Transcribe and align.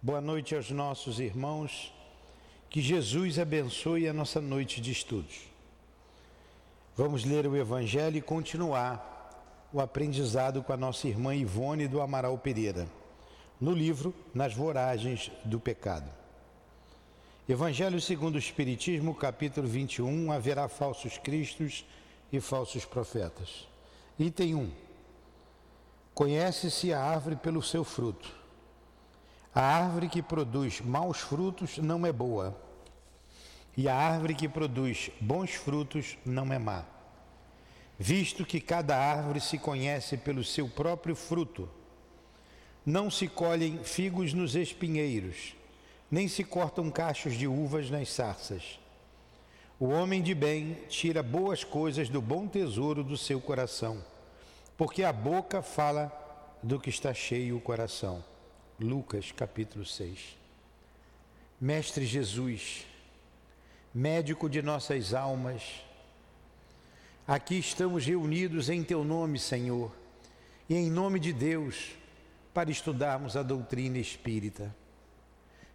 Boa 0.00 0.20
noite 0.20 0.54
aos 0.54 0.70
nossos 0.70 1.18
irmãos. 1.18 1.92
Que 2.70 2.80
Jesus 2.80 3.36
abençoe 3.36 4.06
a 4.06 4.12
nossa 4.12 4.40
noite 4.40 4.80
de 4.80 4.92
estudos. 4.92 5.40
Vamos 6.96 7.24
ler 7.24 7.48
o 7.48 7.56
Evangelho 7.56 8.16
e 8.16 8.20
continuar 8.20 9.68
o 9.72 9.80
aprendizado 9.80 10.62
com 10.62 10.72
a 10.72 10.76
nossa 10.76 11.08
irmã 11.08 11.34
Ivone 11.34 11.88
do 11.88 12.00
Amaral 12.00 12.38
Pereira, 12.38 12.86
no 13.60 13.72
livro 13.72 14.14
Nas 14.32 14.54
Voragens 14.54 15.32
do 15.44 15.58
Pecado. 15.58 16.08
Evangelho 17.48 18.00
segundo 18.00 18.36
o 18.36 18.38
Espiritismo, 18.38 19.12
capítulo 19.16 19.66
21, 19.66 20.30
haverá 20.30 20.68
falsos 20.68 21.18
cristos 21.18 21.84
e 22.32 22.38
falsos 22.38 22.84
profetas. 22.84 23.66
Item 24.16 24.54
1. 24.54 24.70
Conhece-se 26.14 26.92
a 26.92 27.02
árvore 27.02 27.34
pelo 27.34 27.60
seu 27.60 27.82
fruto. 27.82 28.37
A 29.58 29.62
árvore 29.62 30.08
que 30.08 30.22
produz 30.22 30.80
maus 30.80 31.18
frutos 31.18 31.78
não 31.78 32.06
é 32.06 32.12
boa, 32.12 32.56
e 33.76 33.88
a 33.88 33.96
árvore 33.96 34.32
que 34.32 34.48
produz 34.48 35.10
bons 35.20 35.50
frutos 35.50 36.16
não 36.24 36.52
é 36.52 36.60
má. 36.60 36.84
Visto 37.98 38.46
que 38.46 38.60
cada 38.60 38.96
árvore 38.96 39.40
se 39.40 39.58
conhece 39.58 40.16
pelo 40.16 40.44
seu 40.44 40.68
próprio 40.68 41.16
fruto, 41.16 41.68
não 42.86 43.10
se 43.10 43.26
colhem 43.26 43.82
figos 43.82 44.32
nos 44.32 44.54
espinheiros, 44.54 45.56
nem 46.08 46.28
se 46.28 46.44
cortam 46.44 46.88
cachos 46.88 47.34
de 47.34 47.48
uvas 47.48 47.90
nas 47.90 48.10
sarças. 48.10 48.78
O 49.80 49.88
homem 49.88 50.22
de 50.22 50.36
bem 50.36 50.74
tira 50.88 51.20
boas 51.20 51.64
coisas 51.64 52.08
do 52.08 52.22
bom 52.22 52.46
tesouro 52.46 53.02
do 53.02 53.16
seu 53.16 53.40
coração, 53.40 54.04
porque 54.76 55.02
a 55.02 55.12
boca 55.12 55.62
fala 55.62 56.12
do 56.62 56.78
que 56.78 56.90
está 56.90 57.12
cheio 57.12 57.56
o 57.56 57.60
coração. 57.60 58.22
Lucas 58.80 59.32
capítulo 59.32 59.84
6. 59.84 60.38
Mestre 61.60 62.06
Jesus, 62.06 62.86
médico 63.92 64.48
de 64.48 64.62
nossas 64.62 65.12
almas, 65.12 65.82
aqui 67.26 67.58
estamos 67.58 68.06
reunidos 68.06 68.68
em 68.68 68.84
Teu 68.84 69.02
nome, 69.02 69.36
Senhor, 69.36 69.90
e 70.68 70.76
em 70.76 70.88
nome 70.88 71.18
de 71.18 71.32
Deus, 71.32 71.90
para 72.54 72.70
estudarmos 72.70 73.36
a 73.36 73.42
doutrina 73.42 73.98
espírita. 73.98 74.72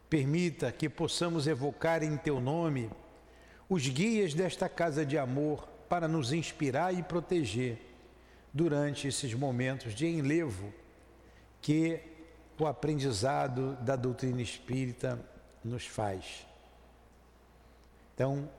Permita 0.09 0.71
que 0.71 0.87
possamos 0.87 1.45
evocar 1.45 2.03
em 2.03 2.15
Teu 2.15 2.39
nome 2.39 2.89
os 3.67 3.85
guias 3.85 4.33
desta 4.33 4.69
casa 4.69 5.05
de 5.05 5.17
amor 5.17 5.67
para 5.89 6.07
nos 6.07 6.31
inspirar 6.31 6.97
e 6.97 7.03
proteger 7.03 7.81
durante 8.53 9.09
esses 9.09 9.33
momentos 9.33 9.93
de 9.93 10.07
enlevo 10.07 10.73
que 11.61 12.12
o 12.59 12.67
aprendizado 12.67 13.75
da 13.81 13.95
doutrina 13.95 14.41
espírita 14.41 15.19
nos 15.63 15.85
faz. 15.85 16.45
Então, 18.13 18.49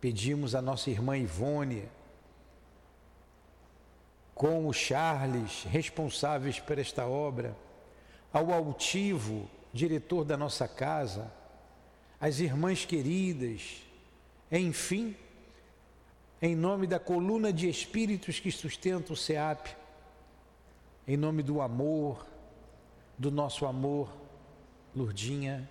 pedimos 0.00 0.54
à 0.54 0.60
nossa 0.60 0.90
irmã 0.90 1.16
Ivone, 1.16 1.88
com 4.34 4.66
o 4.66 4.72
Charles, 4.72 5.64
responsáveis 5.64 6.58
por 6.58 6.78
esta 6.78 7.06
obra, 7.06 7.56
ao 8.32 8.52
altivo, 8.52 9.48
diretor 9.72 10.24
da 10.24 10.36
nossa 10.36 10.66
casa, 10.66 11.32
às 12.20 12.40
irmãs 12.40 12.84
queridas, 12.84 13.82
enfim, 14.50 15.16
em 16.40 16.54
nome 16.54 16.86
da 16.86 16.98
coluna 16.98 17.52
de 17.52 17.68
espíritos 17.68 18.38
que 18.40 18.50
sustenta 18.50 19.12
o 19.12 19.16
SEAP, 19.16 19.76
em 21.06 21.16
nome 21.16 21.42
do 21.42 21.60
amor, 21.60 22.26
do 23.18 23.30
nosso 23.30 23.66
amor, 23.66 24.08
Lurdinha, 24.94 25.68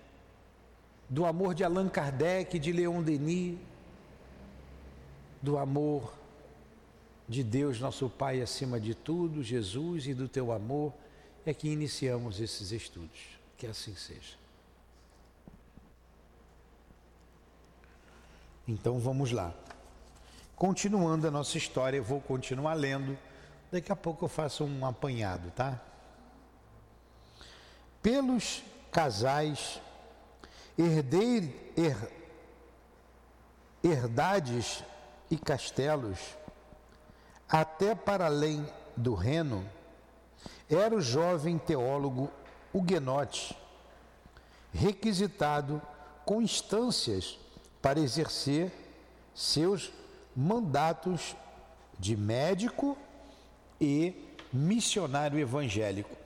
do 1.08 1.24
amor 1.24 1.54
de 1.54 1.62
Allan 1.64 1.88
Kardec, 1.88 2.58
de 2.58 2.72
Leon 2.72 3.02
Denis, 3.02 3.58
do 5.42 5.58
amor 5.58 6.14
de 7.28 7.42
Deus, 7.42 7.80
nosso 7.80 8.08
Pai, 8.08 8.40
acima 8.40 8.80
de 8.80 8.94
tudo, 8.94 9.42
Jesus, 9.42 10.06
e 10.06 10.14
do 10.14 10.28
teu 10.28 10.52
amor, 10.52 10.92
é 11.44 11.52
que 11.52 11.68
iniciamos 11.68 12.40
esses 12.40 12.72
estudos. 12.72 13.38
Que 13.56 13.66
assim 13.66 13.94
seja. 13.94 14.36
Então 18.66 18.98
vamos 18.98 19.32
lá. 19.32 19.52
Continuando 20.56 21.26
a 21.26 21.30
nossa 21.30 21.58
história, 21.58 21.96
eu 21.96 22.04
vou 22.04 22.20
continuar 22.20 22.74
lendo. 22.74 23.18
Daqui 23.70 23.90
a 23.90 23.96
pouco 23.96 24.24
eu 24.24 24.28
faço 24.28 24.64
um 24.64 24.86
apanhado, 24.86 25.50
tá? 25.50 25.80
Pelos 28.02 28.62
casais, 28.90 29.80
herdeir, 30.76 31.54
her, 31.76 32.10
herdades 33.82 34.82
e 35.30 35.36
castelos, 35.36 36.18
até 37.48 37.94
para 37.94 38.26
além 38.26 38.66
do 38.96 39.14
Reno, 39.14 39.64
era 40.68 40.94
o 40.94 41.00
jovem 41.00 41.58
teólogo 41.58 42.30
Huguenote, 42.72 43.56
requisitado 44.72 45.80
com 46.24 46.40
instâncias 46.40 47.38
para 47.80 48.00
exercer 48.00 48.72
seus 49.34 49.92
mandatos 50.34 51.36
de 51.98 52.16
médico 52.16 52.96
e 53.80 54.14
missionário 54.52 55.38
evangélico. 55.38 56.21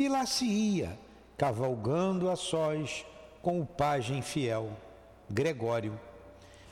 E 0.00 0.08
lá 0.08 0.24
se 0.24 0.46
ia, 0.46 0.98
cavalgando 1.36 2.30
a 2.30 2.34
sós 2.34 3.04
com 3.42 3.60
o 3.60 3.66
pajem 3.66 4.22
fiel, 4.22 4.70
Gregório, 5.28 6.00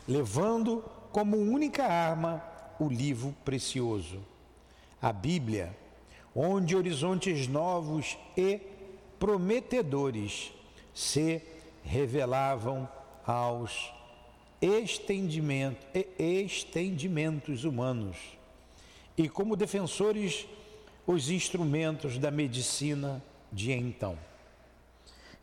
levando 0.08 0.82
como 1.12 1.36
única 1.36 1.84
arma 1.84 2.42
o 2.80 2.88
livro 2.88 3.36
precioso, 3.44 4.24
a 5.02 5.12
Bíblia, 5.12 5.76
onde 6.34 6.74
horizontes 6.74 7.46
novos 7.46 8.16
e 8.34 8.62
prometedores 9.18 10.50
se 10.94 11.42
revelavam 11.84 12.88
aos 13.26 13.92
estendimentos, 14.58 15.86
estendimentos 16.18 17.64
humanos. 17.64 18.16
E 19.18 19.28
como 19.28 19.54
defensores 19.54 20.46
os 21.08 21.30
instrumentos 21.30 22.18
da 22.18 22.30
medicina 22.30 23.24
de 23.50 23.72
então. 23.72 24.18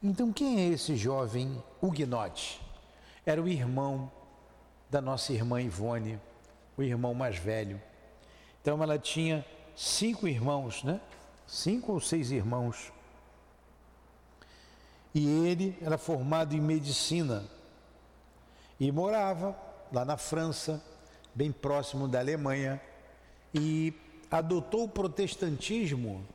Então, 0.01 0.31
quem 0.31 0.59
é 0.59 0.67
esse 0.67 0.95
jovem 0.95 1.59
Huguenote? 1.81 2.61
Era 3.25 3.41
o 3.41 3.47
irmão 3.47 4.11
da 4.91 5.01
nossa 5.01 5.33
irmã 5.33 5.59
Ivone, 5.59 6.21
o 6.77 6.83
irmão 6.83 7.15
mais 7.15 7.39
velho. 7.39 7.81
Então, 8.61 8.81
ela 8.83 8.99
tinha 8.99 9.43
cinco 9.75 10.27
irmãos, 10.27 10.83
né? 10.83 11.01
Cinco 11.47 11.93
ou 11.93 11.99
seis 11.99 12.29
irmãos. 12.29 12.93
E 15.15 15.47
ele 15.47 15.75
era 15.81 15.97
formado 15.97 16.53
em 16.53 16.61
medicina 16.61 17.43
e 18.79 18.91
morava 18.91 19.57
lá 19.91 20.05
na 20.05 20.15
França, 20.15 20.79
bem 21.33 21.51
próximo 21.51 22.07
da 22.07 22.19
Alemanha, 22.19 22.79
e 23.51 24.04
adotou 24.37 24.83
o 24.83 24.89
protestantismo, 24.89 26.25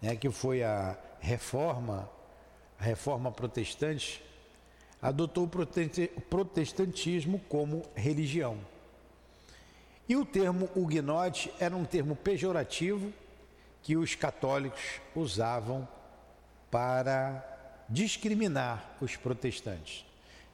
né, 0.00 0.16
que 0.16 0.30
foi 0.30 0.62
a 0.62 0.96
reforma, 1.20 2.08
a 2.78 2.82
reforma 2.82 3.30
protestante, 3.30 4.24
adotou 5.00 5.44
o 5.44 6.20
protestantismo 6.30 7.38
como 7.50 7.82
religião. 7.94 8.58
E 10.08 10.16
o 10.16 10.24
termo 10.24 10.70
huguenote 10.74 11.52
era 11.60 11.76
um 11.76 11.84
termo 11.84 12.16
pejorativo 12.16 13.12
que 13.82 13.96
os 13.98 14.14
católicos 14.14 15.00
usavam 15.14 15.86
para 16.70 17.44
discriminar 17.86 18.96
os 18.98 19.16
protestantes. 19.16 20.06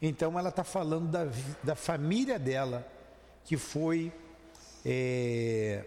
Então 0.03 0.37
ela 0.37 0.49
está 0.49 0.65
falando 0.65 1.09
da, 1.09 1.29
da 1.63 1.77
família 1.77 2.39
dela 2.41 2.87
que 3.45 3.57
foi 3.57 4.13
é, 4.85 5.85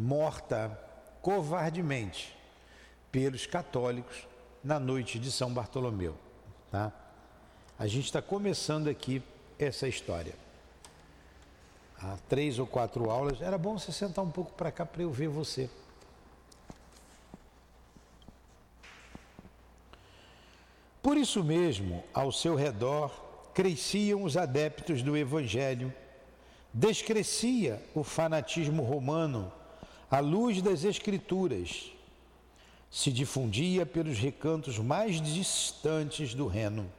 morta 0.00 0.80
covardemente 1.20 2.34
pelos 3.12 3.44
católicos 3.44 4.26
na 4.64 4.80
noite 4.80 5.18
de 5.18 5.30
São 5.30 5.52
Bartolomeu. 5.52 6.16
Tá? 6.70 6.90
A 7.78 7.86
gente 7.86 8.06
está 8.06 8.22
começando 8.22 8.88
aqui 8.88 9.22
essa 9.58 9.86
história. 9.86 10.34
Há 12.02 12.16
três 12.30 12.58
ou 12.58 12.66
quatro 12.66 13.10
aulas. 13.10 13.42
Era 13.42 13.58
bom 13.58 13.78
você 13.78 13.92
sentar 13.92 14.24
um 14.24 14.30
pouco 14.30 14.52
para 14.52 14.72
cá 14.72 14.86
para 14.86 15.02
eu 15.02 15.10
ver 15.10 15.28
você. 15.28 15.68
Por 21.02 21.18
isso 21.18 21.44
mesmo, 21.44 22.02
ao 22.14 22.32
seu 22.32 22.54
redor 22.54 23.10
cresciam 23.52 24.22
os 24.22 24.36
adeptos 24.36 25.02
do 25.02 25.14
Evangelho, 25.14 25.92
descrescia 26.72 27.82
o 27.94 28.02
fanatismo 28.02 28.82
romano 28.82 29.52
à 30.10 30.20
luz 30.20 30.60
das 30.60 30.84
Escrituras. 30.84 31.92
se 32.90 33.12
difundia 33.12 33.86
pelos 33.86 34.18
recantos 34.18 34.78
mais 34.78 35.22
distantes 35.22 36.34
do 36.34 36.48
Reno. 36.48 36.90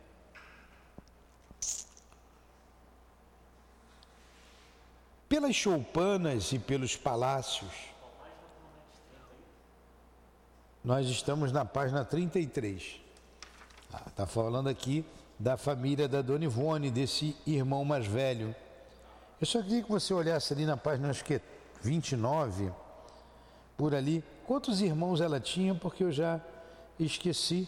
Pelas 5.28 5.56
choupanas 5.56 6.52
e 6.54 6.60
pelos 6.60 6.96
palácios, 6.96 7.72
nós 10.84 11.08
estamos 11.08 11.52
na 11.52 11.66
página 11.66 12.06
33. 12.06 12.82
Está 13.86 14.04
ah, 14.06 14.10
tá 14.16 14.26
falando 14.26 14.70
aqui 14.70 15.06
da 15.38 15.58
família 15.58 16.08
da 16.08 16.22
Dona 16.22 16.46
Ivone, 16.46 16.90
desse 16.90 17.36
irmão 17.46 17.84
mais 17.84 18.08
velho. 18.08 18.56
Eu 19.40 19.48
só 19.48 19.62
queria 19.62 19.84
que 19.84 19.92
você 19.92 20.14
olhasse 20.14 20.54
ali 20.54 20.66
na 20.66 20.78
página, 20.78 21.10
acho 21.10 21.26
que 21.26 21.36
é 21.36 21.42
29, 21.82 22.72
por 23.82 23.96
ali, 23.96 24.24
quantos 24.46 24.80
irmãos 24.80 25.22
ela 25.22 25.40
tinha, 25.40 25.74
porque 25.74 26.04
eu 26.04 26.12
já 26.12 26.40
esqueci. 27.00 27.68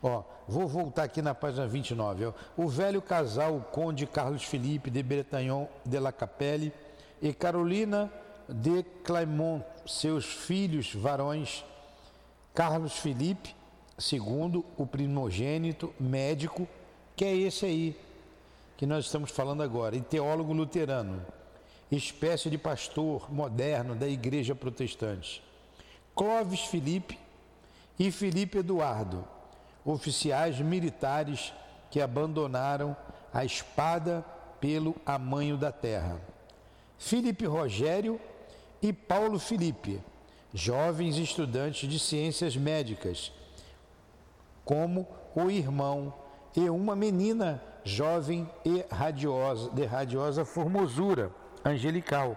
Ó, 0.00 0.22
vou 0.46 0.68
voltar 0.68 1.02
aqui 1.02 1.20
na 1.20 1.34
página 1.34 1.66
29. 1.66 2.26
Ó. 2.26 2.32
O 2.56 2.68
velho 2.68 3.02
casal, 3.02 3.56
o 3.56 3.60
conde 3.60 4.06
Carlos 4.06 4.44
Felipe 4.44 4.88
de 4.88 5.02
Bretagnon 5.02 5.66
de 5.84 5.98
la 5.98 6.12
Capelle 6.12 6.72
e 7.20 7.34
Carolina 7.34 8.08
de 8.48 8.84
Clermont, 9.02 9.64
seus 9.88 10.24
filhos 10.24 10.94
varões, 10.94 11.64
Carlos 12.54 12.92
Felipe, 12.92 13.56
segundo 13.98 14.64
o 14.76 14.86
primogênito 14.86 15.92
médico, 15.98 16.68
que 17.16 17.24
é 17.24 17.34
esse 17.34 17.66
aí 17.66 18.00
que 18.76 18.86
nós 18.86 19.06
estamos 19.06 19.32
falando 19.32 19.64
agora, 19.64 19.96
e 19.96 20.00
teólogo 20.00 20.52
luterano, 20.52 21.26
espécie 21.90 22.50
de 22.50 22.58
pastor 22.58 23.32
moderno 23.32 23.94
da 23.94 24.08
igreja 24.08 24.54
protestante. 24.54 25.42
Clóvis 26.14 26.60
Felipe 26.60 27.18
e 27.98 28.10
Felipe 28.10 28.58
Eduardo, 28.58 29.24
oficiais 29.84 30.58
militares 30.60 31.52
que 31.90 32.00
abandonaram 32.00 32.96
a 33.32 33.44
espada 33.44 34.24
pelo 34.60 34.96
amanho 35.04 35.56
da 35.56 35.70
terra. 35.70 36.20
Felipe 36.98 37.46
Rogério 37.46 38.20
e 38.82 38.92
Paulo 38.92 39.38
Felipe, 39.38 40.02
jovens 40.52 41.18
estudantes 41.18 41.88
de 41.88 41.98
ciências 41.98 42.56
médicas, 42.56 43.30
como 44.64 45.06
o 45.34 45.50
irmão 45.50 46.12
e 46.56 46.68
uma 46.68 46.96
menina 46.96 47.62
jovem 47.84 48.50
e 48.64 48.84
radiosa, 48.90 49.70
de 49.70 49.84
radiosa 49.84 50.44
formosura 50.44 51.30
angelical 51.66 52.36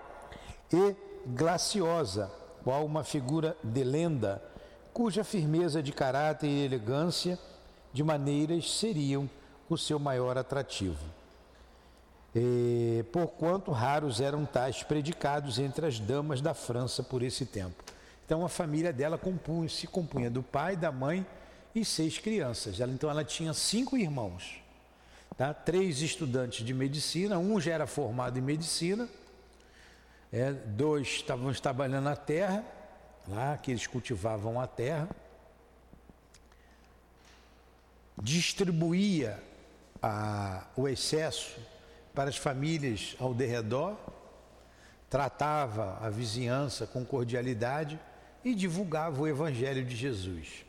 e 0.74 0.96
glaciosa, 1.28 2.32
qual 2.64 2.86
uma 2.86 3.04
figura 3.04 3.56
de 3.64 3.84
lenda, 3.84 4.42
cuja 4.92 5.24
firmeza 5.24 5.82
de 5.84 5.92
caráter 5.92 6.48
e 6.48 6.66
elegância 6.66 7.38
de 7.94 8.04
maneiras 8.04 8.72
seriam 8.80 9.30
o 9.70 9.78
seu 9.78 10.00
maior 10.00 10.38
atrativo. 10.38 11.04
E, 12.36 13.04
porquanto 13.12 13.72
raros 13.72 14.22
eram 14.22 14.46
tais 14.46 14.84
predicados 14.84 15.58
entre 15.58 15.86
as 15.86 16.00
damas 16.00 16.42
da 16.42 16.54
França 16.54 17.04
por 17.04 17.24
esse 17.24 17.46
tempo. 17.46 17.84
Então 18.26 18.46
a 18.46 18.50
família 18.50 18.94
dela 18.94 19.18
compunha, 19.18 19.68
se 19.68 19.88
compunha 19.88 20.30
do 20.30 20.44
pai, 20.44 20.76
da 20.76 20.92
mãe 20.92 21.26
e 21.74 21.84
seis 21.84 22.20
crianças. 22.20 22.80
Ela, 22.80 22.92
então 22.92 23.10
ela 23.10 23.24
tinha 23.24 23.54
cinco 23.54 23.98
irmãos, 23.98 24.62
tá? 25.40 25.54
três 25.54 26.02
estudantes 26.02 26.66
de 26.66 26.74
medicina, 26.74 27.40
um 27.40 27.62
já 27.62 27.72
era 27.72 27.88
formado 27.88 28.38
em 28.38 28.42
medicina, 28.42 29.08
é, 30.34 30.52
dois 30.52 31.08
estavam 31.08 31.54
trabalhando 31.54 32.04
na 32.04 32.16
terra, 32.18 32.62
lá 33.26 33.58
que 33.58 33.72
eles 33.72 33.88
cultivavam 33.88 34.60
a 34.60 34.68
terra, 34.68 35.08
distribuía 38.22 39.42
a, 40.04 40.66
o 40.76 40.90
excesso 40.90 41.58
para 42.14 42.30
as 42.30 42.36
famílias 42.36 43.16
ao 43.18 43.34
derredor, 43.34 43.96
tratava 45.10 46.06
a 46.06 46.10
vizinhança 46.10 46.86
com 46.86 47.06
cordialidade 47.06 47.98
e 48.44 48.54
divulgava 48.54 49.22
o 49.22 49.28
Evangelho 49.28 49.86
de 49.86 49.96
Jesus. 49.96 50.66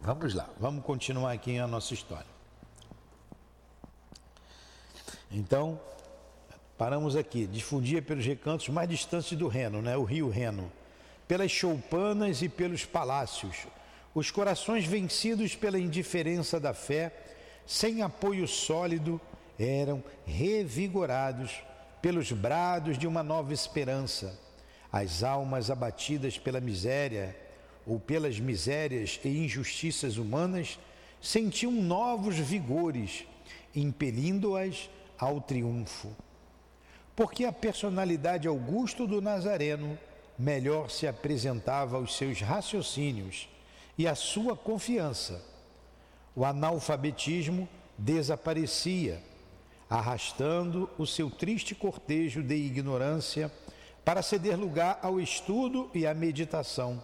Vamos 0.00 0.32
lá, 0.32 0.48
vamos 0.58 0.82
continuar 0.86 1.32
aqui 1.32 1.58
a 1.58 1.66
nossa 1.66 1.92
história. 1.92 2.39
Então, 5.30 5.80
paramos 6.76 7.14
aqui, 7.14 7.46
difundia 7.46 8.02
pelos 8.02 8.26
recantos 8.26 8.68
mais 8.68 8.88
distantes 8.88 9.38
do 9.38 9.46
Reno, 9.46 9.80
né, 9.80 9.96
o 9.96 10.02
rio 10.02 10.28
Reno, 10.28 10.70
pelas 11.28 11.50
choupanas 11.50 12.42
e 12.42 12.48
pelos 12.48 12.84
palácios, 12.84 13.66
os 14.12 14.30
corações 14.30 14.84
vencidos 14.84 15.54
pela 15.54 15.78
indiferença 15.78 16.58
da 16.58 16.74
fé, 16.74 17.12
sem 17.64 18.02
apoio 18.02 18.48
sólido, 18.48 19.20
eram 19.56 20.02
revigorados 20.26 21.62
pelos 22.02 22.32
brados 22.32 22.98
de 22.98 23.06
uma 23.06 23.22
nova 23.22 23.52
esperança. 23.52 24.36
As 24.90 25.22
almas 25.22 25.70
abatidas 25.70 26.38
pela 26.38 26.60
miséria 26.60 27.36
ou 27.86 28.00
pelas 28.00 28.40
misérias 28.40 29.20
e 29.24 29.28
injustiças 29.28 30.16
humanas 30.16 30.78
sentiam 31.20 31.70
novos 31.70 32.36
vigores, 32.36 33.24
impelindo-as 33.76 34.90
ao 35.20 35.40
triunfo. 35.40 36.16
Porque 37.14 37.44
a 37.44 37.52
personalidade 37.52 38.48
augusto 38.48 39.06
do 39.06 39.20
Nazareno 39.20 39.98
melhor 40.38 40.90
se 40.90 41.06
apresentava 41.06 41.96
aos 41.96 42.16
seus 42.16 42.40
raciocínios 42.40 43.48
e 43.98 44.08
à 44.08 44.14
sua 44.14 44.56
confiança. 44.56 45.44
O 46.34 46.44
analfabetismo 46.44 47.68
desaparecia, 47.98 49.22
arrastando 49.88 50.88
o 50.96 51.06
seu 51.06 51.28
triste 51.28 51.74
cortejo 51.74 52.42
de 52.42 52.54
ignorância 52.54 53.52
para 54.04 54.22
ceder 54.22 54.58
lugar 54.58 54.98
ao 55.02 55.20
estudo 55.20 55.90
e 55.94 56.06
à 56.06 56.14
meditação. 56.14 57.02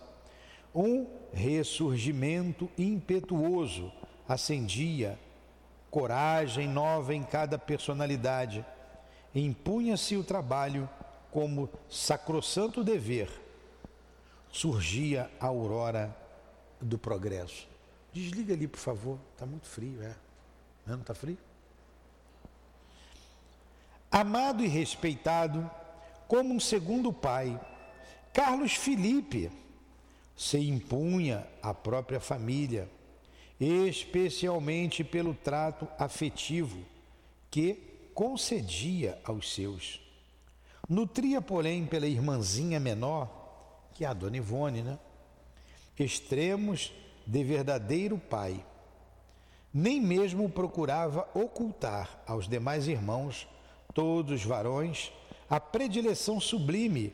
Um 0.75 1.07
ressurgimento 1.33 2.71
impetuoso 2.79 3.93
acendia, 4.27 5.19
coragem 5.91 6.69
nova 6.69 7.15
em 7.15 7.23
cada 7.23 7.59
personalidade. 7.59 8.65
Impunha-se 9.35 10.17
o 10.17 10.25
trabalho 10.25 10.89
como 11.31 11.69
sacrossanto 11.89 12.83
dever. 12.83 13.29
Surgia 14.51 15.31
a 15.39 15.47
aurora 15.47 16.17
do 16.81 16.99
progresso. 16.99 17.69
Desliga 18.13 18.55
ali, 18.55 18.67
por 18.67 18.79
favor. 18.79 19.19
Está 19.35 19.45
muito 19.45 19.67
frio, 19.67 20.03
é. 20.03 20.15
Não 20.87 21.01
está 21.01 21.15
frio? 21.15 21.37
Amado 24.11 24.65
e 24.65 24.69
respeitado, 24.69 25.71
como 26.27 26.55
um 26.55 26.61
segundo 26.61 27.13
pai. 27.13 27.61
Carlos 28.33 28.75
Felipe 28.75 29.51
se 30.37 30.59
impunha 30.59 31.47
à 31.63 31.75
própria 31.75 32.21
família, 32.21 32.89
especialmente 33.61 35.03
pelo 35.03 35.35
trato 35.35 35.89
afetivo 35.99 36.79
que 37.51 38.11
concedia 38.15 39.19
aos 39.25 39.53
seus. 39.53 40.01
Nutria, 40.89 41.41
porém, 41.41 41.85
pela 41.87 42.07
irmãzinha 42.07 42.79
menor, 42.79 43.91
que 43.95 44.05
é 44.05 44.09
a 44.09 44.13
dona 44.13 44.37
Ivone, 44.37 44.83
né? 44.83 44.99
Extremos 45.99 46.93
de 47.27 47.43
verdadeiro 47.43 48.19
pai. 48.19 48.65
Nem 49.73 50.01
mesmo 50.01 50.49
procurava 50.49 51.29
ocultar 51.35 52.23
aos 52.27 52.49
demais 52.49 52.87
irmãos, 52.87 53.49
todos 53.93 54.45
varões, 54.45 55.13
a 55.49 55.59
predileção 55.59 56.41
sublime 56.41 57.13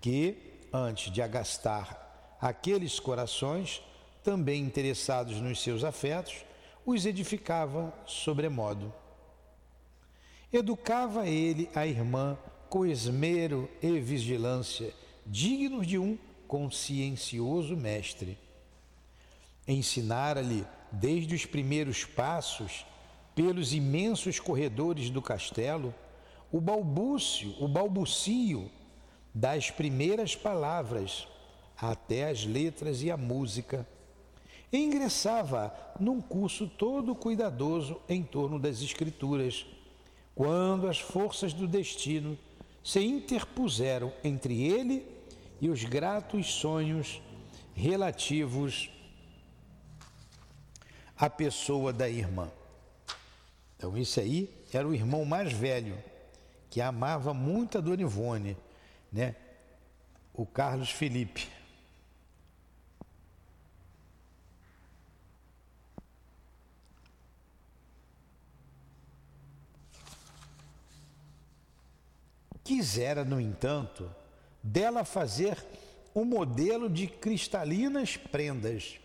que, 0.00 0.58
antes 0.72 1.12
de 1.12 1.22
agastar 1.22 2.36
aqueles 2.40 2.98
corações, 2.98 3.82
também 4.22 4.62
interessados 4.62 5.40
nos 5.40 5.62
seus 5.62 5.84
afetos, 5.84 6.44
os 6.84 7.06
edificava 7.06 7.92
sobremodo. 8.06 8.92
Educava 10.52 11.28
ele 11.28 11.70
a 11.74 11.86
irmã 11.86 12.36
com 12.68 12.86
esmero 12.86 13.68
e 13.82 13.98
vigilância, 14.00 14.92
dignos 15.26 15.86
de 15.86 15.98
um 15.98 16.18
consciencioso 16.46 17.76
mestre. 17.76 18.36
Ensinara-lhe, 19.66 20.66
desde 20.90 21.34
os 21.34 21.46
primeiros 21.46 22.04
passos, 22.04 22.84
pelos 23.34 23.72
imensos 23.72 24.40
corredores 24.40 25.10
do 25.10 25.22
castelo, 25.22 25.94
o 26.50 26.60
balbúcio, 26.60 27.54
o 27.60 27.68
balbucio 27.68 28.70
das 29.32 29.70
primeiras 29.70 30.34
palavras 30.34 31.28
até 31.80 32.28
as 32.28 32.44
letras 32.44 33.02
e 33.02 33.10
a 33.10 33.16
música. 33.16 33.86
Ingressava 34.72 35.74
num 35.98 36.20
curso 36.20 36.66
todo 36.66 37.14
cuidadoso 37.14 38.00
em 38.08 38.22
torno 38.22 38.58
das 38.58 38.80
escrituras, 38.80 39.66
quando 40.34 40.88
as 40.88 40.98
forças 40.98 41.52
do 41.52 41.66
destino 41.66 42.38
se 42.82 43.00
interpuseram 43.00 44.12
entre 44.22 44.62
ele 44.62 45.06
e 45.60 45.68
os 45.68 45.84
gratos 45.84 46.54
sonhos 46.54 47.20
relativos 47.74 48.90
à 51.16 51.28
pessoa 51.28 51.92
da 51.92 52.08
irmã. 52.08 52.50
Então, 53.76 53.96
esse 53.96 54.20
aí 54.20 54.50
era 54.72 54.86
o 54.86 54.94
irmão 54.94 55.24
mais 55.24 55.52
velho, 55.52 55.98
que 56.70 56.80
amava 56.80 57.34
muito 57.34 57.76
a 57.76 57.80
Dona 57.80 58.02
Ivone, 58.02 58.56
né? 59.12 59.34
o 60.32 60.46
Carlos 60.46 60.90
Felipe. 60.90 61.48
Quisera, 72.62 73.24
no 73.24 73.40
entanto, 73.40 74.10
dela 74.62 75.04
fazer 75.04 75.56
um 76.14 76.24
modelo 76.24 76.88
de 76.88 77.06
cristalinas 77.06 78.16
prendas, 78.16 78.98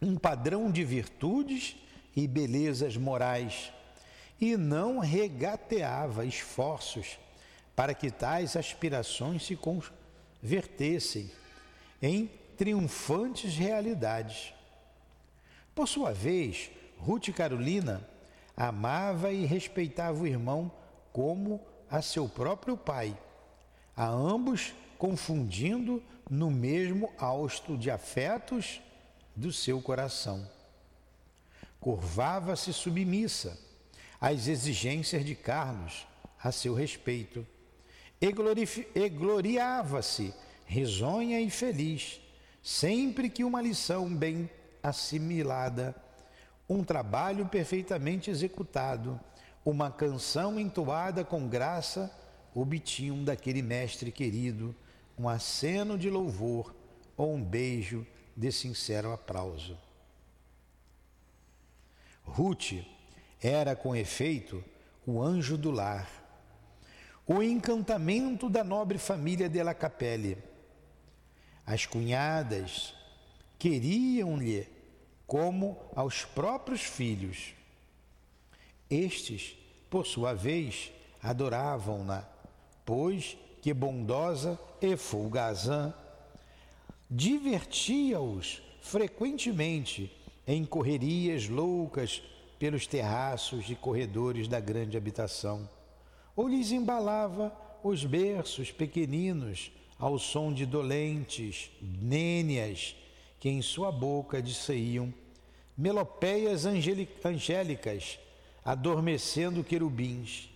um 0.00 0.16
padrão 0.16 0.70
de 0.70 0.84
virtudes 0.84 1.76
e 2.14 2.26
belezas 2.26 2.96
morais, 2.96 3.72
e 4.40 4.56
não 4.56 4.98
regateava 4.98 6.24
esforços 6.24 7.18
para 7.74 7.94
que 7.94 8.10
tais 8.10 8.56
aspirações 8.56 9.44
se 9.44 9.56
convertessem 9.56 11.30
em 12.00 12.30
triunfantes 12.56 13.56
realidades. 13.56 14.52
Por 15.74 15.88
sua 15.88 16.12
vez, 16.12 16.70
Ruth 16.98 17.30
Carolina 17.30 18.06
amava 18.56 19.32
e 19.32 19.46
respeitava 19.46 20.22
o 20.22 20.26
irmão 20.26 20.70
como 21.12 21.60
a 21.90 22.02
seu 22.02 22.28
próprio 22.28 22.76
pai, 22.76 23.16
a 23.96 24.06
ambos 24.06 24.74
confundindo 24.98 26.02
no 26.28 26.50
mesmo 26.50 27.12
hausto 27.18 27.76
de 27.76 27.90
afetos 27.90 28.80
do 29.34 29.52
seu 29.52 29.80
coração. 29.80 30.48
Curvava-se 31.80 32.72
submissa 32.72 33.58
às 34.20 34.48
exigências 34.48 35.24
de 35.24 35.34
Carlos 35.34 36.06
a 36.42 36.52
seu 36.52 36.74
respeito 36.74 37.46
e 38.20 39.08
gloriava-se 39.08 40.34
risonha 40.66 41.40
e 41.40 41.48
feliz, 41.48 42.20
sempre 42.62 43.30
que 43.30 43.44
uma 43.44 43.62
lição 43.62 44.14
bem 44.14 44.50
assimilada, 44.82 45.94
um 46.68 46.84
trabalho 46.84 47.46
perfeitamente 47.46 48.30
executado, 48.30 49.18
uma 49.70 49.90
canção 49.90 50.58
entoada 50.58 51.22
com 51.22 51.46
graça 51.46 52.10
obtinham 52.54 53.22
daquele 53.22 53.60
mestre 53.60 54.10
querido 54.10 54.74
um 55.18 55.28
aceno 55.28 55.98
de 55.98 56.08
louvor 56.08 56.74
ou 57.18 57.34
um 57.34 57.44
beijo 57.44 58.06
de 58.34 58.50
sincero 58.50 59.12
aplauso. 59.12 59.76
Ruth 62.24 62.82
era, 63.42 63.76
com 63.76 63.94
efeito, 63.94 64.64
o 65.06 65.20
anjo 65.20 65.58
do 65.58 65.70
lar, 65.70 66.08
o 67.26 67.42
encantamento 67.42 68.48
da 68.48 68.64
nobre 68.64 68.96
família 68.96 69.50
de 69.50 69.62
La 69.62 69.74
Capelle. 69.74 70.38
As 71.66 71.84
cunhadas 71.84 72.94
queriam-lhe 73.58 74.66
como 75.26 75.76
aos 75.94 76.24
próprios 76.24 76.80
filhos. 76.80 77.57
Estes, 78.90 79.56
por 79.90 80.06
sua 80.06 80.32
vez, 80.34 80.92
adoravam-na, 81.22 82.24
pois 82.84 83.36
que 83.60 83.74
bondosa 83.74 84.58
e 84.80 84.96
folgazã 84.96 85.92
divertia-os 87.10 88.62
frequentemente 88.80 90.10
em 90.46 90.64
correrias 90.64 91.48
loucas 91.48 92.22
pelos 92.58 92.86
terraços 92.86 93.68
e 93.68 93.74
corredores 93.74 94.48
da 94.48 94.60
grande 94.60 94.96
habitação, 94.96 95.68
ou 96.34 96.48
lhes 96.48 96.72
embalava 96.72 97.52
os 97.82 98.04
berços 98.04 98.72
pequeninos 98.72 99.70
ao 99.98 100.18
som 100.18 100.52
de 100.52 100.64
dolentes 100.64 101.70
nênias 101.80 102.96
que 103.38 103.48
em 103.48 103.60
sua 103.60 103.92
boca 103.92 104.40
disseam 104.40 105.12
melopeias 105.76 106.64
angélicas 106.66 108.18
adormecendo 108.68 109.64
querubins. 109.64 110.50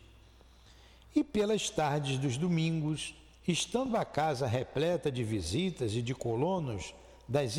E 1.16 1.24
pelas 1.24 1.70
tardes 1.70 2.18
dos 2.18 2.36
domingos, 2.36 3.14
estando 3.48 3.96
a 3.96 4.04
casa 4.04 4.46
repleta 4.46 5.10
de 5.10 5.24
visitas 5.24 5.94
e 5.94 6.02
de 6.02 6.14
colonos 6.14 6.92
das 7.26 7.56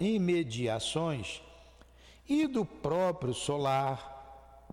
imediações 0.00 1.42
e 2.26 2.46
do 2.46 2.64
próprio 2.64 3.34
solar, 3.34 4.64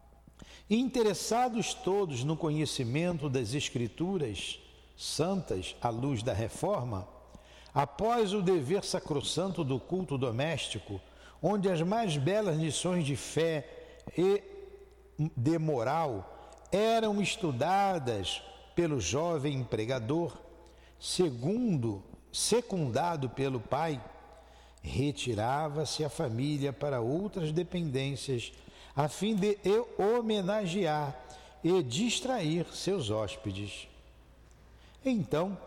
interessados 0.70 1.74
todos 1.74 2.24
no 2.24 2.38
conhecimento 2.38 3.30
das 3.30 3.54
Escrituras 3.54 4.58
santas 4.96 5.76
à 5.82 5.90
luz 5.90 6.24
da 6.24 6.32
reforma, 6.32 7.06
após 7.74 8.34
o 8.34 8.42
dever 8.42 8.86
sacrossanto 8.86 9.66
do 9.66 9.82
culto 9.82 10.18
doméstico, 10.18 11.02
onde 11.42 11.70
as 11.70 11.82
mais 11.82 12.16
belas 12.16 12.58
lições 12.58 13.06
de 13.06 13.18
fé 13.18 13.68
e 14.18 14.53
de 15.18 15.58
moral 15.58 16.58
eram 16.72 17.22
estudadas 17.22 18.42
pelo 18.76 19.00
jovem 19.00 19.60
empregador, 19.60 20.36
segundo, 21.00 22.04
secundado 22.32 23.30
pelo 23.30 23.60
pai, 23.60 24.04
retirava-se 24.82 26.04
a 26.04 26.10
família 26.10 26.74
para 26.74 27.00
outras 27.00 27.52
dependências, 27.52 28.52
a 28.96 29.08
fim 29.08 29.36
de 29.36 29.58
homenagear 29.98 31.16
e 31.64 31.82
distrair 31.82 32.66
seus 32.74 33.10
hóspedes. 33.10 33.88
Então, 35.06 35.58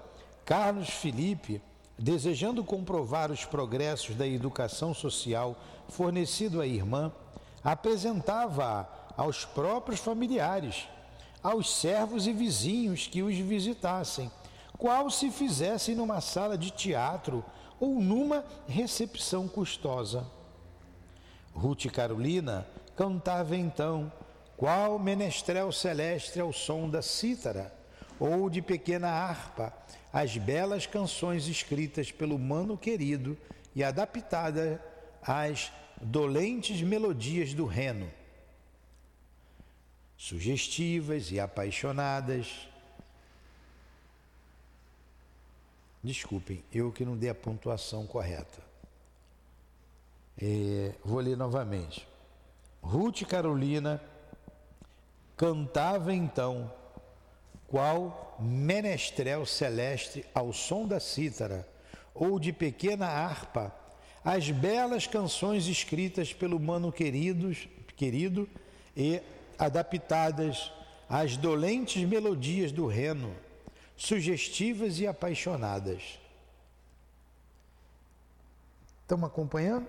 Carlos 0.45 0.91
Felipe, 0.91 1.61
desejando 1.99 2.63
comprovar 2.63 3.31
os 3.31 3.45
progressos 3.45 4.15
da 4.15 4.27
educação 4.27 4.93
social 4.93 5.57
fornecido 5.89 6.61
à 6.61 6.67
irmã, 6.67 7.13
apresentava-a 7.65 9.06
aos 9.17 9.45
próprios 9.45 10.01
familiares, 10.01 10.87
aos 11.43 11.75
servos 11.75 12.27
e 12.27 12.33
vizinhos 12.33 13.07
que 13.07 13.23
os 13.23 13.37
visitassem, 13.37 14.31
qual 14.77 15.11
se 15.11 15.31
fizessem 15.31 15.95
numa 15.95 16.21
sala 16.21 16.59
de 16.59 16.71
teatro 16.71 17.45
ou 17.81 18.01
numa 18.01 18.45
recepção 18.69 19.49
custosa. 19.49 20.27
Ruth 21.55 21.87
Carolina 21.87 22.67
cantava 22.95 23.57
então, 23.57 24.13
qual 24.57 24.99
menestrel 24.99 25.73
celeste 25.73 26.39
ao 26.39 26.53
som 26.53 26.89
da 26.89 27.01
cítara 27.01 27.75
ou 28.19 28.51
de 28.51 28.61
pequena 28.61 29.09
harpa, 29.09 29.73
as 30.13 30.37
belas 30.37 30.87
canções 30.87 31.47
escritas 31.47 32.11
pelo 32.11 32.39
mano 32.39 32.77
querido 32.77 33.37
e 33.75 33.85
adaptadas 33.85 34.79
às 35.23 35.71
dolentes 36.01 36.81
melodias 36.83 37.53
do 37.53 37.67
reno 37.67 38.11
sugestivas 40.17 41.31
e 41.31 41.39
apaixonadas. 41.39 42.69
Desculpem, 46.03 46.63
eu 46.73 46.93
que 46.93 47.05
não 47.05 47.17
dei 47.17 47.31
a 47.31 47.35
pontuação 47.35 48.07
correta. 48.07 48.63
É, 50.41 50.93
vou 51.05 51.21
ler 51.21 51.37
novamente. 51.37 52.07
Ruth 52.83 53.23
Carolina 53.25 54.01
cantava 55.37 56.15
então 56.15 56.73
qual 57.67 58.37
menestrel 58.39 59.45
celeste 59.45 60.25
ao 60.35 60.53
som 60.53 60.87
da 60.87 61.01
cítara 61.01 61.67
ou 62.15 62.39
de 62.39 62.53
pequena 62.53 63.07
harpa 63.07 63.75
as 64.25 64.51
belas 64.51 65.07
canções 65.07 65.67
escritas 65.67 66.33
pelo 66.33 66.59
mano 66.59 66.91
queridos, 66.91 67.69
querido 67.97 68.49
e 68.97 69.21
adaptadas 69.59 70.73
às 71.09 71.37
dolentes 71.37 72.07
melodias 72.07 72.73
do 72.73 72.87
reno, 72.87 73.35
sugestivas 73.97 74.99
e 74.99 75.07
apaixonadas. 75.07 76.19
Estão 79.03 79.25
acompanhando? 79.25 79.87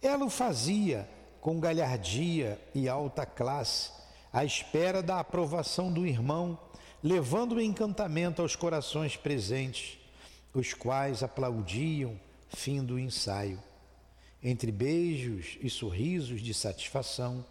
Ela 0.00 0.24
o 0.24 0.30
fazia 0.30 1.08
com 1.40 1.58
galhardia 1.58 2.60
e 2.74 2.88
alta 2.88 3.26
classe, 3.26 3.90
à 4.32 4.44
espera 4.44 5.02
da 5.02 5.18
aprovação 5.18 5.92
do 5.92 6.06
irmão, 6.06 6.58
levando 7.02 7.56
o 7.56 7.60
encantamento 7.60 8.42
aos 8.42 8.54
corações 8.54 9.16
presentes, 9.16 9.98
os 10.54 10.72
quais 10.72 11.22
aplaudiam 11.22 12.18
Fim 12.48 12.84
do 12.84 12.98
ensaio. 12.98 13.62
Entre 14.42 14.70
beijos 14.70 15.58
e 15.60 15.68
sorrisos 15.68 16.40
de 16.40 16.54
satisfação, 16.54 17.44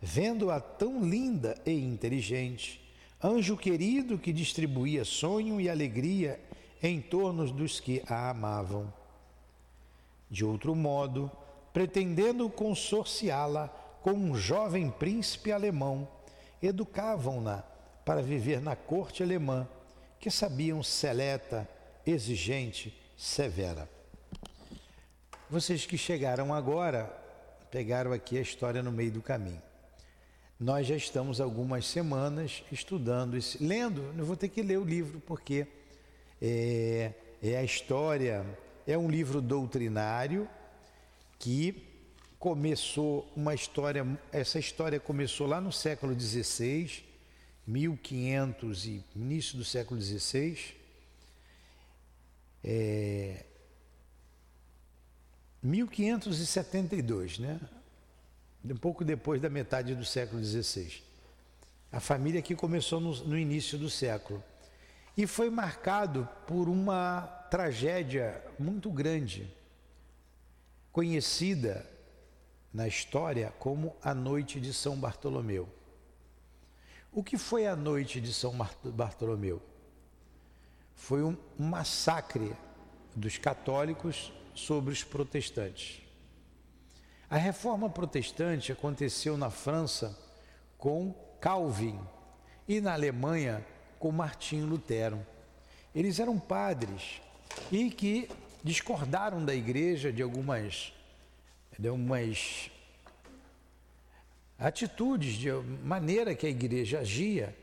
vendo-a 0.00 0.60
tão 0.60 1.02
linda 1.02 1.60
e 1.64 1.72
inteligente, 1.72 2.80
Anjo 3.22 3.54
querido 3.54 4.18
que 4.18 4.32
distribuía 4.32 5.04
sonho 5.04 5.60
e 5.60 5.68
alegria 5.68 6.40
em 6.82 7.02
torno 7.02 7.46
dos 7.52 7.78
que 7.78 8.02
a 8.08 8.30
amavam. 8.30 8.90
De 10.30 10.42
outro 10.42 10.74
modo, 10.74 11.30
pretendendo 11.70 12.48
consorciá-la 12.48 13.68
com 14.00 14.12
um 14.12 14.34
jovem 14.34 14.90
príncipe 14.90 15.52
alemão, 15.52 16.08
educavam-na 16.62 17.62
para 18.06 18.22
viver 18.22 18.58
na 18.62 18.74
corte 18.74 19.22
alemã, 19.22 19.68
que 20.18 20.30
sabiam 20.30 20.82
seleta, 20.82 21.68
exigente, 22.06 22.98
severa. 23.18 23.86
Vocês 25.50 25.84
que 25.84 25.98
chegaram 25.98 26.54
agora, 26.54 27.06
pegaram 27.72 28.12
aqui 28.12 28.38
a 28.38 28.40
história 28.40 28.84
no 28.84 28.92
meio 28.92 29.10
do 29.10 29.20
caminho. 29.20 29.60
Nós 30.60 30.86
já 30.86 30.94
estamos 30.94 31.40
algumas 31.40 31.88
semanas 31.88 32.62
estudando, 32.70 33.36
esse, 33.36 33.60
lendo, 33.60 34.12
não 34.12 34.24
vou 34.24 34.36
ter 34.36 34.48
que 34.48 34.62
ler 34.62 34.78
o 34.78 34.84
livro, 34.84 35.18
porque 35.18 35.66
é, 36.40 37.12
é 37.42 37.56
a 37.56 37.64
história, 37.64 38.46
é 38.86 38.96
um 38.96 39.10
livro 39.10 39.40
doutrinário 39.40 40.48
que 41.36 41.82
começou 42.38 43.28
uma 43.34 43.52
história, 43.52 44.06
essa 44.30 44.60
história 44.60 45.00
começou 45.00 45.48
lá 45.48 45.60
no 45.60 45.72
século 45.72 46.14
XVI, 46.18 47.02
1500 47.66 48.86
e 48.86 49.04
início 49.16 49.58
do 49.58 49.64
século 49.64 50.00
XVI, 50.00 50.76
é, 52.62 53.46
1572, 55.62 57.38
né? 57.38 57.60
Um 58.64 58.76
pouco 58.76 59.04
depois 59.04 59.40
da 59.40 59.48
metade 59.48 59.94
do 59.94 60.04
século 60.04 60.42
XVI. 60.42 61.02
A 61.92 62.00
família 62.00 62.40
que 62.40 62.54
começou 62.54 63.00
no, 63.00 63.14
no 63.24 63.38
início 63.38 63.78
do 63.78 63.90
século. 63.90 64.42
E 65.16 65.26
foi 65.26 65.50
marcado 65.50 66.28
por 66.46 66.68
uma 66.68 67.22
tragédia 67.50 68.42
muito 68.58 68.90
grande, 68.90 69.52
conhecida 70.92 71.84
na 72.72 72.86
história 72.86 73.52
como 73.58 73.96
a 74.02 74.14
Noite 74.14 74.60
de 74.60 74.72
São 74.72 74.96
Bartolomeu. 74.96 75.68
O 77.12 77.24
que 77.24 77.36
foi 77.36 77.66
a 77.66 77.74
Noite 77.74 78.20
de 78.20 78.32
São 78.32 78.56
Bartolomeu? 78.84 79.60
Foi 80.94 81.24
um 81.24 81.36
massacre 81.58 82.52
dos 83.16 83.36
católicos 83.36 84.32
sobre 84.60 84.92
os 84.92 85.02
protestantes. 85.02 86.00
A 87.28 87.36
reforma 87.36 87.88
protestante 87.88 88.72
aconteceu 88.72 89.36
na 89.36 89.50
França 89.50 90.18
com 90.76 91.14
Calvin 91.40 91.98
e 92.66 92.80
na 92.80 92.92
Alemanha 92.92 93.64
com 93.98 94.10
Martinho 94.10 94.66
Lutero. 94.66 95.24
Eles 95.94 96.18
eram 96.18 96.38
padres 96.38 97.20
e 97.70 97.90
que 97.90 98.28
discordaram 98.62 99.44
da 99.44 99.54
igreja 99.54 100.12
de 100.12 100.22
algumas, 100.22 100.92
de 101.78 101.88
algumas 101.88 102.70
atitudes, 104.58 105.34
de 105.34 105.50
maneira 105.82 106.34
que 106.34 106.46
a 106.46 106.50
igreja 106.50 107.00
agia. 107.00 107.56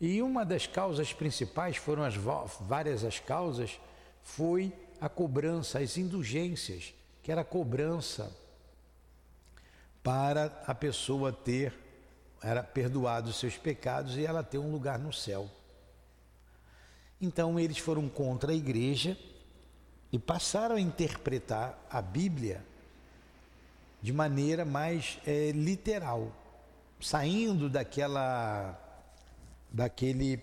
E 0.00 0.22
uma 0.22 0.44
das 0.44 0.66
causas 0.66 1.12
principais 1.12 1.76
foram 1.76 2.04
as 2.04 2.14
várias 2.14 3.04
as 3.04 3.18
causas, 3.18 3.78
foi 4.22 4.72
a 5.00 5.08
cobrança, 5.08 5.78
as 5.78 5.96
indulgências, 5.96 6.94
que 7.22 7.30
era 7.30 7.42
a 7.42 7.44
cobrança 7.44 8.32
para 10.02 10.46
a 10.66 10.74
pessoa 10.74 11.32
ter 11.32 11.74
era 12.42 12.62
perdoado 12.62 13.30
os 13.30 13.36
seus 13.36 13.56
pecados 13.56 14.16
e 14.16 14.24
ela 14.24 14.42
ter 14.42 14.58
um 14.58 14.70
lugar 14.70 14.98
no 14.98 15.12
céu. 15.12 15.50
Então 17.20 17.58
eles 17.58 17.78
foram 17.78 18.08
contra 18.08 18.52
a 18.52 18.54
igreja 18.54 19.18
e 20.12 20.18
passaram 20.18 20.76
a 20.76 20.80
interpretar 20.80 21.78
a 21.90 22.00
Bíblia 22.00 22.64
de 24.00 24.12
maneira 24.12 24.64
mais 24.64 25.18
é, 25.26 25.50
literal, 25.50 26.32
saindo 27.00 27.68
daquela 27.68 28.78
daquele 29.70 30.40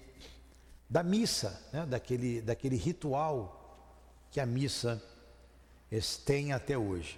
da 0.89 1.01
missa, 1.01 1.59
né? 1.73 1.85
daquele, 1.85 2.41
daquele 2.41 2.75
ritual 2.75 3.64
que 4.35 4.39
a 4.41 4.45
missa 4.45 5.01
tem 6.25 6.51
até 6.51 6.77
hoje. 6.77 7.17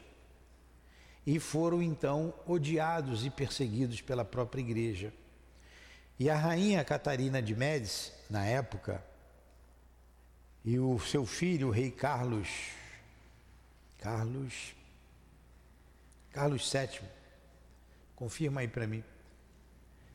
E 1.25 1.39
foram 1.39 1.81
então 1.81 2.31
odiados 2.45 3.25
e 3.25 3.31
perseguidos 3.31 4.01
pela 4.01 4.23
própria 4.23 4.61
igreja. 4.61 5.11
E 6.19 6.29
a 6.29 6.35
rainha 6.35 6.85
Catarina 6.85 7.41
de 7.41 7.55
Médici, 7.55 8.11
na 8.29 8.45
época, 8.45 9.03
e 10.63 10.77
o 10.77 10.99
seu 10.99 11.25
filho, 11.25 11.69
o 11.69 11.71
rei 11.71 11.89
Carlos, 11.89 12.49
Carlos, 13.97 14.75
Carlos 16.31 16.71
VII, 16.71 17.01
confirma 18.15 18.61
aí 18.61 18.67
para 18.67 18.85
mim, 18.85 19.03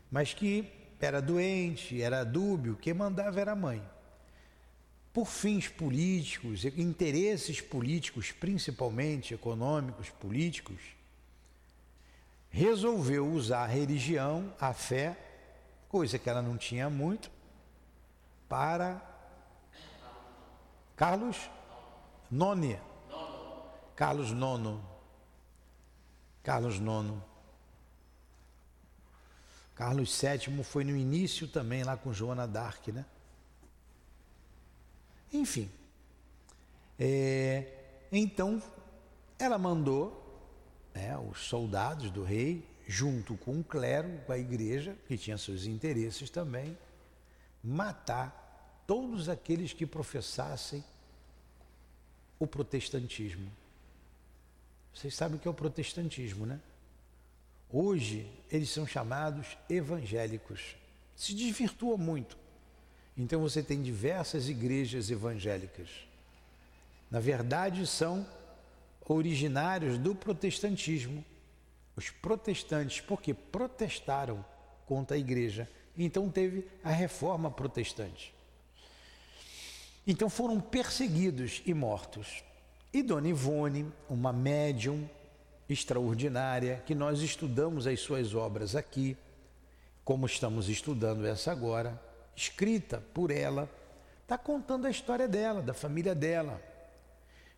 mas 0.09 0.33
que 0.33 0.73
era 1.01 1.21
doente, 1.21 2.01
era 2.01 2.23
dúbio, 2.23 2.77
quem 2.77 2.95
mandava 2.95 3.41
era 3.41 3.51
a 3.51 3.57
mãe 3.57 3.92
por 5.13 5.27
fins 5.27 5.69
políticos, 5.69 6.65
interesses 6.65 7.61
políticos, 7.61 8.33
principalmente 8.33 9.35
econômicos, 9.35 10.09
políticos, 10.09 10.81
resolveu 12.51 13.27
usar 13.27 13.65
a 13.65 13.67
religião, 13.67 14.53
a 14.59 14.73
fé, 14.73 15.17
coisa 15.89 16.19
que 16.19 16.29
ela 16.29 16.41
não 16.41 16.57
tinha 16.57 16.89
muito, 16.89 17.31
para 18.49 19.01
Carlos 20.97 21.51
None. 22.31 22.79
Carlos 23.95 24.33
Nono. 24.33 24.85
Carlos 26.43 26.79
Nono. 26.81 27.23
Carlos 29.75 30.21
VII 30.21 30.65
foi 30.65 30.85
no 30.85 30.97
início 30.97 31.47
também 31.49 31.83
lá 31.83 31.97
com 31.97 32.13
Joana 32.13 32.47
d'Arc, 32.47 32.89
né? 32.89 33.05
Enfim. 35.33 35.71
É, 36.99 37.67
então, 38.11 38.63
ela 39.39 39.59
mandou 39.59 40.23
né, 40.95 41.17
os 41.19 41.41
soldados 41.41 42.11
do 42.11 42.23
rei, 42.23 42.69
junto 42.87 43.37
com 43.37 43.61
o 43.61 43.65
clero, 43.65 44.21
com 44.27 44.33
a 44.33 44.39
igreja, 44.39 44.97
que 45.09 45.17
tinha 45.17 45.39
seus 45.39 45.65
interesses 45.65 46.29
também, 46.29 46.77
matar 47.63 48.83
todos 48.87 49.29
aqueles 49.29 49.73
que 49.73 49.87
professassem 49.87 50.85
o 52.39 52.47
protestantismo. 52.47 53.51
Vocês 54.93 55.15
sabem 55.15 55.37
o 55.37 55.41
que 55.41 55.49
é 55.49 55.51
o 55.51 55.55
protestantismo, 55.55 56.45
né? 56.45 56.61
Hoje 57.71 58.31
eles 58.51 58.69
são 58.69 58.87
chamados 58.87 59.57
evangélicos. 59.71 60.77
Se 61.17 61.35
desvirtua 61.35 61.97
muito. 61.97 62.37
Então 63.17 63.41
você 63.41 63.63
tem 63.63 63.83
diversas 63.83 64.49
igrejas 64.49 65.11
evangélicas. 65.11 65.89
Na 67.11 67.21
verdade, 67.21 67.87
são 67.87 68.27
originários 69.07 69.99
do 69.99 70.15
protestantismo. 70.15 71.25
Os 71.95 72.09
protestantes, 72.09 73.01
porque 73.01 73.35
protestaram 73.35 74.43
contra 74.87 75.17
a 75.17 75.21
igreja. 75.21 75.69
Então 75.97 76.31
teve 76.31 76.67
a 76.83 76.91
reforma 76.91 77.51
protestante. 77.51 78.33
Então 80.07 80.31
foram 80.31 80.59
perseguidos 80.59 81.63
e 81.67 81.75
mortos. 81.75 82.43
E 82.93 83.03
Dona 83.03 83.29
Ivone, 83.29 83.93
uma 84.09 84.33
médium 84.33 85.09
extraordinária, 85.69 86.83
que 86.87 86.95
nós 86.95 87.21
estudamos 87.21 87.87
as 87.87 88.01
suas 88.01 88.35
obras 88.35 88.75
aqui, 88.75 89.17
como 90.05 90.27
estamos 90.27 90.69
estudando 90.69 91.27
essa 91.27 91.53
agora, 91.53 92.01
escrita 92.35 93.03
por 93.13 93.31
ela, 93.31 93.69
está 94.23 94.39
contando 94.39 94.87
a 94.87 94.91
história 94.91 95.29
dela, 95.29 95.61
da 95.61 95.75
família 95.75 96.15
dela. 96.15 96.61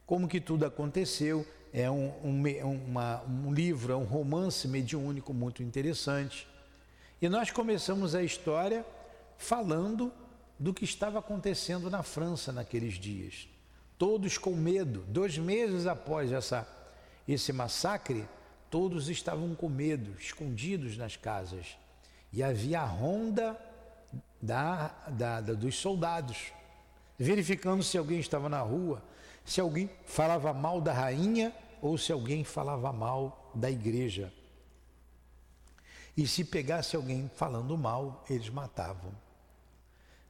Como 0.07 0.29
que 0.29 0.41
tudo 0.41 0.67
aconteceu, 0.67 1.47
é 1.73 1.91
um, 1.91 2.13
um, 2.23 2.73
uma, 2.87 3.23
um 3.25 3.53
livro, 3.53 3.93
é 3.93 3.97
um 3.97 4.05
romance 4.05 4.69
mediúnico 4.69 5.33
muito 5.33 5.63
interessante. 5.63 6.47
E 7.21 7.29
nós 7.29 7.51
começamos 7.51 8.15
a 8.15 8.23
história 8.23 8.85
falando 9.39 10.13
do 10.59 10.73
que 10.73 10.85
estava 10.85 11.19
acontecendo 11.19 11.91
na 11.91 12.03
França 12.03 12.53
naqueles 12.53 12.95
dias. 12.95 13.49
Todos 13.99 14.39
com 14.39 14.55
medo, 14.55 15.05
dois 15.09 15.39
meses 15.39 15.87
após 15.87 16.33
essa, 16.33 16.67
esse 17.27 17.53
massacre, 17.53 18.25
todos 18.71 19.09
estavam 19.09 19.55
com 19.55 19.69
medo, 19.69 20.17
escondidos 20.19 20.97
nas 20.97 21.17
casas. 21.17 21.77
E 22.33 22.43
havia 22.43 22.81
a 22.81 22.85
ronda 22.85 23.57
da, 24.45 24.89
da, 25.09 25.41
da, 25.41 25.55
dos 25.55 25.77
soldados, 25.77 26.53
verificando 27.19 27.83
se 27.83 27.97
alguém 27.97 28.21
estava 28.21 28.49
na 28.49 28.61
rua, 28.61 29.03
se 29.45 29.61
alguém 29.61 29.91
falava 30.05 30.53
mal 30.53 30.81
da 30.81 30.93
rainha 30.93 31.55
ou 31.81 31.97
se 31.97 32.13
alguém 32.13 32.45
falava 32.45 32.93
mal 32.93 33.51
da 33.55 33.71
igreja. 33.71 34.33
E 36.17 36.27
se 36.27 36.45
pegasse 36.45 36.95
alguém 36.95 37.31
falando 37.35 37.77
mal, 37.77 38.25
eles 38.29 38.51
matavam. 38.51 39.13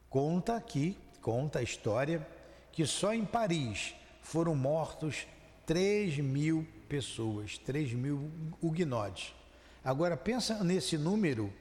conta 0.09 0.55
aqui, 0.55 0.97
conta 1.21 1.59
a 1.59 1.63
história, 1.63 2.25
que 2.71 2.85
só 2.85 3.13
em 3.13 3.25
Paris 3.25 3.93
foram 4.21 4.55
mortos 4.55 5.27
3 5.65 6.19
mil 6.19 6.65
pessoas, 6.87 7.57
3 7.57 7.93
mil 7.93 8.31
huguenotes. 8.61 9.33
Agora 9.83 10.15
pensa 10.15 10.63
nesse 10.63 10.97
número 10.97 11.53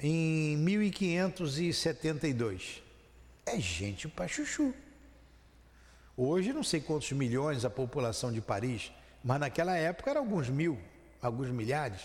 em 0.00 0.56
1572. 0.56 2.82
É 3.46 3.58
gente 3.58 4.06
para 4.08 4.28
chuchu. 4.28 4.74
Hoje 6.16 6.52
não 6.52 6.62
sei 6.62 6.80
quantos 6.80 7.10
milhões 7.12 7.64
a 7.64 7.70
população 7.70 8.32
de 8.32 8.40
Paris, 8.40 8.92
mas 9.22 9.40
naquela 9.40 9.76
época 9.76 10.10
era 10.10 10.18
alguns 10.18 10.48
mil, 10.48 10.78
alguns 11.22 11.48
milhares. 11.48 12.00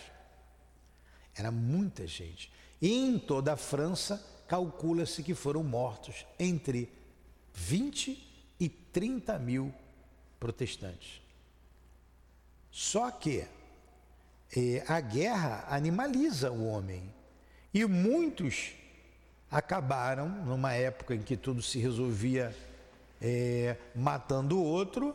Era 1.34 1.50
muita 1.50 2.06
gente. 2.06 2.52
E 2.80 2.92
em 2.92 3.18
toda 3.18 3.54
a 3.54 3.56
França, 3.56 4.24
calcula-se 4.46 5.20
que 5.22 5.34
foram 5.34 5.64
mortos 5.64 6.26
entre 6.38 6.92
20 7.54 8.54
e 8.60 8.68
30 8.68 9.38
mil 9.38 9.72
protestantes. 10.38 11.22
Só 12.70 13.10
que 13.10 13.46
eh, 14.56 14.84
a 14.86 15.00
guerra 15.00 15.64
animaliza 15.68 16.50
o 16.50 16.66
homem. 16.66 17.12
E 17.74 17.84
muitos 17.84 18.72
acabaram, 19.50 20.28
numa 20.28 20.72
época 20.72 21.16
em 21.16 21.20
que 21.20 21.36
tudo 21.36 21.60
se 21.60 21.80
resolvia 21.80 22.54
eh, 23.20 23.76
matando 23.96 24.56
o 24.58 24.62
outro, 24.62 25.12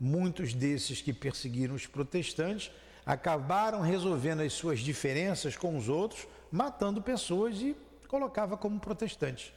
muitos 0.00 0.54
desses 0.54 1.02
que 1.02 1.12
perseguiram 1.12 1.74
os 1.74 1.86
protestantes 1.86 2.72
acabaram 3.04 3.82
resolvendo 3.82 4.40
as 4.40 4.54
suas 4.54 4.80
diferenças 4.80 5.56
com 5.56 5.76
os 5.76 5.90
outros, 5.90 6.26
matando 6.50 7.02
pessoas 7.02 7.60
e 7.60 7.76
colocava 8.08 8.56
como 8.56 8.80
protestante, 8.80 9.52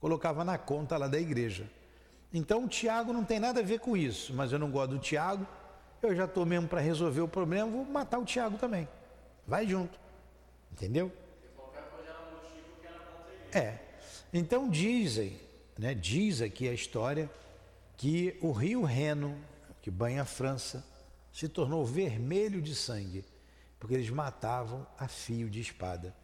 colocava 0.00 0.42
na 0.42 0.56
conta 0.56 0.96
lá 0.96 1.06
da 1.06 1.20
igreja. 1.20 1.68
Então 2.32 2.64
o 2.64 2.68
Tiago 2.68 3.12
não 3.12 3.24
tem 3.24 3.38
nada 3.38 3.60
a 3.60 3.62
ver 3.62 3.80
com 3.80 3.94
isso, 3.96 4.32
mas 4.32 4.52
eu 4.52 4.58
não 4.58 4.70
gosto 4.70 4.92
do 4.92 4.98
Tiago, 4.98 5.46
eu 6.02 6.14
já 6.14 6.24
estou 6.24 6.46
mesmo 6.46 6.66
para 6.66 6.80
resolver 6.80 7.20
o 7.20 7.28
problema, 7.28 7.70
vou 7.70 7.84
matar 7.84 8.18
o 8.18 8.24
Tiago 8.24 8.56
também. 8.56 8.88
Vai 9.46 9.66
junto. 9.66 9.98
Entendeu? 10.72 11.12
É. 13.54 13.78
Então 14.32 14.68
dizem, 14.68 15.38
né, 15.78 15.94
diz 15.94 16.42
aqui 16.42 16.68
a 16.68 16.72
história 16.72 17.30
que 17.96 18.36
o 18.42 18.50
rio 18.50 18.82
Reno, 18.82 19.38
que 19.80 19.90
banha 19.90 20.22
a 20.22 20.24
França, 20.24 20.84
se 21.32 21.48
tornou 21.48 21.86
vermelho 21.86 22.60
de 22.60 22.74
sangue, 22.74 23.24
porque 23.78 23.94
eles 23.94 24.10
matavam 24.10 24.86
a 24.98 25.06
fio 25.06 25.48
de 25.48 25.60
espada. 25.60 26.14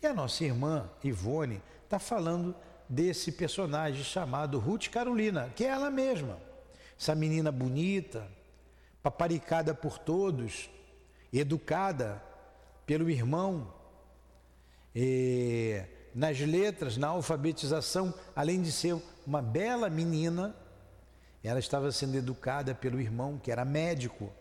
E 0.00 0.06
a 0.06 0.14
nossa 0.14 0.42
irmã 0.44 0.90
Ivone 1.04 1.62
está 1.84 1.98
falando 1.98 2.54
desse 2.88 3.32
personagem 3.32 4.02
chamado 4.02 4.58
Ruth 4.58 4.88
Carolina, 4.88 5.52
que 5.54 5.64
é 5.64 5.68
ela 5.68 5.90
mesma. 5.90 6.40
Essa 6.98 7.14
menina 7.14 7.52
bonita, 7.52 8.26
paparicada 9.02 9.74
por 9.74 9.98
todos, 9.98 10.70
educada 11.32 12.22
pelo 12.86 13.10
irmão, 13.10 13.72
e, 14.94 15.82
nas 16.14 16.38
letras, 16.40 16.96
na 16.96 17.08
alfabetização, 17.08 18.12
além 18.36 18.60
de 18.60 18.70
ser 18.70 18.96
uma 19.26 19.40
bela 19.40 19.88
menina, 19.88 20.54
ela 21.42 21.58
estava 21.58 21.90
sendo 21.90 22.16
educada 22.16 22.74
pelo 22.74 23.00
irmão, 23.00 23.38
que 23.38 23.50
era 23.50 23.64
médico, 23.64 24.32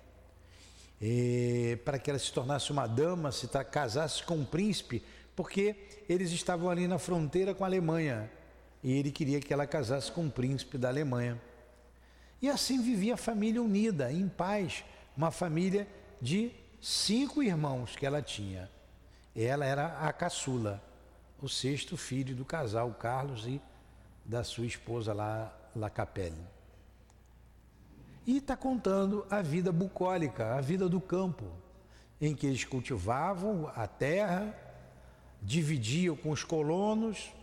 para 1.84 1.98
que 1.98 2.10
ela 2.10 2.20
se 2.20 2.32
tornasse 2.32 2.72
uma 2.72 2.86
dama, 2.86 3.32
se 3.32 3.48
casasse 3.48 4.24
com 4.24 4.36
um 4.36 4.46
príncipe, 4.46 5.04
porque 5.36 5.76
eles 6.08 6.32
estavam 6.32 6.70
ali 6.70 6.88
na 6.88 7.00
fronteira 7.00 7.56
com 7.56 7.64
a 7.64 7.68
Alemanha 7.68 8.30
e 8.84 8.92
ele 8.92 9.12
queria 9.12 9.40
que 9.40 9.54
ela 9.54 9.66
casasse 9.66 10.12
com 10.12 10.24
um 10.24 10.30
príncipe 10.30 10.78
da 10.78 10.90
Alemanha. 10.90 11.42
E 12.42 12.50
assim 12.50 12.82
vivia 12.82 13.14
a 13.14 13.18
família 13.18 13.62
unida, 13.62 14.12
em 14.12 14.28
paz, 14.28 14.84
uma 15.16 15.32
família 15.32 15.88
de 16.20 16.52
cinco 16.82 17.42
irmãos 17.44 17.96
que 17.96 18.06
ela 18.06 18.22
tinha. 18.22 18.70
Ela 19.36 19.66
era 19.66 20.00
a 20.00 20.12
caçula, 20.12 20.82
o 21.42 21.50
sexto 21.50 21.98
filho 21.98 22.36
do 22.36 22.46
casal 22.46 22.92
Carlos 22.94 23.48
e 23.48 23.62
da 24.24 24.44
sua 24.44 24.66
esposa 24.66 25.14
lá, 25.14 25.52
La 25.76 25.90
Capelle. 25.90 26.38
E 28.26 28.38
está 28.38 28.56
contando 28.56 29.26
a 29.30 29.42
vida 29.42 29.72
bucólica, 29.72 30.56
a 30.56 30.62
vida 30.62 30.88
do 30.88 31.02
campo, 31.02 31.46
em 32.20 32.36
que 32.36 32.46
eles 32.46 32.64
cultivavam 32.64 33.72
a 33.76 33.88
terra, 33.88 34.56
dividiam 35.42 36.16
com 36.16 36.30
os 36.30 36.44
colonos 36.44 37.34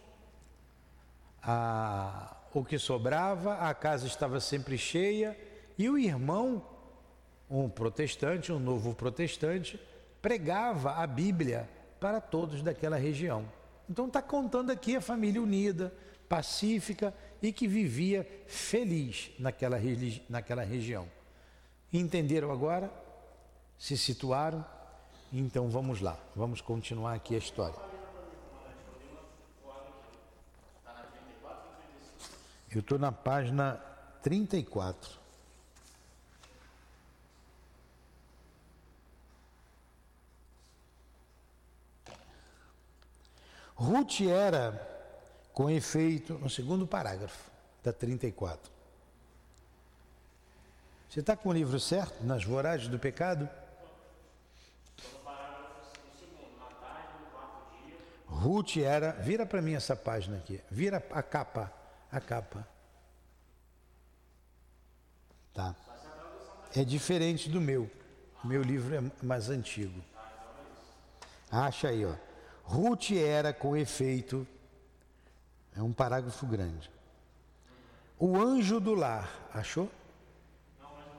a, 1.42 2.36
o 2.54 2.64
que 2.64 2.78
sobrava, 2.78 3.54
a 3.54 3.74
casa 3.74 4.06
estava 4.06 4.38
sempre 4.38 4.78
cheia 4.78 5.36
e 5.76 5.88
o 5.88 5.98
irmão, 5.98 6.64
um 7.50 7.68
protestante, 7.68 8.52
um 8.52 8.60
novo 8.60 8.94
protestante, 8.94 9.80
pregava 10.22 10.92
a 10.92 11.06
Bíblia 11.06 11.68
para 11.98 12.20
todos 12.20 12.62
daquela 12.62 12.96
região. 12.96 13.57
Então 13.88 14.06
está 14.06 14.20
contando 14.20 14.70
aqui 14.70 14.96
a 14.96 15.00
família 15.00 15.40
unida, 15.40 15.94
pacífica 16.28 17.14
e 17.40 17.52
que 17.52 17.66
vivia 17.66 18.28
feliz 18.46 19.30
naquela, 19.38 19.78
naquela 20.28 20.62
região. 20.62 21.08
Entenderam 21.92 22.50
agora? 22.50 22.92
Se 23.78 23.96
situaram? 23.96 24.64
Então 25.32 25.68
vamos 25.68 26.00
lá, 26.00 26.18
vamos 26.34 26.60
continuar 26.60 27.14
aqui 27.14 27.34
a 27.34 27.38
história. 27.38 27.78
Eu 32.70 32.80
estou 32.80 32.98
na 32.98 33.10
página 33.10 33.80
34. 34.22 35.17
Ruth 43.78 44.22
era, 44.22 44.72
com 45.52 45.70
efeito, 45.70 46.34
no 46.34 46.50
segundo 46.50 46.86
parágrafo 46.86 47.48
da 47.82 47.92
34. 47.92 48.70
Você 51.08 51.20
está 51.20 51.36
com 51.36 51.48
o 51.48 51.52
livro 51.52 51.78
certo? 51.78 52.24
Nas 52.24 52.44
voragens 52.44 52.90
do 52.90 52.98
pecado? 52.98 53.48
Ruth 58.26 58.76
era, 58.76 59.12
vira 59.12 59.46
para 59.46 59.62
mim 59.62 59.74
essa 59.74 59.96
página 59.96 60.36
aqui, 60.36 60.60
vira 60.70 61.02
a 61.10 61.22
capa 61.22 61.72
a 62.10 62.20
capa. 62.20 62.66
Tá. 65.52 65.74
É 66.74 66.84
diferente 66.84 67.48
do 67.48 67.60
meu. 67.60 67.90
Meu 68.44 68.62
livro 68.62 68.94
é 68.94 69.24
mais 69.24 69.50
antigo. 69.50 70.02
Acha 71.50 71.88
aí, 71.88 72.04
ó. 72.04 72.14
Ruth 72.68 73.12
era 73.12 73.52
com 73.52 73.76
efeito. 73.76 74.46
É 75.76 75.82
um 75.82 75.92
parágrafo 75.92 76.46
grande. 76.46 76.90
O 78.18 78.36
anjo 78.36 78.78
do 78.78 78.94
lar. 78.94 79.28
Achou? 79.54 79.90
Não, 80.80 80.90
mas 80.94 81.06
não 81.06 81.14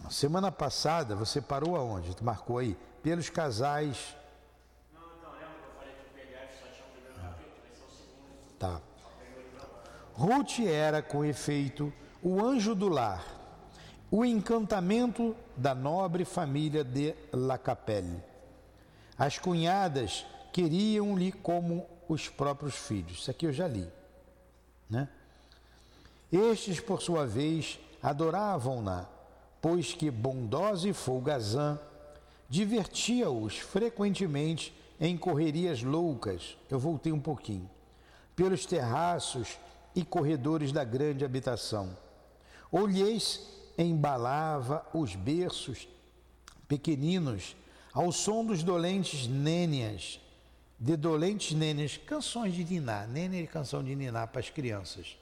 achar. 0.00 0.10
Semana 0.10 0.50
passada 0.50 1.14
você 1.14 1.40
parou 1.40 1.76
aonde? 1.76 2.16
Tu 2.16 2.24
marcou 2.24 2.58
aí? 2.58 2.76
Pelos 3.02 3.28
casais 3.28 4.16
Tá. 8.62 8.80
Ruth 10.14 10.60
era, 10.60 11.02
com 11.02 11.24
efeito, 11.24 11.92
o 12.22 12.40
anjo 12.40 12.76
do 12.76 12.88
lar, 12.88 13.26
o 14.12 14.26
encantamento 14.26 15.34
da 15.56 15.74
nobre 15.74 16.26
família 16.26 16.84
de 16.84 17.14
La 17.32 17.56
Capelle. 17.56 18.22
As 19.16 19.38
cunhadas 19.38 20.26
queriam-lhe 20.52 21.32
como 21.32 21.86
os 22.06 22.28
próprios 22.28 22.74
filhos. 22.74 23.20
Isso 23.20 23.30
aqui 23.30 23.46
eu 23.46 23.52
já 23.54 23.66
li. 23.66 23.88
Né? 24.90 25.08
Estes, 26.30 26.78
por 26.78 27.00
sua 27.00 27.26
vez, 27.26 27.80
adoravam-na, 28.02 29.06
pois 29.62 29.94
que 29.94 30.10
bondosa 30.10 30.90
e 30.90 30.92
folgazã 30.92 31.80
divertia-os 32.50 33.56
frequentemente 33.56 34.74
em 35.00 35.16
correrias 35.16 35.82
loucas. 35.82 36.58
Eu 36.68 36.78
voltei 36.78 37.12
um 37.12 37.20
pouquinho 37.20 37.68
pelos 38.36 38.66
terraços 38.66 39.56
e 39.94 40.04
corredores 40.04 40.70
da 40.70 40.84
grande 40.84 41.24
habitação. 41.24 41.96
Ou 42.70 42.86
lhes 42.86 43.61
embalava 43.76 44.86
os 44.92 45.14
berços 45.14 45.88
pequeninos 46.68 47.56
ao 47.92 48.10
som 48.10 48.44
dos 48.44 48.62
dolentes 48.62 49.26
nênias, 49.26 50.18
de 50.78 50.96
dolentes 50.96 51.52
nênias, 51.52 51.96
canções 51.96 52.54
de 52.54 52.64
niná, 52.64 53.06
nênia 53.06 53.42
é 53.42 53.46
canção 53.46 53.84
de 53.84 53.94
niná 53.94 54.26
para 54.26 54.40
as 54.40 54.50
crianças, 54.50 55.16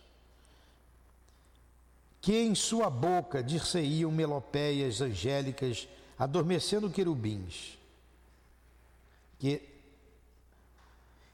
que 2.20 2.36
em 2.36 2.54
sua 2.54 2.88
boca 2.88 3.42
dir-se-iam 3.42 4.12
melopéias 4.12 5.00
angélicas, 5.00 5.88
adormecendo 6.18 6.90
querubins. 6.90 7.78
que 9.38 9.68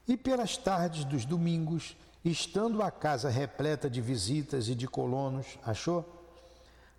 e 0.07 0.15
pelas 0.15 0.55
tardes 0.55 1.03
dos 1.03 1.25
domingos, 1.25 1.97
estando 2.23 2.81
a 2.81 2.89
casa 2.89 3.29
repleta 3.29 3.89
de 3.89 3.99
visitas 3.99 4.69
e 4.69 4.75
de 4.75 4.87
colonos, 4.87 5.59
achou? 5.65 6.16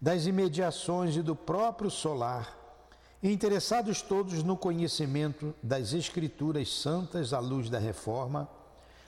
Das 0.00 0.26
imediações 0.26 1.16
e 1.16 1.22
do 1.22 1.34
próprio 1.34 1.90
solar, 1.90 2.56
interessados 3.20 4.00
todos 4.00 4.44
no 4.44 4.56
conhecimento 4.56 5.52
das 5.60 5.92
Escrituras 5.92 6.72
Santas 6.72 7.32
à 7.32 7.40
luz 7.40 7.68
da 7.68 7.80
reforma, 7.80 8.48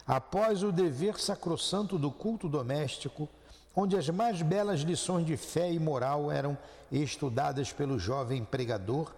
após 0.04 0.64
o 0.64 0.72
dever 0.72 1.20
sacrossanto 1.20 1.96
do 1.96 2.10
culto 2.10 2.48
doméstico, 2.48 3.28
onde 3.74 3.96
as 3.96 4.08
mais 4.08 4.42
belas 4.42 4.80
lições 4.80 5.24
de 5.24 5.36
fé 5.36 5.70
e 5.72 5.78
moral 5.78 6.30
eram 6.30 6.58
estudadas 6.90 7.72
pelo 7.72 7.96
jovem 7.96 8.44
pregador, 8.44 9.14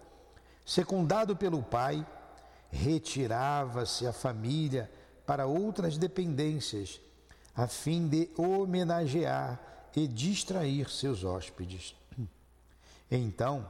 secundado 0.67 1.35
pelo 1.35 1.63
pai, 1.63 2.07
retirava-se 2.71 4.07
a 4.07 4.13
família 4.13 4.91
para 5.25 5.47
outras 5.47 5.97
dependências, 5.97 7.01
a 7.57 7.67
fim 7.67 8.07
de 8.07 8.29
homenagear 8.37 9.72
e 9.95 10.07
distrair 10.07 10.91
seus 10.91 11.25
hóspedes. 11.25 11.95
Então, 13.11 13.69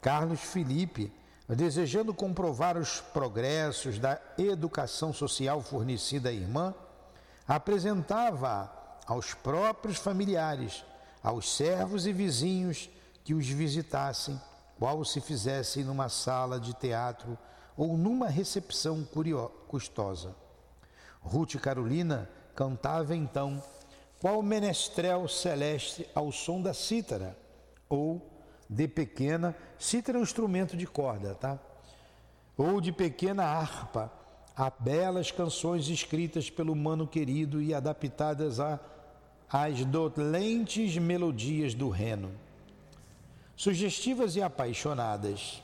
Carlos 0.00 0.40
Felipe, 0.40 1.12
desejando 1.48 2.14
comprovar 2.14 2.76
os 2.76 3.00
progressos 3.00 3.98
da 3.98 4.20
educação 4.38 5.12
social 5.12 5.60
fornecida 5.60 6.28
à 6.28 6.32
irmã, 6.32 6.74
apresentava 7.46 8.72
aos 9.06 9.34
próprios 9.34 9.98
familiares, 9.98 10.84
aos 11.22 11.54
servos 11.56 12.06
e 12.06 12.12
vizinhos 12.12 12.88
que 13.24 13.34
os 13.34 13.46
visitassem, 13.48 14.40
qual 14.78 15.04
se 15.04 15.20
fizessem 15.20 15.84
numa 15.84 16.08
sala 16.08 16.60
de 16.60 16.74
teatro 16.74 17.36
ou 17.76 17.96
numa 17.96 18.28
recepção 18.28 19.06
custosa. 19.66 20.34
Ruth 21.20 21.56
Carolina 21.56 22.28
cantava 22.54 23.16
então 23.16 23.62
qual 24.24 24.42
menestrel 24.42 25.28
celeste 25.28 26.08
ao 26.14 26.32
som 26.32 26.62
da 26.62 26.72
cítara, 26.72 27.36
ou 27.90 28.26
de 28.70 28.88
pequena, 28.88 29.54
cítara 29.78 30.16
é 30.16 30.20
um 30.20 30.22
instrumento 30.22 30.78
de 30.78 30.86
corda, 30.86 31.34
tá? 31.34 31.58
Ou 32.56 32.80
de 32.80 32.90
pequena 32.90 33.44
harpa, 33.44 34.10
a 34.56 34.70
belas 34.70 35.30
canções 35.30 35.90
escritas 35.90 36.48
pelo 36.48 36.74
mano 36.74 37.06
querido 37.06 37.60
e 37.60 37.74
adaptadas 37.74 38.60
a, 38.60 38.80
às 39.46 39.84
dolentes 39.84 40.96
melodias 40.96 41.74
do 41.74 41.90
Reno. 41.90 42.32
Sugestivas 43.54 44.36
e 44.36 44.42
apaixonadas, 44.42 45.62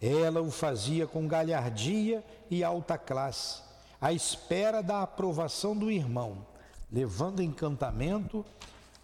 ela 0.00 0.40
o 0.40 0.52
fazia 0.52 1.08
com 1.08 1.26
galhardia 1.26 2.22
e 2.48 2.62
alta 2.62 2.96
classe, 2.96 3.60
à 4.00 4.12
espera 4.12 4.80
da 4.80 5.02
aprovação 5.02 5.76
do 5.76 5.90
irmão, 5.90 6.46
levando 6.90 7.42
encantamento 7.42 8.44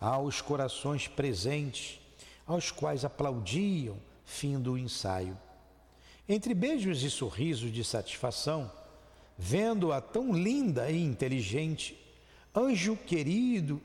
aos 0.01 0.41
corações 0.41 1.07
presentes, 1.07 2.01
aos 2.47 2.71
quais 2.71 3.05
aplaudiam, 3.05 3.97
fim 4.25 4.59
do 4.59 4.77
ensaio. 4.77 5.37
Entre 6.29 6.55
beijos 6.55 7.03
e 7.03 7.11
sorrisos 7.11 7.71
de 7.71 7.85
satisfação, 7.85 8.71
vendo-a 9.37 10.01
tão 10.01 10.33
linda 10.33 10.91
e 10.91 11.03
inteligente, 11.03 11.99
anjo 12.55 12.97
querido 12.97 13.81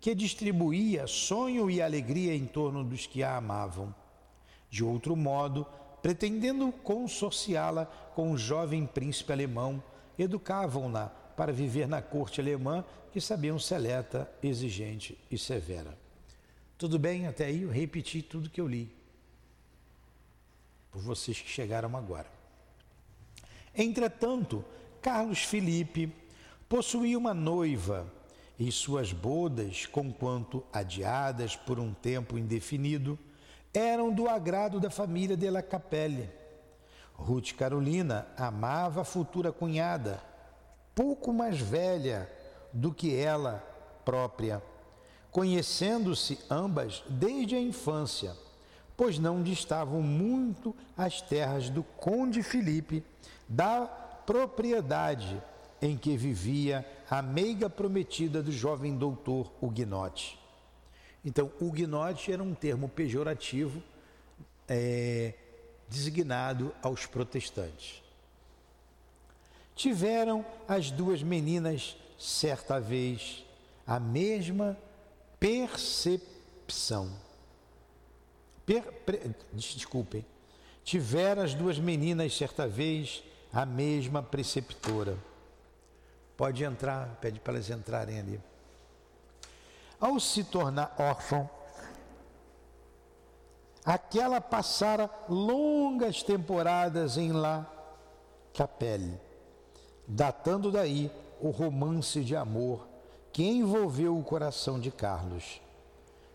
que 0.00 0.14
distribuía 0.14 1.06
sonho 1.06 1.70
e 1.70 1.80
alegria 1.80 2.34
em 2.34 2.46
torno 2.46 2.84
dos 2.84 3.06
que 3.06 3.22
a 3.22 3.36
amavam. 3.36 3.94
De 4.68 4.84
outro 4.84 5.16
modo, 5.16 5.66
pretendendo 6.02 6.70
consorciá-la 6.70 7.86
com 8.14 8.32
um 8.32 8.38
jovem 8.38 8.86
príncipe 8.86 9.32
alemão, 9.32 9.82
educavam-na 10.18 11.10
para 11.36 11.52
viver 11.52 11.86
na 11.86 12.00
corte 12.00 12.40
alemã, 12.40 12.84
que 13.12 13.20
sabiam 13.20 13.58
seleta, 13.58 14.30
exigente 14.42 15.18
e 15.30 15.38
severa. 15.38 15.96
Tudo 16.78 16.98
bem 16.98 17.26
até 17.26 17.46
aí? 17.46 17.62
Eu 17.62 17.70
repeti 17.70 18.22
tudo 18.22 18.50
que 18.50 18.60
eu 18.60 18.66
li. 18.66 18.94
Por 20.90 21.00
vocês 21.02 21.40
que 21.40 21.48
chegaram 21.48 21.96
agora. 21.96 22.30
Entretanto, 23.74 24.64
Carlos 25.00 25.42
Felipe 25.42 26.12
possuía 26.68 27.16
uma 27.16 27.34
noiva 27.34 28.10
e 28.58 28.72
suas 28.72 29.12
bodas, 29.12 29.86
conquanto 29.86 30.64
adiadas 30.72 31.54
por 31.54 31.78
um 31.78 31.92
tempo 31.92 32.38
indefinido, 32.38 33.18
eram 33.72 34.12
do 34.12 34.28
agrado 34.28 34.80
da 34.80 34.90
família 34.90 35.36
de 35.36 35.50
La 35.50 35.62
Capelle. 35.62 36.30
Ruth 37.14 37.52
Carolina 37.52 38.26
amava 38.36 39.02
a 39.02 39.04
futura 39.04 39.52
cunhada, 39.52 40.22
pouco 40.96 41.30
mais 41.30 41.60
velha 41.60 42.26
do 42.72 42.92
que 42.92 43.14
ela 43.14 43.62
própria, 44.02 44.62
conhecendo-se 45.30 46.38
ambas 46.48 47.04
desde 47.06 47.54
a 47.54 47.60
infância, 47.60 48.34
pois 48.96 49.18
não 49.18 49.42
distavam 49.42 50.00
muito 50.00 50.74
as 50.96 51.20
terras 51.20 51.68
do 51.68 51.82
conde 51.82 52.42
Felipe 52.42 53.04
da 53.46 53.82
propriedade 53.86 55.40
em 55.82 55.98
que 55.98 56.16
vivia 56.16 56.84
a 57.10 57.20
meiga 57.20 57.68
prometida 57.68 58.42
do 58.42 58.50
jovem 58.50 58.96
doutor 58.96 59.52
Huguenote. 59.60 60.38
Então, 61.22 61.52
huguenote 61.60 62.32
era 62.32 62.42
um 62.42 62.54
termo 62.54 62.88
pejorativo 62.88 63.82
é, 64.66 65.34
designado 65.88 66.72
aos 66.82 67.04
protestantes. 67.04 68.05
Tiveram 69.76 70.44
as 70.66 70.90
duas 70.90 71.22
meninas, 71.22 71.96
certa 72.18 72.80
vez, 72.80 73.44
a 73.86 74.00
mesma 74.00 74.76
percepção. 75.38 77.12
Per, 78.64 78.82
per, 79.04 79.36
desculpem. 79.52 80.24
Tiveram 80.82 81.42
as 81.42 81.52
duas 81.52 81.78
meninas, 81.78 82.34
certa 82.34 82.66
vez, 82.66 83.22
a 83.52 83.66
mesma 83.66 84.22
preceptora. 84.22 85.18
Pode 86.38 86.64
entrar, 86.64 87.18
pede 87.20 87.38
para 87.38 87.54
elas 87.54 87.68
entrarem 87.68 88.18
ali. 88.18 88.40
Ao 90.00 90.18
se 90.18 90.42
tornar 90.42 90.94
órfão, 90.98 91.48
aquela 93.84 94.40
passara 94.40 95.10
longas 95.28 96.22
temporadas 96.22 97.18
em 97.18 97.32
La 97.32 97.66
Capelle, 98.54 99.20
datando 100.06 100.70
daí 100.70 101.10
o 101.40 101.50
romance 101.50 102.22
de 102.22 102.36
amor 102.36 102.86
que 103.32 103.44
envolveu 103.44 104.16
o 104.16 104.24
coração 104.24 104.80
de 104.80 104.90
Carlos. 104.90 105.60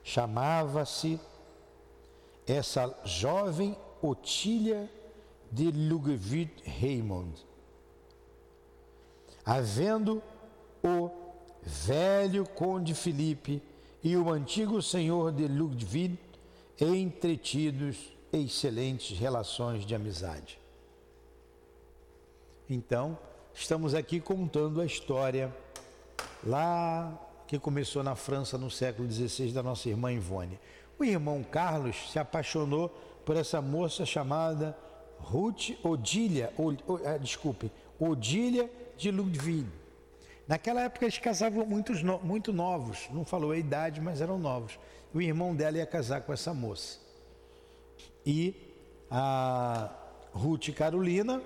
Chamava-se 0.03 1.19
essa 2.45 2.95
jovem 3.03 3.75
Otília 4.01 4.89
de 5.51 5.71
Lugueville 5.71 6.53
Raymond. 6.79 7.45
Havendo 9.45 10.21
o 10.83 11.09
velho 11.63 12.47
conde 12.47 12.93
Felipe 12.93 13.61
e 14.03 14.15
o 14.15 14.29
antigo 14.29 14.81
senhor 14.81 15.31
de 15.31 15.47
Ludwig 15.47 16.17
entretidos 16.79 17.97
excelentes 18.33 19.17
relações 19.17 19.85
de 19.85 19.93
amizade. 19.93 20.59
Então, 22.69 23.17
estamos 23.53 23.93
aqui 23.93 24.19
contando 24.19 24.81
a 24.81 24.85
história 24.85 25.53
lá 26.43 27.17
que 27.47 27.59
começou 27.59 28.03
na 28.03 28.15
França 28.15 28.57
no 28.57 28.71
século 28.71 29.11
XVI 29.11 29.51
da 29.51 29.61
nossa 29.61 29.89
irmã 29.89 30.11
Ivone. 30.11 30.59
O 30.97 31.03
irmão 31.03 31.43
Carlos 31.43 32.11
se 32.11 32.19
apaixonou 32.19 32.89
por 33.25 33.35
essa 33.35 33.61
moça 33.61 34.05
chamada 34.05 34.77
Ruth 35.19 35.71
Odília, 35.83 36.53
ah, 37.05 37.17
desculpe, 37.17 37.71
Odília 37.99 38.69
de 38.97 39.11
Ludwig. 39.11 39.67
Naquela 40.47 40.81
época 40.81 41.05
eles 41.05 41.17
casavam 41.17 41.65
muitos, 41.65 42.01
muito 42.03 42.51
novos, 42.51 43.07
não 43.11 43.23
falou 43.23 43.51
a 43.51 43.57
idade, 43.57 44.01
mas 44.01 44.21
eram 44.21 44.37
novos. 44.37 44.79
O 45.13 45.21
irmão 45.21 45.55
dela 45.55 45.77
ia 45.77 45.85
casar 45.85 46.21
com 46.21 46.33
essa 46.33 46.53
moça. 46.53 46.99
E 48.25 48.55
a 49.09 49.89
Ruth 50.33 50.69
Carolina 50.73 51.41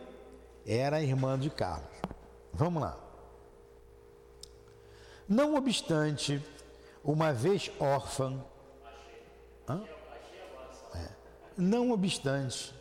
era 0.66 1.02
irmã 1.02 1.38
de 1.38 1.50
Carlos. 1.50 1.95
Vamos 2.56 2.82
lá. 2.82 2.98
Não 5.28 5.56
obstante, 5.56 6.42
uma 7.04 7.34
vez 7.34 7.70
órfã, 7.82 8.42
é. 10.96 11.10
não 11.58 11.92
obstante, 11.92 12.74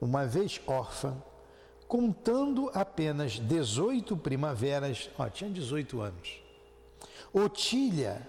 uma 0.00 0.26
vez 0.26 0.60
órfã, 0.66 1.16
contando 1.86 2.72
apenas 2.74 3.34
18 3.38 4.16
primaveras, 4.16 5.08
ó, 5.16 5.28
tinha 5.28 5.48
18 5.48 6.00
anos. 6.00 6.42
Otília 7.32 8.26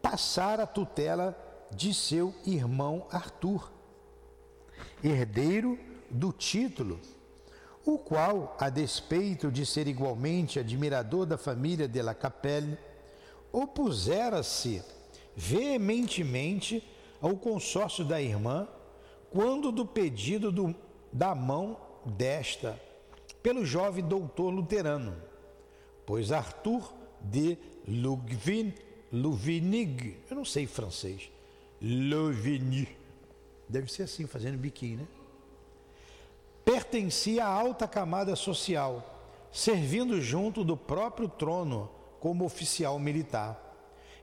passara 0.00 0.62
a 0.62 0.66
tutela 0.66 1.36
de 1.72 1.92
seu 1.92 2.32
irmão 2.44 3.08
Arthur, 3.10 3.72
herdeiro 5.02 5.76
do 6.08 6.32
título, 6.32 7.00
o 7.86 7.96
qual, 7.96 8.56
a 8.58 8.68
despeito 8.68 9.50
de 9.50 9.64
ser 9.64 9.86
igualmente 9.86 10.58
admirador 10.58 11.24
da 11.24 11.38
família 11.38 11.86
de 11.86 12.02
La 12.02 12.14
Capelle, 12.14 12.76
opusera-se 13.52 14.82
veementemente 15.36 16.82
ao 17.20 17.36
consórcio 17.36 18.04
da 18.04 18.20
irmã 18.20 18.66
quando 19.30 19.70
do 19.70 19.86
pedido 19.86 20.50
do, 20.50 20.74
da 21.12 21.34
mão 21.34 21.78
desta 22.04 22.78
pelo 23.42 23.64
jovem 23.64 24.04
doutor 24.04 24.50
luterano, 24.50 25.16
pois 26.04 26.32
Arthur 26.32 26.92
de 27.20 27.56
Lugvin, 27.86 28.74
Louvinig, 29.12 30.16
eu 30.28 30.34
não 30.36 30.44
sei 30.44 30.66
francês, 30.66 31.30
Louvigny, 31.80 32.88
deve 33.68 33.92
ser 33.92 34.02
assim, 34.02 34.26
fazendo 34.26 34.58
biquinho, 34.58 34.98
né? 34.98 35.06
Pertencia 36.66 37.44
à 37.44 37.48
alta 37.48 37.86
camada 37.86 38.34
social, 38.34 39.48
servindo 39.52 40.20
junto 40.20 40.64
do 40.64 40.76
próprio 40.76 41.28
trono 41.28 41.88
como 42.18 42.44
oficial 42.44 42.98
militar. 42.98 43.56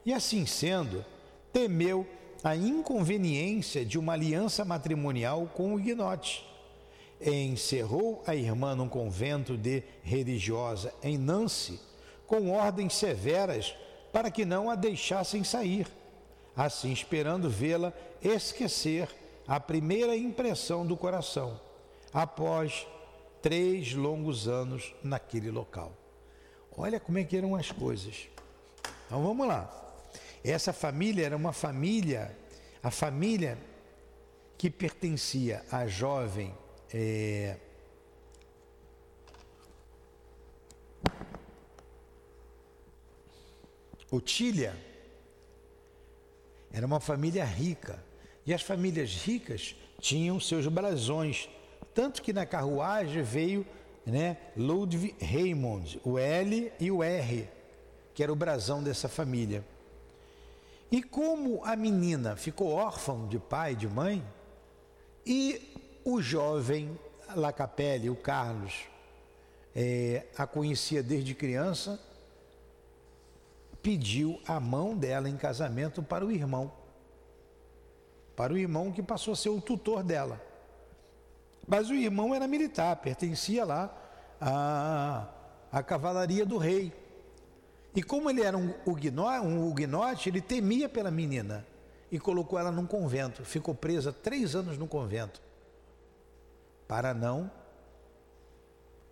E 0.06 0.12
assim 0.14 0.46
sendo, 0.46 1.06
temeu 1.54 2.06
a 2.44 2.54
inconveniência 2.54 3.86
de 3.86 3.98
uma 3.98 4.12
aliança 4.12 4.66
matrimonial 4.66 5.50
com 5.54 5.74
o 5.74 5.80
Ignote. 5.80 6.46
Encerrou 7.22 8.22
a 8.28 8.36
irmã 8.36 8.76
num 8.76 8.90
convento 8.90 9.56
de 9.56 9.82
religiosa 10.04 10.94
em 11.02 11.18
Nancy, 11.18 11.80
com 12.28 12.52
ordens 12.52 12.94
severas 12.94 13.74
para 14.12 14.30
que 14.30 14.44
não 14.44 14.70
a 14.70 14.76
deixassem 14.76 15.46
sair, 15.46 15.88
assim 16.58 16.92
esperando 16.92 17.50
vê-la 17.50 17.94
esquecer 18.22 19.08
a 19.48 19.62
primeira 19.62 20.14
impressão 20.18 20.86
do 20.86 20.98
coração, 20.98 21.58
após 22.13 22.88
três 23.41 23.93
longos 23.93 24.47
anos 24.47 24.93
naquele 25.04 25.49
local. 25.49 25.91
Olha 26.78 26.99
como 26.99 27.17
é 27.17 27.23
que 27.23 27.36
eram 27.36 27.56
as 27.56 27.71
coisas. 27.71 28.28
Então 29.06 29.23
vamos 29.23 29.47
lá. 29.47 29.69
Essa 30.43 30.71
família 30.73 31.26
era 31.26 31.36
uma 31.36 31.54
família, 31.54 32.38
a 32.82 32.91
família 32.91 33.58
que 34.58 34.69
pertencia 34.69 35.63
à 35.71 35.88
jovem 35.88 36.54
é, 36.93 37.58
Otília, 44.13 44.76
era 46.71 46.86
uma 46.86 46.99
família 46.99 47.43
rica. 47.43 48.04
E 48.45 48.54
as 48.54 48.62
famílias 48.62 49.15
ricas 49.15 49.76
tinham 49.99 50.39
seus 50.39 50.67
brasões. 50.67 51.49
Tanto 51.84 52.22
que 52.22 52.34
na 52.34 52.46
carruagem 52.46 53.22
veio 53.24 53.65
né, 54.06 54.38
Ludwig 54.56 55.15
Raymond, 55.24 56.00
o 56.04 56.17
L 56.17 56.72
e 56.80 56.91
o 56.91 57.04
R, 57.04 57.50
que 58.13 58.22
era 58.22 58.32
o 58.32 58.36
brasão 58.36 58.84
dessa 58.84 59.08
família. 59.08 59.63
E 60.91 61.02
como 61.02 61.63
a 61.63 61.76
menina 61.76 62.36
ficou 62.36 62.72
órfã 62.72 63.28
de 63.28 63.39
pai 63.39 63.74
e 63.74 63.76
de 63.76 63.88
mãe, 63.88 64.24
e 65.26 65.74
o 66.04 66.22
jovem 66.22 67.00
Lacapelle, 67.36 68.10
o 68.10 68.15
Carlos, 68.15 68.74
é, 69.76 70.28
a 70.38 70.46
conhecia 70.46 71.02
desde 71.02 71.34
criança, 71.34 72.00
pediu 73.82 74.39
a 74.48 74.60
mão 74.60 74.96
dela 74.96 75.28
em 75.28 75.36
casamento 75.36 76.04
para 76.04 76.26
o 76.26 76.32
irmão. 76.32 76.72
Para 78.36 78.54
o 78.54 78.58
irmão 78.58 78.91
que 78.91 79.02
passou 79.02 79.34
a 79.34 79.36
ser 79.36 79.50
o 79.50 79.62
tutor 79.62 80.04
dela. 80.04 80.53
Mas 81.67 81.89
o 81.89 81.93
irmão 81.93 82.36
era 82.36 82.47
militar, 82.47 82.95
pertencia 82.97 83.63
lá 83.63 83.95
à, 84.39 85.28
à 85.71 85.82
cavalaria 85.82 86.45
do 86.45 86.58
rei. 86.58 86.93
E 87.95 88.02
como 88.02 88.30
ele 88.30 88.41
era 88.41 88.58
um 88.58 88.73
huguenote, 88.86 89.45
um 89.45 89.67
huguenote, 89.67 90.30
ele 90.30 90.41
temia 90.41 90.89
pela 90.89 91.12
menina 91.12 91.65
e 92.12 92.19
colocou 92.19 92.60
ela 92.60 92.71
num 92.71 92.86
convento. 92.86 93.45
Ficou 93.45 93.73
presa 93.73 94.12
três 94.12 94.56
anos 94.56 94.78
no 94.78 94.88
convento. 94.88 95.41
Para 96.88 97.13
não. 97.13 97.49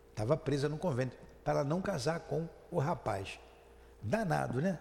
Estava 0.09 0.35
presa 0.35 0.67
no 0.67 0.77
convento. 0.77 1.15
Para 1.43 1.63
não 1.63 1.81
casar 1.81 2.21
com 2.21 2.47
o 2.69 2.79
rapaz. 2.79 3.39
Danado, 4.01 4.61
né? 4.61 4.79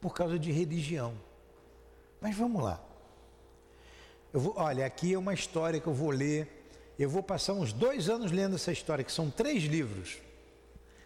Por 0.00 0.14
causa 0.14 0.38
de 0.38 0.50
religião. 0.50 1.14
Mas 2.20 2.34
vamos 2.34 2.62
lá. 2.62 2.80
Vou, 4.32 4.54
olha, 4.56 4.84
aqui 4.84 5.14
é 5.14 5.18
uma 5.18 5.32
história 5.32 5.80
que 5.80 5.86
eu 5.86 5.94
vou 5.94 6.10
ler. 6.10 6.57
Eu 6.98 7.08
vou 7.08 7.22
passar 7.22 7.52
uns 7.52 7.72
dois 7.72 8.08
anos 8.08 8.32
lendo 8.32 8.56
essa 8.56 8.72
história, 8.72 9.04
que 9.04 9.12
são 9.12 9.30
três 9.30 9.62
livros. 9.62 10.18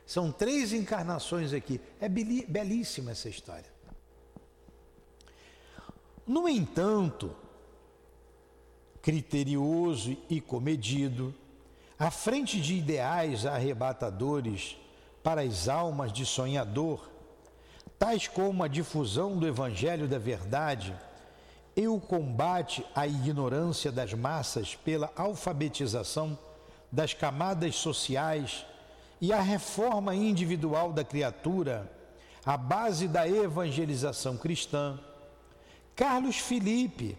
São 0.07 0.33
três 0.33 0.73
encarnações 0.73 1.53
aqui. 1.53 1.81
É 2.01 2.09
belíssima 2.09 3.11
essa 3.11 3.29
história. 3.29 3.71
No 6.27 6.49
entanto, 6.49 7.37
criterioso 9.03 10.17
e 10.31 10.41
comedido, 10.41 11.35
à 11.99 12.11
frente 12.11 12.61
de 12.61 12.75
ideais 12.75 13.45
arrebatadores 13.45 14.79
para 15.23 15.43
as 15.43 15.69
almas 15.69 16.13
de 16.13 16.25
sonhador, 16.25 17.11
tais 17.99 18.27
como 18.27 18.63
a 18.63 18.69
difusão 18.69 19.37
do 19.37 19.47
Evangelho 19.47 20.09
da 20.09 20.19
Verdade 20.19 20.97
e 21.75 21.89
o 21.89 21.99
combate 21.99 22.85
à 22.95 23.07
ignorância 23.07 23.91
das 23.91 24.13
massas 24.13 24.75
pela 24.75 25.11
alfabetização 25.17 26.39
das 26.91 27.15
camadas 27.15 27.77
sociais 27.77 28.67
e 29.21 29.33
a 29.33 29.41
reforma 29.41 30.15
individual 30.15 30.93
da 30.93 31.05
criatura, 31.05 31.91
a 32.45 32.57
base 32.57 33.09
da 33.09 33.27
evangelização 33.27 34.37
cristã, 34.37 34.99
Carlos 35.95 36.37
Felipe 36.37 37.17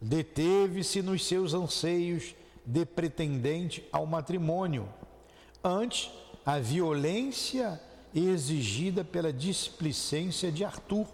deteve-se 0.00 1.02
nos 1.02 1.26
seus 1.26 1.54
anseios 1.54 2.34
de 2.64 2.84
pretendente 2.84 3.86
ao 3.90 4.06
matrimônio, 4.06 4.88
ante 5.64 6.12
a 6.44 6.58
violência 6.58 7.80
exigida 8.14 9.04
pela 9.04 9.32
displicência 9.32 10.52
de 10.52 10.64
Arthur, 10.64 11.06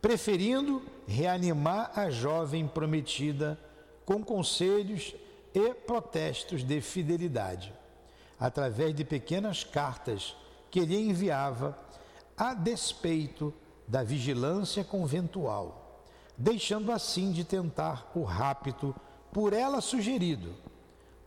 preferindo 0.00 0.82
reanimar 1.08 1.98
a 1.98 2.10
jovem 2.10 2.68
prometida 2.68 3.58
com 4.04 4.22
conselhos 4.22 5.14
e 5.54 5.72
protestos 5.72 6.62
de 6.62 6.82
fidelidade 6.82 7.72
através 8.38 8.94
de 8.94 9.04
pequenas 9.04 9.64
cartas 9.64 10.36
que 10.70 10.80
lhe 10.80 11.08
enviava 11.08 11.76
a 12.36 12.52
despeito 12.52 13.54
da 13.86 14.02
vigilância 14.02 14.84
conventual, 14.84 16.04
deixando 16.36 16.92
assim 16.92 17.32
de 17.32 17.42
tentar 17.42 18.12
o 18.14 18.22
rapto 18.22 18.94
por 19.32 19.54
ela 19.54 19.80
sugerido, 19.80 20.54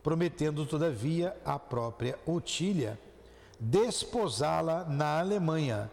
prometendo 0.00 0.64
todavia 0.64 1.36
a 1.44 1.58
própria 1.58 2.16
Otília 2.24 2.98
desposá-la 3.58 4.84
na 4.84 5.18
Alemanha, 5.18 5.90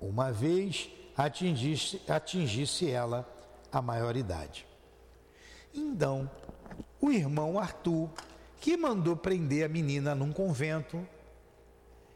uma 0.00 0.32
vez 0.32 0.90
atingisse, 1.24 2.00
atingisse 2.08 2.90
ela 2.90 3.28
a 3.70 3.80
maioridade. 3.80 4.66
Então, 5.74 6.30
o 7.00 7.10
irmão 7.10 7.58
Arthur 7.58 8.10
que 8.60 8.76
mandou 8.76 9.16
prender 9.16 9.64
a 9.64 9.68
menina 9.68 10.14
num 10.14 10.32
convento 10.32 11.06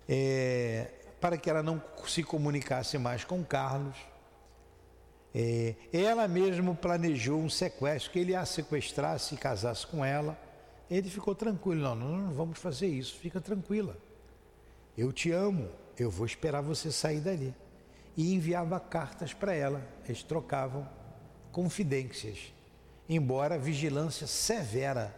é, 0.09 0.91
para 1.21 1.39
que 1.39 1.49
ela 1.49 1.63
não 1.63 1.83
se 2.07 2.23
comunicasse 2.23 2.99
mais 2.99 3.25
com 3.25 3.43
Carlos. 3.43 3.97
É, 5.35 5.75
ela 5.93 6.29
mesmo 6.29 6.77
planejou 6.77 7.41
um 7.41 7.49
sequestro, 7.49 8.13
que 8.13 8.19
ele 8.19 8.35
a 8.35 8.45
sequestrasse 8.45 9.35
e 9.35 9.39
casasse 9.39 9.87
com 9.87 10.05
ela. 10.05 10.39
Ele 10.91 11.09
ficou 11.09 11.35
tranquilo, 11.35 11.95
não, 11.95 11.95
não 11.95 12.35
vamos 12.35 12.59
fazer 12.59 12.87
isso, 12.87 13.15
fica 13.15 13.41
tranquila. 13.41 13.97
Eu 14.97 15.13
te 15.13 15.33
amo, 15.33 15.69
eu 15.99 16.11
vou 16.11 16.27
esperar 16.27 16.61
você 16.61 16.93
sair 16.93 17.21
dali. 17.21 17.55
E 18.17 18.35
enviava 18.35 18.79
cartas 18.79 19.33
para 19.33 19.53
ela, 19.53 19.83
eles 20.05 20.23
trocavam 20.23 20.89
confidências, 21.51 22.53
embora 23.09 23.59
vigilância 23.59 24.27
severa 24.27 25.15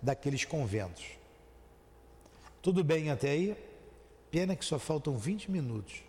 daqueles 0.00 0.44
conventos. 0.44 1.04
Tudo 2.62 2.82
bem 2.82 3.10
até 3.10 3.30
aí? 3.30 3.56
Pena 4.30 4.56
que 4.56 4.64
só 4.64 4.78
faltam 4.78 5.16
20 5.16 5.50
minutos. 5.50 6.02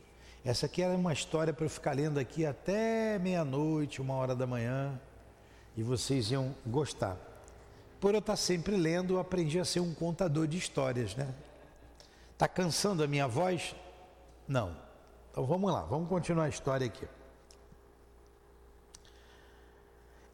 Essa 0.43 0.65
aqui 0.65 0.81
era 0.81 0.95
uma 0.95 1.13
história 1.13 1.53
para 1.53 1.65
eu 1.65 1.69
ficar 1.69 1.95
lendo 1.95 2.19
aqui 2.19 2.45
até 2.45 3.19
meia-noite, 3.19 4.01
uma 4.01 4.13
hora 4.15 4.35
da 4.35 4.47
manhã, 4.47 4.99
e 5.75 5.83
vocês 5.83 6.31
iam 6.31 6.55
gostar. 6.65 7.17
Por 7.99 8.13
eu 8.13 8.19
estar 8.19 8.37
sempre 8.37 8.75
lendo, 8.77 9.15
eu 9.15 9.19
aprendi 9.19 9.59
a 9.59 9.65
ser 9.65 9.81
um 9.81 9.93
contador 9.93 10.47
de 10.47 10.57
histórias, 10.57 11.15
né? 11.15 11.33
Tá 12.37 12.47
cansando 12.47 13.03
a 13.03 13.07
minha 13.07 13.27
voz? 13.27 13.75
Não. 14.47 14.75
Então 15.31 15.45
vamos 15.45 15.71
lá, 15.71 15.83
vamos 15.83 16.09
continuar 16.09 16.45
a 16.45 16.49
história 16.49 16.87
aqui. 16.87 17.07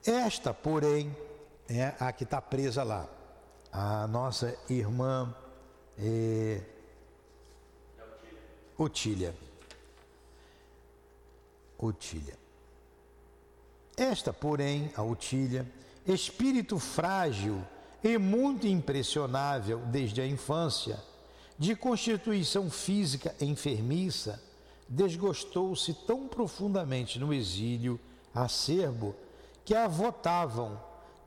Esta, 0.05 0.53
porém, 0.53 1.15
é 1.67 1.93
a 1.99 2.11
que 2.11 2.23
está 2.23 2.41
presa 2.41 2.83
lá 2.83 3.09
a 3.75 4.07
nossa 4.07 4.57
irmã 4.69 5.35
É... 5.97 6.61
Otília. 8.77 9.33
Otília. 11.77 12.37
Esta, 13.95 14.33
porém, 14.33 14.91
a 14.95 15.01
Otília, 15.01 15.65
espírito 16.05 16.77
frágil 16.77 17.63
e 18.03 18.17
muito 18.17 18.67
impressionável 18.67 19.79
desde 19.85 20.19
a 20.19 20.27
infância, 20.27 21.01
de 21.57 21.73
constituição 21.75 22.69
física 22.69 23.33
enfermiça, 23.39 24.43
desgostou-se 24.87 25.93
tão 26.05 26.27
profundamente 26.27 27.19
no 27.19 27.33
exílio 27.33 27.99
acerbo 28.33 29.15
que 29.63 29.73
a 29.73 29.87
votavam, 29.87 30.79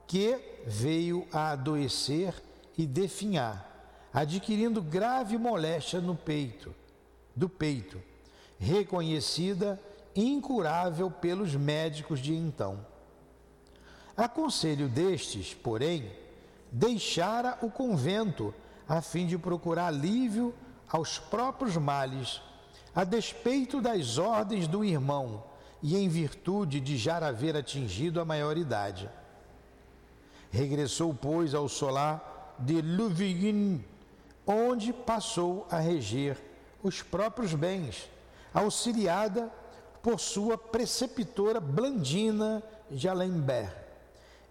que 0.07 0.39
veio 0.67 1.27
a 1.33 1.51
adoecer 1.51 2.35
e 2.77 2.87
definhar, 2.87 4.09
adquirindo 4.13 4.81
grave 4.81 5.37
moléstia 5.37 6.01
no 6.01 6.15
peito, 6.15 6.75
do 7.35 7.49
peito, 7.49 8.01
reconhecida 8.59 9.81
incurável 10.15 11.11
pelos 11.11 11.55
médicos 11.55 12.21
de 12.21 12.35
então. 12.35 12.85
A 14.17 14.29
conselho 14.29 14.89
destes, 14.89 15.55
porém, 15.55 16.11
deixara 16.73 17.59
o 17.63 17.71
convento 17.71 18.55
a 18.89 19.01
fim 19.01 19.27
de 19.27 19.39
procurar 19.39 19.87
alívio 19.87 20.55
aos 20.89 21.19
próprios 21.19 21.77
males, 21.77 22.41
a 22.99 23.05
despeito 23.05 23.81
das 23.81 24.19
ordens 24.19 24.67
do 24.67 24.85
irmão 24.85 25.45
e 25.81 25.97
em 25.97 26.09
virtude 26.09 26.81
de 26.81 26.97
já 26.97 27.19
haver 27.19 27.57
atingido 27.57 28.21
a 28.21 28.25
maioridade. 28.25 29.09
Regressou, 30.51 31.15
pois, 31.15 31.55
ao 31.55 31.69
solar 31.69 32.57
de 32.59 32.83
Louvigny, 32.83 33.85
onde 34.45 34.93
passou 34.93 35.65
a 35.71 35.79
reger 35.79 36.37
os 36.83 37.01
próprios 37.01 37.55
bens, 37.55 38.11
auxiliada 38.53 39.49
por 40.03 40.19
sua 40.19 40.59
preceptora 40.59 41.61
Blandina 41.61 42.61
de 42.91 43.09
Alembert, 43.09 43.77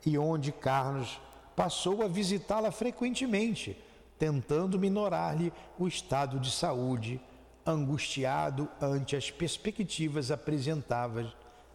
e 0.05 0.17
onde 0.17 0.53
Carlos 0.53 1.19
passou 1.53 2.01
a 2.01 2.07
visitá-la 2.07 2.71
frequentemente, 2.71 3.77
tentando 4.17 4.79
minorar-lhe 4.79 5.51
o 5.77 5.85
estado 5.85 6.39
de 6.39 6.49
saúde, 6.49 7.19
angustiado 7.67 8.69
ante 8.81 9.15
as 9.15 9.29
perspectivas 9.29 10.31
apresentadas, 10.31 11.27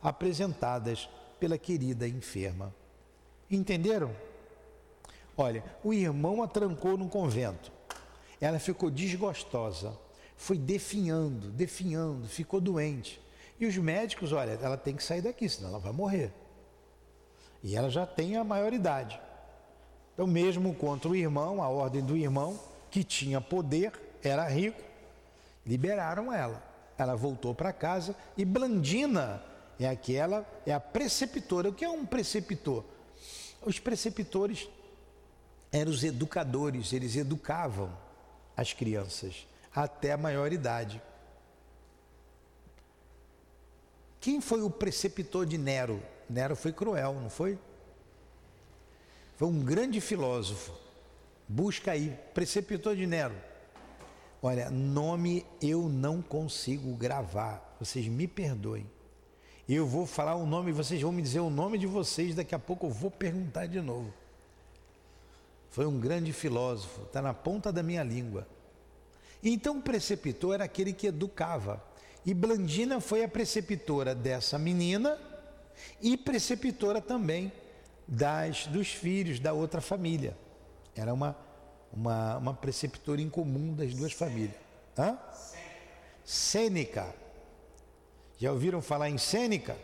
apresentadas 0.02 1.08
pela 1.38 1.58
querida 1.58 2.08
enferma. 2.08 2.74
Entenderam? 3.50 4.14
Olha, 5.36 5.62
o 5.84 5.92
irmão 5.92 6.42
a 6.42 6.48
trancou 6.48 6.96
no 6.96 7.08
convento. 7.08 7.70
Ela 8.40 8.58
ficou 8.58 8.90
desgostosa, 8.90 9.96
foi 10.36 10.58
definhando, 10.58 11.50
definhando, 11.50 12.26
ficou 12.26 12.60
doente. 12.60 13.20
E 13.60 13.66
os 13.66 13.76
médicos, 13.76 14.32
olha, 14.32 14.58
ela 14.60 14.76
tem 14.76 14.96
que 14.96 15.04
sair 15.04 15.20
daqui, 15.20 15.48
senão 15.48 15.68
ela 15.70 15.78
vai 15.78 15.92
morrer. 15.92 16.32
E 17.62 17.76
ela 17.76 17.88
já 17.88 18.04
tem 18.04 18.36
a 18.36 18.42
maioridade. 18.42 19.20
Então, 20.14 20.26
mesmo 20.26 20.74
contra 20.74 21.08
o 21.08 21.16
irmão, 21.16 21.62
a 21.62 21.68
ordem 21.68 22.02
do 22.02 22.16
irmão, 22.16 22.58
que 22.90 23.04
tinha 23.04 23.40
poder, 23.40 23.92
era 24.22 24.46
rico, 24.48 24.91
liberaram 25.66 26.32
ela. 26.32 26.62
Ela 26.98 27.14
voltou 27.14 27.54
para 27.54 27.72
casa 27.72 28.14
e 28.36 28.44
Blandina 28.44 29.42
é 29.78 29.88
aquela, 29.88 30.46
é 30.66 30.72
a 30.72 30.80
preceptora. 30.80 31.68
O 31.68 31.72
que 31.72 31.84
é 31.84 31.88
um 31.88 32.04
preceptor? 32.04 32.84
Os 33.64 33.78
preceptores 33.78 34.68
eram 35.70 35.90
os 35.90 36.04
educadores, 36.04 36.92
eles 36.92 37.16
educavam 37.16 37.96
as 38.56 38.72
crianças 38.72 39.46
até 39.74 40.12
a 40.12 40.16
maioridade. 40.16 41.00
Quem 44.20 44.40
foi 44.40 44.62
o 44.62 44.70
preceptor 44.70 45.46
de 45.46 45.58
Nero? 45.58 46.02
Nero 46.28 46.54
foi 46.54 46.72
cruel, 46.72 47.14
não 47.14 47.30
foi? 47.30 47.58
Foi 49.36 49.48
um 49.48 49.64
grande 49.64 50.00
filósofo. 50.00 50.72
Busca 51.48 51.92
aí, 51.92 52.16
preceptor 52.32 52.94
de 52.94 53.06
Nero. 53.06 53.34
Olha, 54.42 54.68
nome 54.70 55.46
eu 55.60 55.88
não 55.88 56.20
consigo 56.20 56.96
gravar. 56.96 57.76
Vocês 57.78 58.08
me 58.08 58.26
perdoem. 58.26 58.90
Eu 59.68 59.86
vou 59.86 60.04
falar 60.04 60.34
o 60.34 60.44
nome, 60.44 60.72
vocês 60.72 61.00
vão 61.00 61.12
me 61.12 61.22
dizer 61.22 61.38
o 61.38 61.48
nome 61.48 61.78
de 61.78 61.86
vocês, 61.86 62.34
daqui 62.34 62.52
a 62.52 62.58
pouco 62.58 62.86
eu 62.86 62.90
vou 62.90 63.10
perguntar 63.10 63.66
de 63.66 63.80
novo. 63.80 64.12
Foi 65.70 65.86
um 65.86 65.98
grande 65.98 66.32
filósofo, 66.32 67.02
está 67.02 67.22
na 67.22 67.32
ponta 67.32 67.72
da 67.72 67.82
minha 67.82 68.02
língua. 68.02 68.46
Então, 69.42 69.78
o 69.78 69.82
preceptor 69.82 70.54
era 70.54 70.64
aquele 70.64 70.92
que 70.92 71.06
educava. 71.06 71.82
E 72.26 72.34
Blandina 72.34 73.00
foi 73.00 73.22
a 73.22 73.28
preceptora 73.28 74.14
dessa 74.14 74.58
menina 74.58 75.18
e 76.00 76.16
preceptora 76.16 77.00
também 77.00 77.52
das, 78.06 78.66
dos 78.66 78.88
filhos 78.88 79.40
da 79.40 79.52
outra 79.52 79.80
família. 79.80 80.36
Era 80.94 81.14
uma, 81.14 81.36
uma, 81.92 82.38
uma 82.38 82.54
preceptora 82.54 83.20
em 83.20 83.28
comum 83.28 83.74
das 83.74 83.92
duas 83.94 84.12
famílias. 84.12 84.56
Hã? 84.98 85.18
Sêneca. 86.24 87.14
Já 88.38 88.50
ouviram 88.50 88.80
falar 88.80 89.10
em 89.10 89.18
Sêneca? 89.18 89.76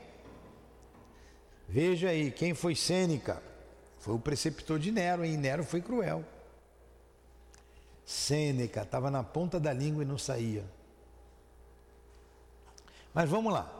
Veja 1.68 2.08
aí, 2.08 2.30
quem 2.30 2.54
foi 2.54 2.74
Sêneca? 2.74 3.42
Foi 3.98 4.14
o 4.14 4.18
preceptor 4.18 4.78
de 4.78 4.90
Nero, 4.90 5.24
e 5.24 5.36
Nero 5.36 5.64
foi 5.64 5.82
cruel. 5.82 6.24
Sêneca 8.04 8.82
estava 8.82 9.10
na 9.10 9.22
ponta 9.22 9.60
da 9.60 9.72
língua 9.72 10.02
e 10.02 10.06
não 10.06 10.16
saía. 10.16 10.64
Mas 13.12 13.28
vamos 13.28 13.52
lá. 13.52 13.77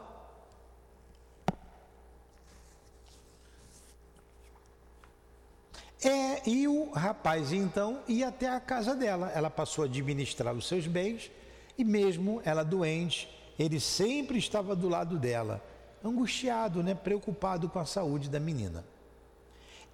É, 6.03 6.49
e 6.49 6.67
o 6.67 6.91
rapaz 6.91 7.51
então 7.51 7.99
ia 8.07 8.29
até 8.29 8.47
a 8.47 8.59
casa 8.59 8.95
dela. 8.95 9.31
Ela 9.35 9.49
passou 9.49 9.83
a 9.83 9.87
administrar 9.87 10.53
os 10.55 10.67
seus 10.67 10.87
bens 10.87 11.29
e 11.77 11.83
mesmo 11.83 12.41
ela 12.45 12.63
doente, 12.63 13.29
ele 13.57 13.79
sempre 13.79 14.37
estava 14.37 14.75
do 14.75 14.87
lado 14.87 15.17
dela, 15.17 15.63
angustiado, 16.03 16.81
né, 16.81 16.93
preocupado 16.93 17.69
com 17.69 17.79
a 17.79 17.85
saúde 17.85 18.29
da 18.29 18.39
menina. 18.39 18.85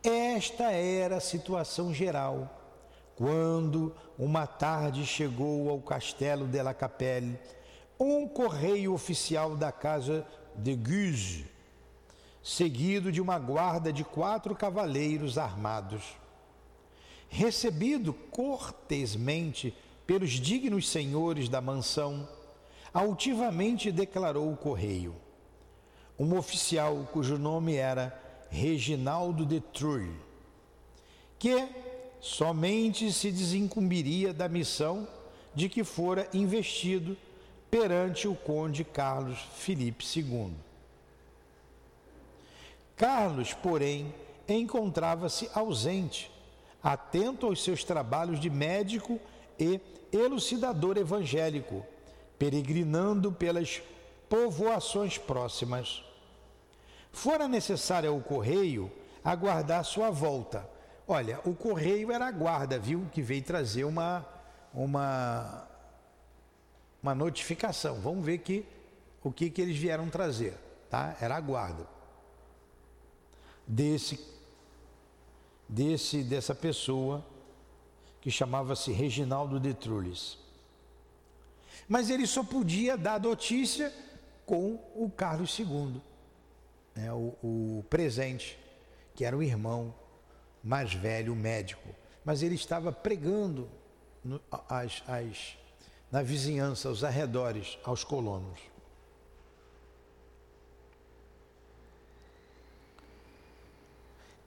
Esta 0.03 0.71
era 0.71 1.17
a 1.17 1.21
situação 1.21 1.93
geral. 1.93 2.61
Quando 3.15 3.95
uma 4.19 4.45
tarde 4.45 5.05
chegou 5.05 5.69
ao 5.69 5.79
castelo 5.79 6.45
de 6.45 6.61
La 6.61 6.73
Capelle 6.73 7.39
um 7.99 8.27
correio 8.27 8.93
oficial 8.93 9.55
da 9.55 9.71
casa 9.71 10.27
de 10.55 10.75
Guise, 10.75 11.45
seguido 12.45 13.11
de 13.11 13.19
uma 13.19 13.39
guarda 13.39 13.91
de 13.91 14.03
quatro 14.03 14.55
cavaleiros 14.55 15.35
armados. 15.35 16.03
Recebido 17.27 18.13
cortesmente 18.13 19.73
pelos 20.05 20.33
dignos 20.33 20.87
senhores 20.87 21.49
da 21.49 21.59
mansão, 21.59 22.29
altivamente 22.93 23.91
declarou 23.91 24.53
o 24.53 24.55
correio. 24.55 25.15
Um 26.19 26.37
oficial 26.37 27.09
cujo 27.11 27.39
nome 27.39 27.77
era 27.77 28.15
Reginaldo 28.51 29.43
de 29.43 29.59
Truy, 29.59 30.11
que 31.39 31.67
somente 32.21 33.11
se 33.11 33.31
desincumbiria 33.31 34.31
da 34.31 34.47
missão 34.47 35.07
de 35.55 35.67
que 35.67 35.83
fora 35.83 36.29
investido 36.31 37.17
perante 37.71 38.27
o 38.27 38.35
conde 38.35 38.83
Carlos 38.83 39.39
Felipe 39.55 40.05
II. 40.15 40.64
Carlos, 42.95 43.53
porém, 43.53 44.13
encontrava-se 44.47 45.49
ausente, 45.53 46.31
atento 46.81 47.45
aos 47.45 47.63
seus 47.63 47.83
trabalhos 47.83 48.39
de 48.39 48.49
médico 48.49 49.19
e 49.59 49.81
elucidador 50.11 50.97
evangélico, 50.97 51.85
peregrinando 52.39 53.31
pelas 53.31 53.81
povoações 54.29 55.17
próximas. 55.17 56.03
Fora 57.11 57.47
necessário 57.47 58.11
ao 58.11 58.19
correio 58.21 58.91
aguardar 59.23 59.83
sua 59.83 60.09
volta. 60.09 60.69
Olha, 61.07 61.39
o 61.45 61.53
correio 61.53 62.11
era 62.11 62.27
a 62.27 62.31
guarda, 62.31 62.79
viu, 62.79 63.07
que 63.11 63.21
veio 63.21 63.43
trazer 63.43 63.83
uma, 63.83 64.25
uma 64.73 65.67
uma 67.03 67.13
notificação. 67.13 67.99
Vamos 67.99 68.25
ver 68.25 68.39
que, 68.39 68.65
o 69.23 69.31
que, 69.31 69.49
que 69.51 69.61
eles 69.61 69.77
vieram 69.77 70.09
trazer. 70.09 70.57
Tá? 70.89 71.15
Era 71.21 71.35
a 71.35 71.39
guarda 71.39 71.94
desse, 73.67 74.19
desse 75.67 76.23
dessa 76.23 76.53
pessoa 76.53 77.25
que 78.21 78.31
chamava-se 78.31 78.91
Reginaldo 78.91 79.59
de 79.59 79.73
Trulles. 79.73 80.37
Mas 81.87 82.09
ele 82.09 82.25
só 82.25 82.43
podia 82.43 82.97
dar 82.97 83.19
notícia 83.19 83.93
com 84.45 84.79
o 84.95 85.11
Carlos 85.15 85.57
II, 85.57 86.01
né, 86.95 87.13
o, 87.13 87.35
o 87.43 87.85
presente, 87.89 88.57
que 89.13 89.23
era 89.23 89.37
o 89.37 89.43
irmão 89.43 89.93
mais 90.63 90.93
velho, 90.93 91.35
médico. 91.35 91.87
Mas 92.23 92.41
ele 92.41 92.55
estava 92.55 92.91
pregando 92.91 93.69
no, 94.23 94.41
as, 94.67 95.03
as, 95.07 95.55
na 96.11 96.23
vizinhança, 96.23 96.89
aos 96.89 97.03
arredores, 97.03 97.77
aos 97.83 98.03
colonos. 98.03 98.57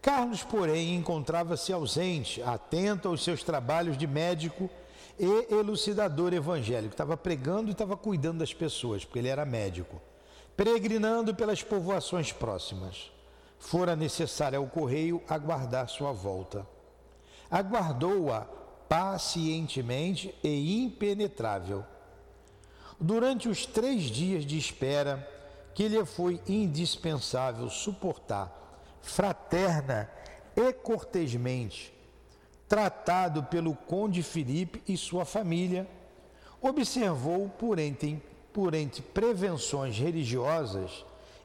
Carlos, 0.01 0.42
porém, 0.44 0.94
encontrava-se 0.94 1.72
ausente, 1.72 2.40
atento 2.42 3.09
aos 3.09 3.22
seus 3.22 3.42
trabalhos 3.42 3.99
de 3.99 4.07
médico 4.07 4.70
e 5.18 5.53
elucidador 5.53 6.32
evangélico. 6.32 6.94
Estava 6.94 7.16
pregando 7.16 7.68
e 7.68 7.72
estava 7.72 7.96
cuidando 7.96 8.38
das 8.38 8.55
pessoas, 8.55 9.05
porque 9.05 9.18
ele 9.18 9.28
era 9.28 9.44
médico. 9.44 10.01
Peregrinando 10.57 11.34
pelas 11.34 11.62
povoações 11.62 12.32
próximas. 12.32 13.11
Fora 13.59 13.96
necessário 13.96 14.59
ao 14.59 14.66
correio 14.66 15.20
aguardar 15.28 15.88
sua 15.88 16.12
volta. 16.12 16.64
Aguardou-a 17.51 18.46
pacientemente 18.88 20.32
e 20.42 20.82
impenetrável. 20.82 21.84
Durante 23.01 23.49
os 23.49 23.66
três 23.66 24.05
dias 24.05 24.46
de 24.46 24.57
espera, 24.57 25.28
que 25.74 25.88
lhe 25.88 26.05
foi 26.05 26.40
indispensável 26.49 27.68
suportar 27.68 28.58
fraterna 29.03 30.11
e 30.57 30.72
cortesmente, 30.72 31.92
tratado 32.68 33.44
pelo 33.44 33.74
conde 33.74 34.22
Felipe 34.22 34.82
e 34.86 34.96
sua 34.96 35.24
família, 35.24 35.88
observou 36.61 37.49
por 37.49 37.78
entre, 37.78 38.22
por 38.53 38.74
entre 38.74 39.03
prevenções 39.03 39.96
religiosas 39.99 41.05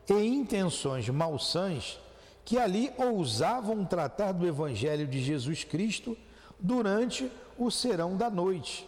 e 0.10 0.14
intenções 0.14 1.08
malsãs 1.10 2.00
que 2.44 2.58
ali 2.58 2.92
ousavam 2.98 3.86
tratar 3.86 4.34
do 4.34 4.46
Evangelho 4.46 5.08
de 5.08 5.22
Jesus 5.22 5.64
Cristo 5.64 6.18
durante 6.60 7.32
o 7.58 7.70
serão 7.70 8.18
da 8.18 8.30
noite, 8.30 8.88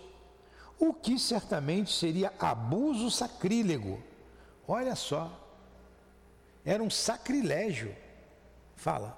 o 0.79 0.93
que 0.93 1.17
certamente 1.17 1.93
seria 1.93 2.33
abuso 2.39 3.09
sacrílego. 3.09 4.01
Olha 4.67 4.95
só, 4.95 5.31
era 6.65 6.81
um 6.81 6.89
sacrilégio 6.89 7.95
Fala. 8.75 9.17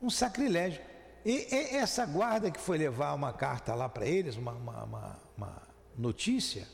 Um 0.00 0.10
sacrilégio. 0.10 0.82
E, 1.24 1.48
e, 1.54 1.76
essa 1.76 2.04
guarda 2.04 2.50
que 2.50 2.60
foi 2.60 2.78
levar 2.78 3.14
uma 3.14 3.32
carta 3.32 3.74
lá 3.74 3.88
para 3.88 4.06
eles, 4.06 4.36
uma, 4.36 4.52
uma, 4.52 4.84
uma, 4.84 5.18
uma 5.36 5.62
notícia, 5.96 6.66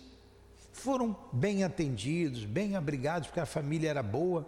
foram 0.73 1.17
bem 1.33 1.63
atendidos, 1.63 2.45
bem 2.45 2.77
abrigados, 2.77 3.29
porque 3.29 3.41
a 3.41 3.47
família 3.47 3.91
era 3.91 4.03
boa, 4.03 4.47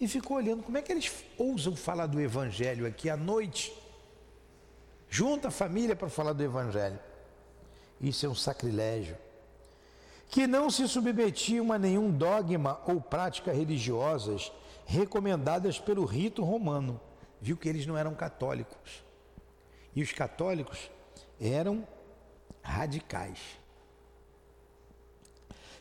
e 0.00 0.06
ficou 0.06 0.36
olhando 0.36 0.62
como 0.62 0.76
é 0.76 0.82
que 0.82 0.92
eles 0.92 1.12
ousam 1.38 1.74
falar 1.74 2.06
do 2.06 2.20
Evangelho 2.20 2.86
aqui 2.86 3.08
à 3.08 3.16
noite. 3.16 3.72
Junta 5.08 5.48
a 5.48 5.50
família 5.50 5.96
para 5.96 6.08
falar 6.08 6.32
do 6.32 6.42
Evangelho. 6.42 6.98
Isso 8.00 8.26
é 8.26 8.28
um 8.28 8.34
sacrilégio. 8.34 9.16
Que 10.28 10.46
não 10.46 10.68
se 10.70 10.86
submetiam 10.88 11.72
a 11.72 11.78
nenhum 11.78 12.10
dogma 12.10 12.80
ou 12.86 13.00
prática 13.00 13.52
religiosas 13.52 14.52
recomendadas 14.86 15.78
pelo 15.78 16.04
rito 16.04 16.42
romano. 16.42 17.00
Viu 17.40 17.56
que 17.56 17.68
eles 17.68 17.86
não 17.86 17.98
eram 17.98 18.14
católicos. 18.14 19.04
E 19.94 20.02
os 20.02 20.12
católicos 20.12 20.90
eram 21.40 21.86
radicais. 22.62 23.38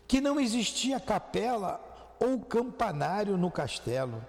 Que 0.07 0.19
não 0.19 0.39
existia 0.39 0.99
capela 0.99 1.79
ou 2.19 2.39
campanário 2.39 3.37
no 3.37 3.51
castelo, 3.51 4.23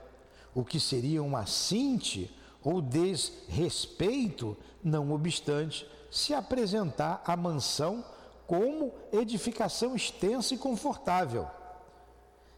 o 0.54 0.64
que 0.64 0.80
seria 0.80 1.22
um 1.22 1.36
assinte 1.36 2.34
ou 2.62 2.80
desrespeito, 2.80 4.56
não 4.82 5.12
obstante, 5.12 5.88
se 6.10 6.34
apresentar 6.34 7.22
a 7.24 7.36
mansão 7.36 8.04
como 8.46 8.92
edificação 9.12 9.94
extensa 9.94 10.54
e 10.54 10.58
confortável 10.58 11.48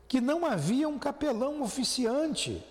que 0.09 0.23
não 0.23 0.47
havia 0.47 0.89
um 0.89 0.99
capelão 0.99 1.61
oficiante 1.61 2.65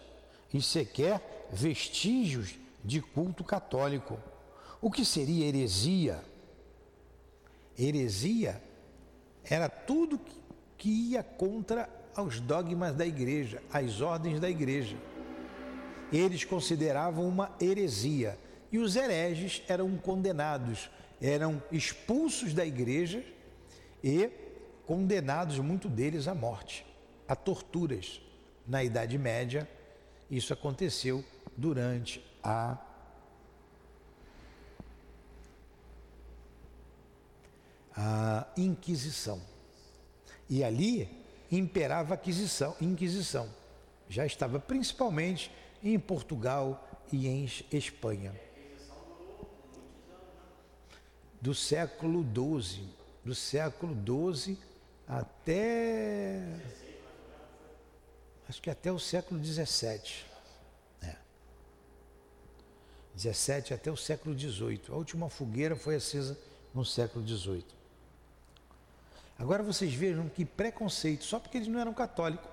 e 0.51 0.59
sequer 0.59 1.47
vestígios 1.53 2.55
de 2.83 2.99
culto 2.99 3.43
católico. 3.43 4.17
O 4.81 4.89
que 4.89 5.05
seria 5.05 5.45
heresia? 5.45 6.19
Heresia 7.77 8.59
era 9.43 9.69
tudo 9.69 10.19
que 10.77 10.89
ia 10.89 11.21
contra 11.21 11.87
os 12.17 12.39
dogmas 12.39 12.95
da 12.95 13.05
igreja, 13.05 13.61
as 13.71 14.01
ordens 14.01 14.39
da 14.39 14.49
igreja. 14.49 14.97
Eles 16.11 16.43
consideravam 16.43 17.27
uma 17.27 17.55
heresia 17.61 18.37
e 18.71 18.79
os 18.79 18.95
hereges 18.95 19.61
eram 19.67 19.95
condenados, 19.97 20.89
eram 21.21 21.61
expulsos 21.71 22.53
da 22.53 22.65
igreja 22.65 23.23
e 24.03 24.29
condenados, 24.87 25.59
muito 25.59 25.87
deles, 25.87 26.27
à 26.27 26.33
morte 26.33 26.86
a 27.27 27.35
torturas. 27.35 28.21
Na 28.65 28.83
Idade 28.83 29.17
Média, 29.17 29.69
isso 30.29 30.51
aconteceu 30.53 31.23
durante 31.55 32.23
a 32.43 32.77
a 37.97 38.47
Inquisição. 38.55 39.41
E 40.47 40.63
ali 40.63 41.09
imperava 41.51 42.13
a 42.13 42.17
Inquisição, 42.17 42.75
Inquisição. 42.79 43.49
Já 44.07 44.25
estava 44.25 44.59
principalmente 44.59 45.51
em 45.83 45.97
Portugal 45.97 46.87
e 47.11 47.27
em 47.27 47.49
Espanha. 47.71 48.33
Do 51.41 51.55
século 51.55 52.23
XII, 52.23 52.87
do 53.23 53.33
século 53.33 53.95
XII 54.33 54.57
até 55.07 56.43
acho 58.47 58.61
que 58.61 58.69
até 58.69 58.91
o 58.91 58.99
século 58.99 59.43
XVII. 59.43 60.25
É. 61.01 61.15
17 63.15 63.73
até 63.73 63.91
o 63.91 63.97
século 63.97 64.37
XVIII. 64.37 64.81
A 64.89 64.95
última 64.95 65.29
fogueira 65.29 65.75
foi 65.75 65.95
acesa 65.95 66.37
no 66.73 66.85
século 66.85 67.27
XVIII. 67.27 67.65
Agora 69.37 69.61
vocês 69.61 69.93
vejam 69.93 70.29
que 70.29 70.45
preconceito, 70.45 71.23
só 71.23 71.39
porque 71.39 71.57
eles 71.57 71.67
não 71.67 71.79
eram 71.79 71.93
católicos. 71.93 72.49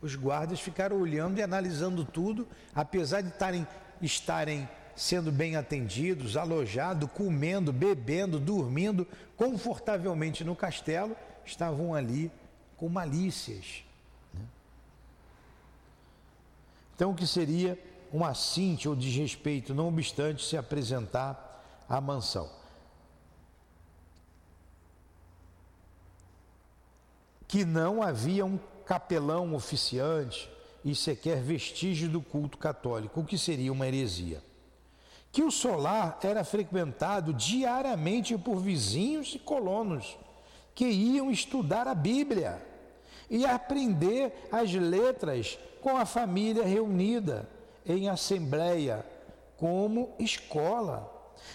Os 0.00 0.14
guardas 0.14 0.60
ficaram 0.60 1.00
olhando 1.00 1.38
e 1.38 1.42
analisando 1.42 2.04
tudo, 2.04 2.46
apesar 2.74 3.20
de 3.20 3.30
tarem, 3.30 3.66
estarem 4.00 4.68
sendo 4.94 5.32
bem 5.32 5.56
atendidos, 5.56 6.36
alojados, 6.36 7.10
comendo, 7.12 7.72
bebendo, 7.72 8.38
dormindo 8.38 9.06
confortavelmente 9.36 10.44
no 10.44 10.54
castelo, 10.54 11.16
estavam 11.44 11.94
ali 11.94 12.30
com 12.76 12.88
malícias 12.88 13.87
Então, 16.98 17.12
o 17.12 17.14
que 17.14 17.28
seria 17.28 17.78
um 18.12 18.24
assinte 18.24 18.88
ou 18.88 18.96
desrespeito, 18.96 19.72
não 19.72 19.86
obstante 19.86 20.44
se 20.44 20.56
apresentar 20.56 21.64
à 21.88 22.00
mansão. 22.00 22.50
Que 27.46 27.64
não 27.64 28.02
havia 28.02 28.44
um 28.44 28.58
capelão 28.84 29.54
oficiante 29.54 30.50
e 30.84 30.92
sequer 30.92 31.40
vestígio 31.40 32.08
do 32.08 32.20
culto 32.20 32.58
católico, 32.58 33.20
o 33.20 33.24
que 33.24 33.38
seria 33.38 33.72
uma 33.72 33.86
heresia. 33.86 34.42
Que 35.30 35.44
o 35.44 35.52
solar 35.52 36.18
era 36.24 36.42
frequentado 36.42 37.32
diariamente 37.32 38.36
por 38.36 38.56
vizinhos 38.56 39.36
e 39.36 39.38
colonos 39.38 40.18
que 40.74 40.86
iam 40.88 41.30
estudar 41.30 41.86
a 41.86 41.94
Bíblia 41.94 42.66
e 43.30 43.44
aprender 43.44 44.48
as 44.50 44.72
letras 44.72 45.58
com 45.80 45.96
a 45.96 46.06
família 46.06 46.64
reunida 46.64 47.48
em 47.84 48.08
assembleia, 48.08 49.04
como 49.56 50.14
escola, 50.18 51.12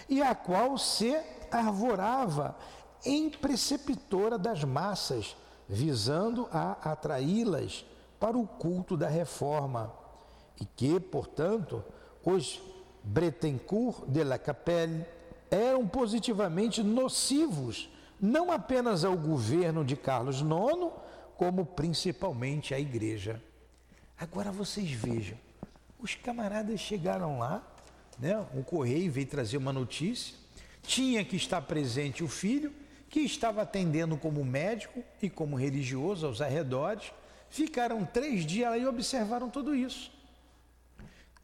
e 0.08 0.22
a 0.22 0.34
qual 0.34 0.76
se 0.78 1.16
arvorava 1.50 2.56
em 3.04 3.30
preceptora 3.30 4.38
das 4.38 4.64
massas, 4.64 5.36
visando 5.68 6.48
a 6.50 6.72
atraí-las 6.90 7.84
para 8.18 8.36
o 8.36 8.46
culto 8.46 8.96
da 8.96 9.08
reforma, 9.08 9.92
e 10.60 10.64
que, 10.64 10.98
portanto, 11.00 11.84
os 12.24 12.60
Bretencourt 13.02 14.06
de 14.06 14.24
la 14.24 14.38
Capelle 14.38 15.04
eram 15.50 15.86
positivamente 15.86 16.82
nocivos, 16.82 17.90
não 18.18 18.50
apenas 18.50 19.04
ao 19.04 19.16
governo 19.16 19.84
de 19.84 19.94
Carlos 19.94 20.40
IX, 20.40 20.90
como 21.36 21.64
principalmente 21.64 22.74
à 22.74 22.80
igreja. 22.80 23.42
Agora 24.18 24.52
vocês 24.52 24.90
vejam, 24.90 25.36
os 25.98 26.14
camaradas 26.14 26.80
chegaram 26.80 27.38
lá, 27.38 27.62
né? 28.18 28.38
O 28.54 28.62
correio 28.62 29.10
veio 29.10 29.26
trazer 29.26 29.56
uma 29.56 29.72
notícia, 29.72 30.36
tinha 30.82 31.24
que 31.24 31.36
estar 31.36 31.60
presente 31.62 32.22
o 32.22 32.28
filho, 32.28 32.72
que 33.08 33.20
estava 33.20 33.62
atendendo 33.62 34.16
como 34.16 34.44
médico 34.44 35.02
e 35.22 35.30
como 35.30 35.56
religioso 35.56 36.26
aos 36.26 36.40
arredores, 36.40 37.12
ficaram 37.48 38.04
três 38.04 38.44
dias 38.44 38.70
lá 38.70 38.78
e 38.78 38.86
observaram 38.86 39.48
tudo 39.48 39.74
isso. 39.74 40.12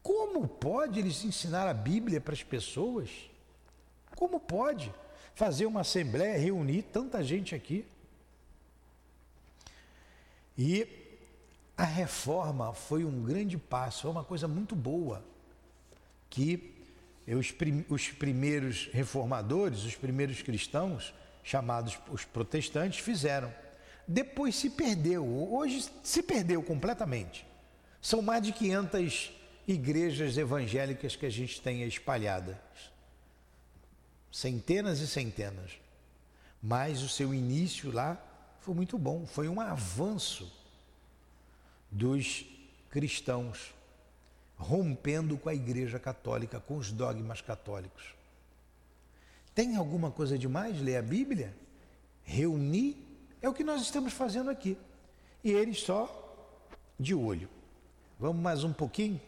Como 0.01 0.47
pode 0.47 0.99
eles 0.99 1.23
ensinar 1.23 1.67
a 1.67 1.73
Bíblia 1.73 2.19
para 2.19 2.33
as 2.33 2.43
pessoas? 2.43 3.09
Como 4.15 4.39
pode? 4.39 4.91
fazer 5.33 5.65
uma 5.65 5.81
assembleia, 5.81 6.37
reunir 6.37 6.83
tanta 6.83 7.23
gente 7.23 7.55
aqui. 7.55 7.85
E 10.57 10.87
a 11.77 11.83
reforma 11.83 12.73
foi 12.73 13.03
um 13.03 13.23
grande 13.23 13.57
passo, 13.57 14.03
foi 14.03 14.11
uma 14.11 14.23
coisa 14.23 14.47
muito 14.47 14.75
boa 14.75 15.23
que 16.29 16.73
os, 17.27 17.53
os 17.89 18.09
primeiros 18.09 18.89
reformadores, 18.91 19.83
os 19.83 19.95
primeiros 19.95 20.41
cristãos, 20.41 21.13
chamados 21.43 21.97
os 22.09 22.25
protestantes, 22.25 22.99
fizeram. 22.99 23.53
Depois 24.07 24.55
se 24.55 24.69
perdeu, 24.69 25.25
hoje 25.25 25.89
se 26.03 26.21
perdeu 26.21 26.61
completamente. 26.61 27.45
São 28.01 28.21
mais 28.21 28.43
de 28.43 28.51
500 28.51 29.31
igrejas 29.67 30.37
evangélicas 30.37 31.15
que 31.15 31.25
a 31.25 31.29
gente 31.29 31.61
tem 31.61 31.83
espalhadas. 31.83 32.57
Centenas 34.31 34.99
e 34.99 35.07
centenas. 35.07 35.71
Mas 36.61 37.01
o 37.01 37.09
seu 37.09 37.33
início 37.33 37.91
lá 37.91 38.21
foi 38.61 38.75
muito 38.75 38.97
bom, 38.97 39.25
foi 39.25 39.49
um 39.49 39.59
avanço 39.59 40.51
dos 41.89 42.45
cristãos, 42.91 43.73
rompendo 44.55 45.35
com 45.37 45.49
a 45.49 45.55
Igreja 45.55 45.99
Católica, 45.99 46.59
com 46.59 46.77
os 46.77 46.91
dogmas 46.91 47.41
católicos. 47.41 48.13
Tem 49.55 49.75
alguma 49.75 50.11
coisa 50.11 50.37
demais 50.37 50.79
ler 50.79 50.97
a 50.97 51.01
Bíblia? 51.01 51.53
Reunir 52.23 52.95
é 53.41 53.49
o 53.49 53.53
que 53.53 53.63
nós 53.63 53.81
estamos 53.81 54.13
fazendo 54.13 54.51
aqui. 54.51 54.77
E 55.43 55.51
eles 55.51 55.81
só 55.81 56.19
de 56.99 57.15
olho. 57.15 57.49
Vamos 58.19 58.41
mais 58.43 58.63
um 58.63 58.71
pouquinho? 58.71 59.19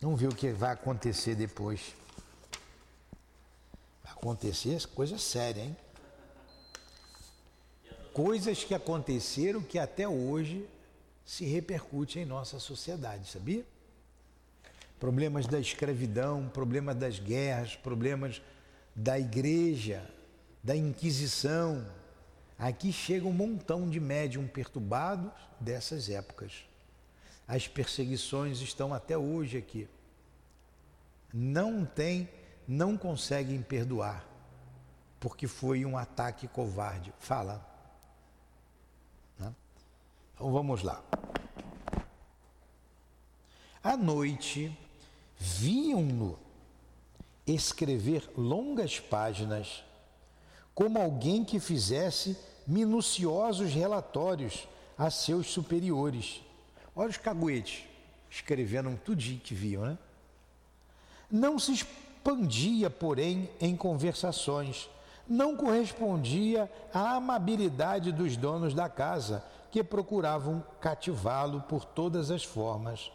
Vamos 0.00 0.18
ver 0.18 0.28
o 0.28 0.34
que 0.34 0.50
vai 0.50 0.72
acontecer 0.72 1.34
depois. 1.34 1.94
Vai 4.02 4.12
acontecer 4.12 4.84
coisa 4.86 5.18
séria, 5.18 5.62
hein? 5.62 5.76
Coisas 8.12 8.62
que 8.62 8.74
aconteceram 8.74 9.62
que 9.62 9.78
até 9.78 10.06
hoje 10.06 10.68
se 11.24 11.44
repercute 11.46 12.18
em 12.18 12.26
nossa 12.26 12.58
sociedade, 12.58 13.30
sabia? 13.30 13.64
Problemas 15.00 15.46
da 15.46 15.58
escravidão, 15.58 16.48
problemas 16.52 16.94
das 16.94 17.18
guerras, 17.18 17.74
problemas 17.74 18.42
da 18.94 19.18
igreja, 19.18 20.06
da 20.62 20.76
Inquisição. 20.76 21.86
Aqui 22.58 22.92
chega 22.92 23.26
um 23.26 23.32
montão 23.32 23.88
de 23.88 23.98
médium 23.98 24.46
perturbados 24.46 25.32
dessas 25.58 26.10
épocas. 26.10 26.66
As 27.48 27.66
perseguições 27.66 28.60
estão 28.60 28.92
até 28.92 29.16
hoje 29.16 29.56
aqui. 29.56 29.88
Não 31.32 31.84
tem, 31.84 32.28
não 32.68 32.96
conseguem 32.96 33.62
perdoar, 33.62 34.24
porque 35.18 35.46
foi 35.46 35.84
um 35.86 35.96
ataque 35.96 36.46
covarde. 36.46 37.12
Fala. 37.18 37.71
Então 40.42 40.50
vamos 40.50 40.82
lá. 40.82 41.00
À 43.80 43.96
noite, 43.96 44.76
viam-no 45.38 46.36
escrever 47.46 48.28
longas 48.36 48.98
páginas, 48.98 49.84
como 50.74 51.00
alguém 51.00 51.44
que 51.44 51.60
fizesse 51.60 52.36
minuciosos 52.66 53.72
relatórios 53.72 54.66
a 54.98 55.10
seus 55.10 55.46
superiores. 55.46 56.42
Olha 56.96 57.10
os 57.10 57.16
caguetes, 57.16 57.84
escrevendo 58.28 58.98
tudo 59.04 59.22
que 59.22 59.54
viam, 59.54 59.84
né? 59.84 59.98
Não 61.30 61.56
se 61.56 61.72
expandia, 61.72 62.90
porém, 62.90 63.48
em 63.60 63.76
conversações, 63.76 64.90
não 65.28 65.56
correspondia 65.56 66.68
à 66.92 67.14
amabilidade 67.14 68.10
dos 68.10 68.36
donos 68.36 68.74
da 68.74 68.88
casa, 68.88 69.44
que 69.72 69.82
procuravam 69.82 70.62
cativá-lo 70.78 71.62
por 71.62 71.82
todas 71.82 72.30
as 72.30 72.44
formas. 72.44 73.10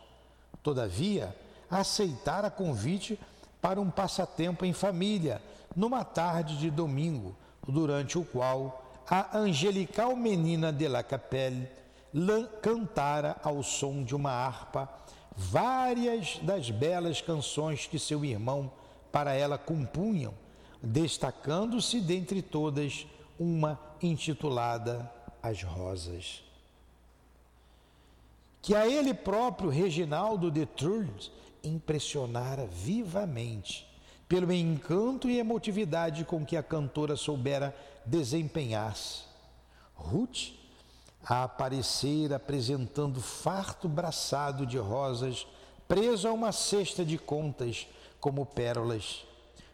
Todavia, 0.63 1.33
aceitara 1.69 2.49
convite 2.49 3.19
para 3.61 3.79
um 3.79 3.91
passatempo 3.91 4.65
em 4.65 4.73
família, 4.73 5.39
numa 5.75 6.03
tarde 6.03 6.57
de 6.57 6.71
domingo, 6.71 7.35
durante 7.67 8.17
o 8.17 8.25
qual 8.25 8.83
a 9.07 9.37
angelical 9.37 10.15
menina 10.15 10.73
de 10.73 10.87
la 10.87 11.03
Capelle 11.03 11.69
cantara 12.59 13.37
ao 13.43 13.61
som 13.61 14.03
de 14.03 14.15
uma 14.15 14.31
harpa 14.31 14.89
várias 15.35 16.39
das 16.39 16.71
belas 16.71 17.21
canções 17.21 17.85
que 17.85 17.99
seu 17.99 18.25
irmão 18.25 18.71
para 19.11 19.33
ela 19.33 19.59
compunham, 19.59 20.33
destacando-se 20.81 22.01
dentre 22.01 22.41
todas 22.41 23.05
uma 23.37 23.79
intitulada 24.01 25.09
As 25.43 25.61
Rosas 25.61 26.46
que 28.67 28.75
a 28.75 28.85
ele 28.85 29.13
próprio, 29.13 29.69
Reginaldo 29.69 30.51
de 30.51 30.65
Tours, 30.65 31.31
impressionara 31.63 32.67
vivamente 32.67 33.87
pelo 34.27 34.51
encanto 34.51 35.29
e 35.29 35.39
emotividade 35.39 36.25
com 36.25 36.45
que 36.45 36.57
a 36.57 36.61
cantora 36.61 37.15
soubera 37.15 37.73
desempenhar-se. 38.05 39.21
Ruth 39.95 40.49
a 41.23 41.45
aparecer 41.45 42.33
apresentando 42.33 43.21
farto 43.21 43.87
braçado 43.87 44.65
de 44.65 44.77
rosas, 44.77 45.47
preso 45.87 46.27
a 46.27 46.33
uma 46.33 46.51
cesta 46.51 47.05
de 47.05 47.17
contas 47.17 47.87
como 48.19 48.45
pérolas, 48.45 49.25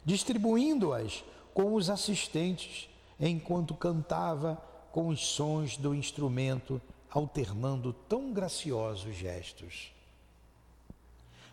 distribuindo-as 0.05 1.23
com 1.51 1.73
os 1.73 1.89
assistentes, 1.89 2.87
enquanto 3.19 3.73
cantava 3.73 4.61
com 4.91 5.07
os 5.07 5.25
sons 5.25 5.77
do 5.77 5.95
instrumento 5.95 6.79
alternando 7.13 7.93
tão 7.93 8.33
graciosos 8.33 9.15
gestos. 9.15 9.93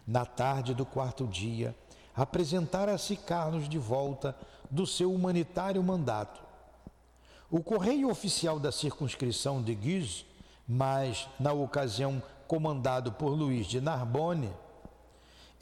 Na 0.07 0.25
tarde 0.25 0.75
do 0.75 0.87
quarto 0.87 1.27
dia, 1.27 1.77
apresentara-se 2.17 3.15
Carlos 3.15 3.69
de 3.69 3.79
volta 3.79 4.35
do 4.71 4.87
seu 4.87 5.13
humanitário 5.13 5.83
mandato. 5.83 6.41
O 7.51 7.63
correio 7.63 8.09
oficial 8.09 8.59
da 8.59 8.73
circunscrição 8.73 9.63
de 9.63 9.75
Guise, 9.75 10.25
mas 10.67 11.29
na 11.39 11.53
ocasião 11.53 12.23
comandado 12.49 13.13
por 13.13 13.29
Luís 13.29 13.67
de 13.67 13.81
Narbonne, 13.81 14.51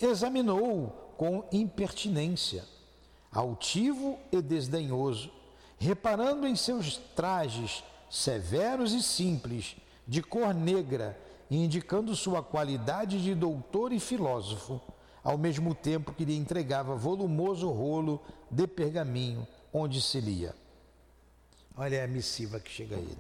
examinou-o 0.00 0.90
com 1.16 1.44
impertinência, 1.50 2.64
altivo 3.32 4.16
e 4.30 4.40
desdenhoso, 4.40 5.30
reparando 5.76 6.46
em 6.46 6.54
seus 6.54 6.96
trajes 7.16 7.82
severos 8.08 8.92
e 8.92 9.02
simples 9.02 9.76
de 10.08 10.22
cor 10.22 10.54
negra, 10.54 11.16
indicando 11.50 12.16
sua 12.16 12.42
qualidade 12.42 13.22
de 13.22 13.34
doutor 13.34 13.92
e 13.92 14.00
filósofo, 14.00 14.80
ao 15.22 15.36
mesmo 15.36 15.74
tempo 15.74 16.14
que 16.14 16.24
lhe 16.24 16.34
entregava 16.34 16.94
volumoso 16.94 17.70
rolo 17.70 18.22
de 18.50 18.66
pergaminho 18.66 19.46
onde 19.72 20.00
se 20.00 20.20
lia. 20.20 20.54
Olha 21.76 22.02
a 22.02 22.08
missiva 22.08 22.58
que 22.58 22.70
chega 22.70 22.96
a 22.96 22.98
ele. 22.98 23.18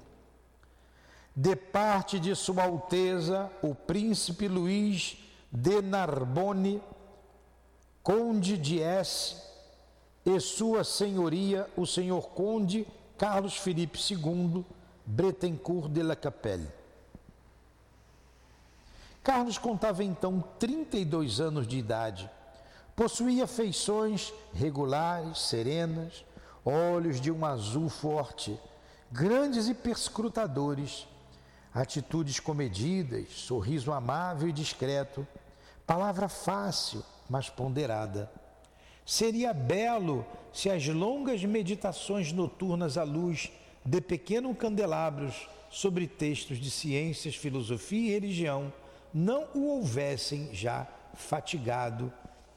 De 1.36 1.54
parte 1.54 2.18
de 2.18 2.34
Sua 2.34 2.64
Alteza, 2.64 3.50
o 3.62 3.74
Príncipe 3.74 4.48
Luís 4.48 5.18
de 5.52 5.80
Narbonne, 5.82 6.82
Conde 8.02 8.56
de 8.56 8.80
S, 8.80 9.36
e 10.24 10.40
Sua 10.40 10.82
Senhoria, 10.82 11.68
o 11.76 11.86
Senhor 11.86 12.28
Conde 12.30 12.86
Carlos 13.16 13.56
Felipe 13.56 13.98
II, 13.98 14.64
Bretencourt 15.04 15.88
de 15.90 16.02
la 16.02 16.16
Capelle. 16.16 16.77
Carlos 19.28 19.58
contava 19.58 20.02
então 20.02 20.42
32 20.58 21.38
anos 21.38 21.68
de 21.68 21.76
idade. 21.76 22.30
Possuía 22.96 23.46
feições 23.46 24.32
regulares, 24.54 25.40
serenas, 25.40 26.24
olhos 26.64 27.20
de 27.20 27.30
um 27.30 27.44
azul 27.44 27.90
forte, 27.90 28.58
grandes 29.12 29.68
e 29.68 29.74
perscrutadores, 29.74 31.06
atitudes 31.74 32.40
comedidas, 32.40 33.28
sorriso 33.34 33.92
amável 33.92 34.48
e 34.48 34.52
discreto, 34.52 35.28
palavra 35.86 36.26
fácil, 36.26 37.04
mas 37.28 37.50
ponderada. 37.50 38.32
Seria 39.04 39.52
belo 39.52 40.24
se 40.54 40.70
as 40.70 40.86
longas 40.86 41.44
meditações 41.44 42.32
noturnas 42.32 42.96
à 42.96 43.02
luz 43.02 43.52
de 43.84 44.00
pequenos 44.00 44.56
candelabros 44.56 45.50
sobre 45.68 46.06
textos 46.06 46.56
de 46.58 46.70
ciências, 46.70 47.36
filosofia 47.36 48.08
e 48.08 48.14
religião 48.14 48.72
não 49.12 49.48
o 49.54 49.68
houvessem 49.68 50.50
já 50.52 50.86
fatigado, 51.14 52.12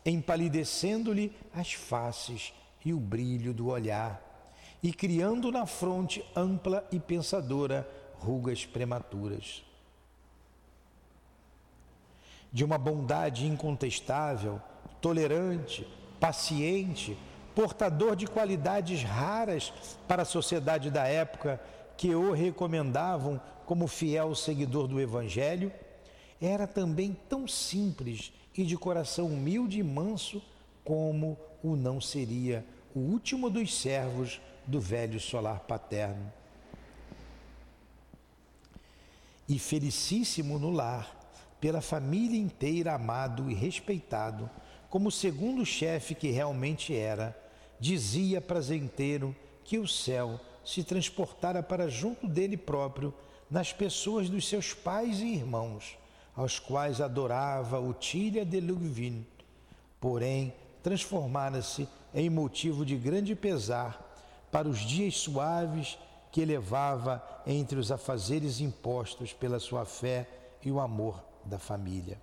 empalidecendo-lhe 0.05 1.35
as 1.53 1.73
faces 1.73 2.53
e 2.83 2.93
o 2.93 2.99
brilho 2.99 3.53
do 3.53 3.67
olhar, 3.67 4.21
e 4.81 4.91
criando 4.91 5.51
na 5.51 5.65
fronte 5.65 6.25
ampla 6.35 6.87
e 6.91 6.99
pensadora 6.99 7.87
rugas 8.19 8.65
prematuras. 8.65 9.63
De 12.51 12.63
uma 12.63 12.77
bondade 12.77 13.47
incontestável, 13.47 14.61
tolerante, 14.99 15.87
paciente, 16.19 17.17
portador 17.55 18.15
de 18.15 18.27
qualidades 18.27 19.03
raras 19.03 19.73
para 20.07 20.23
a 20.23 20.25
sociedade 20.25 20.89
da 20.89 21.07
época 21.07 21.61
que 21.97 22.13
o 22.13 22.31
recomendavam 22.31 23.39
como 23.65 23.87
fiel 23.87 24.33
seguidor 24.35 24.87
do 24.87 24.99
Evangelho, 24.99 25.71
era 26.41 26.65
também 26.65 27.15
tão 27.29 27.47
simples 27.47 28.33
e 28.57 28.63
de 28.63 28.75
coração 28.75 29.27
humilde 29.27 29.79
e 29.79 29.83
manso 29.83 30.41
como 30.83 31.37
o 31.63 31.75
não 31.75 32.01
seria 32.01 32.65
o 32.95 32.99
último 32.99 33.49
dos 33.49 33.73
servos 33.79 34.41
do 34.65 34.79
velho 34.79 35.19
solar 35.19 35.59
paterno. 35.61 36.31
E 39.47 39.59
felicíssimo 39.59 40.57
no 40.57 40.71
lar, 40.71 41.19
pela 41.59 41.81
família 41.81 42.39
inteira 42.39 42.93
amado 42.93 43.49
e 43.49 43.53
respeitado, 43.53 44.49
como 44.89 45.11
segundo 45.11 45.65
chefe 45.65 46.15
que 46.15 46.31
realmente 46.31 46.95
era, 46.95 47.37
dizia 47.79 48.41
prazenteiro 48.41 49.35
que 49.63 49.77
o 49.77 49.87
céu 49.87 50.39
se 50.65 50.83
transportara 50.83 51.61
para 51.61 51.87
junto 51.87 52.27
dele 52.27 52.57
próprio 52.57 53.13
nas 53.49 53.71
pessoas 53.71 54.29
dos 54.29 54.47
seus 54.47 54.73
pais 54.73 55.19
e 55.19 55.27
irmãos, 55.27 55.97
aos 56.35 56.59
quais 56.59 57.01
adorava 57.01 57.79
o 57.79 57.93
Tilha 57.93 58.45
de 58.45 58.59
Lugvin. 58.59 59.25
Porém, 59.99 60.53
transformara-se 60.81 61.87
em 62.13 62.29
motivo 62.29 62.85
de 62.85 62.95
grande 62.95 63.35
pesar 63.35 64.09
para 64.51 64.67
os 64.67 64.79
dias 64.79 65.17
suaves 65.17 65.97
que 66.31 66.45
levava 66.45 67.23
entre 67.45 67.77
os 67.77 67.91
afazeres 67.91 68.59
impostos 68.59 69.33
pela 69.33 69.59
sua 69.59 69.85
fé 69.85 70.27
e 70.63 70.71
o 70.71 70.79
amor 70.79 71.21
da 71.45 71.59
família. 71.59 72.17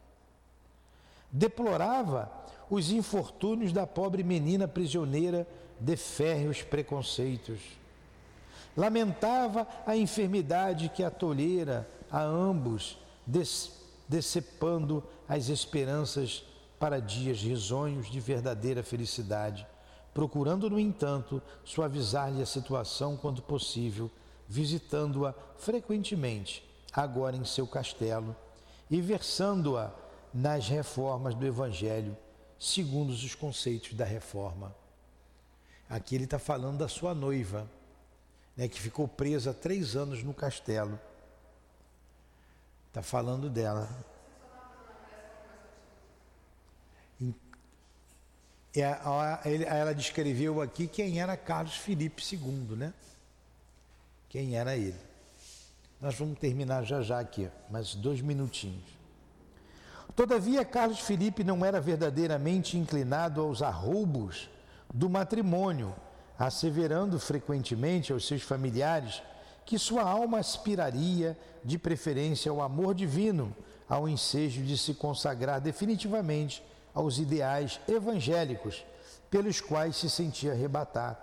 Deplorava 1.31 2.31
os 2.71 2.91
infortúnios 2.91 3.73
da 3.73 3.87
pobre 3.87 4.23
menina 4.23 4.67
prisioneira 4.67 5.47
de 5.79 5.97
férreos 5.97 6.63
preconceitos. 6.63 7.61
Lamentava 8.77 9.67
a 9.87 9.97
enfermidade 9.97 10.89
que 10.89 11.03
a 11.03 11.11
tolhera 11.11 11.89
a 12.11 12.23
ambos, 12.23 12.99
decepando 14.09 15.05
as 15.29 15.49
esperanças 15.49 16.45
para 16.79 17.01
dias 17.01 17.39
risonhos 17.39 18.11
de 18.11 18.21
verdadeira 18.21 18.83
felicidade, 18.83 19.67
procurando, 20.15 20.71
no 20.71 20.79
entanto, 20.79 21.43
suavizar-lhe 21.65 22.43
a 22.43 22.47
situação 22.47 23.17
quando 23.17 23.43
possível, 23.43 24.11
visitando-a 24.49 25.35
frequentemente, 25.59 26.65
agora 26.93 27.37
em 27.37 27.45
seu 27.45 27.67
castelo, 27.67 28.35
e 28.91 29.01
versando-a 29.01 29.93
nas 30.33 30.69
reformas 30.69 31.35
do 31.35 31.47
Evangelho, 31.47 32.17
segundo 32.59 33.11
os 33.11 33.35
conceitos 33.35 33.95
da 33.95 34.05
reforma. 34.05 34.75
Aqui 35.89 36.15
ele 36.15 36.25
está 36.25 36.39
falando 36.39 36.79
da 36.79 36.89
sua 36.89 37.15
noiva, 37.15 37.69
né, 38.57 38.69
que 38.69 38.81
ficou 38.81 39.07
presa 39.07 39.55
três 39.55 39.95
anos 39.95 40.23
no 40.23 40.35
castelo. 40.35 40.99
Está 42.99 43.03
falando 43.09 43.49
dela. 43.49 43.89
Ela 48.75 49.93
descreveu 49.95 50.61
aqui 50.61 50.89
quem 50.89 51.21
era 51.21 51.37
Carlos 51.37 51.77
Felipe 51.77 52.21
II, 52.21 52.77
né? 52.77 52.93
Quem 54.29 54.57
era 54.57 54.77
ele. 54.77 54.99
Nós 56.01 56.17
vamos 56.17 56.41
terminar 56.41 56.83
já 56.83 57.01
já 57.01 57.21
aqui, 57.21 57.49
mais 57.71 57.95
dois 57.95 58.21
minutinhos. 58.21 58.83
Todavia, 60.17 60.65
Carlos 60.65 60.99
Felipe 60.99 61.45
não 61.45 61.65
era 61.65 61.81
verdadeiramente 61.81 62.77
inclinado 62.77 63.41
aos 63.41 63.63
arroubos 63.63 64.51
do 64.93 65.09
matrimônio, 65.09 65.95
asseverando 66.37 67.21
frequentemente 67.21 68.13
aos 68.13 68.27
seus 68.27 68.43
familiares 68.43 69.23
que 69.69 69.79
sua 69.79 70.03
alma 70.03 70.39
aspiraria 70.39 71.39
de 71.63 71.79
preferência 71.79 72.51
ao 72.51 72.63
amor 72.63 72.95
divino, 72.95 73.55
ao 73.87 74.09
ensejo 74.09 74.63
de 74.63 74.79
se 74.79 74.95
consagrar 74.95 75.61
definitivamente 75.61 76.65
aos 76.95 77.19
ideais 77.19 77.79
evangélicos 77.87 78.83
pelos 79.31 79.61
quais 79.61 79.95
se 79.97 80.09
sentia 80.09 80.53
arrebatar, 80.53 81.21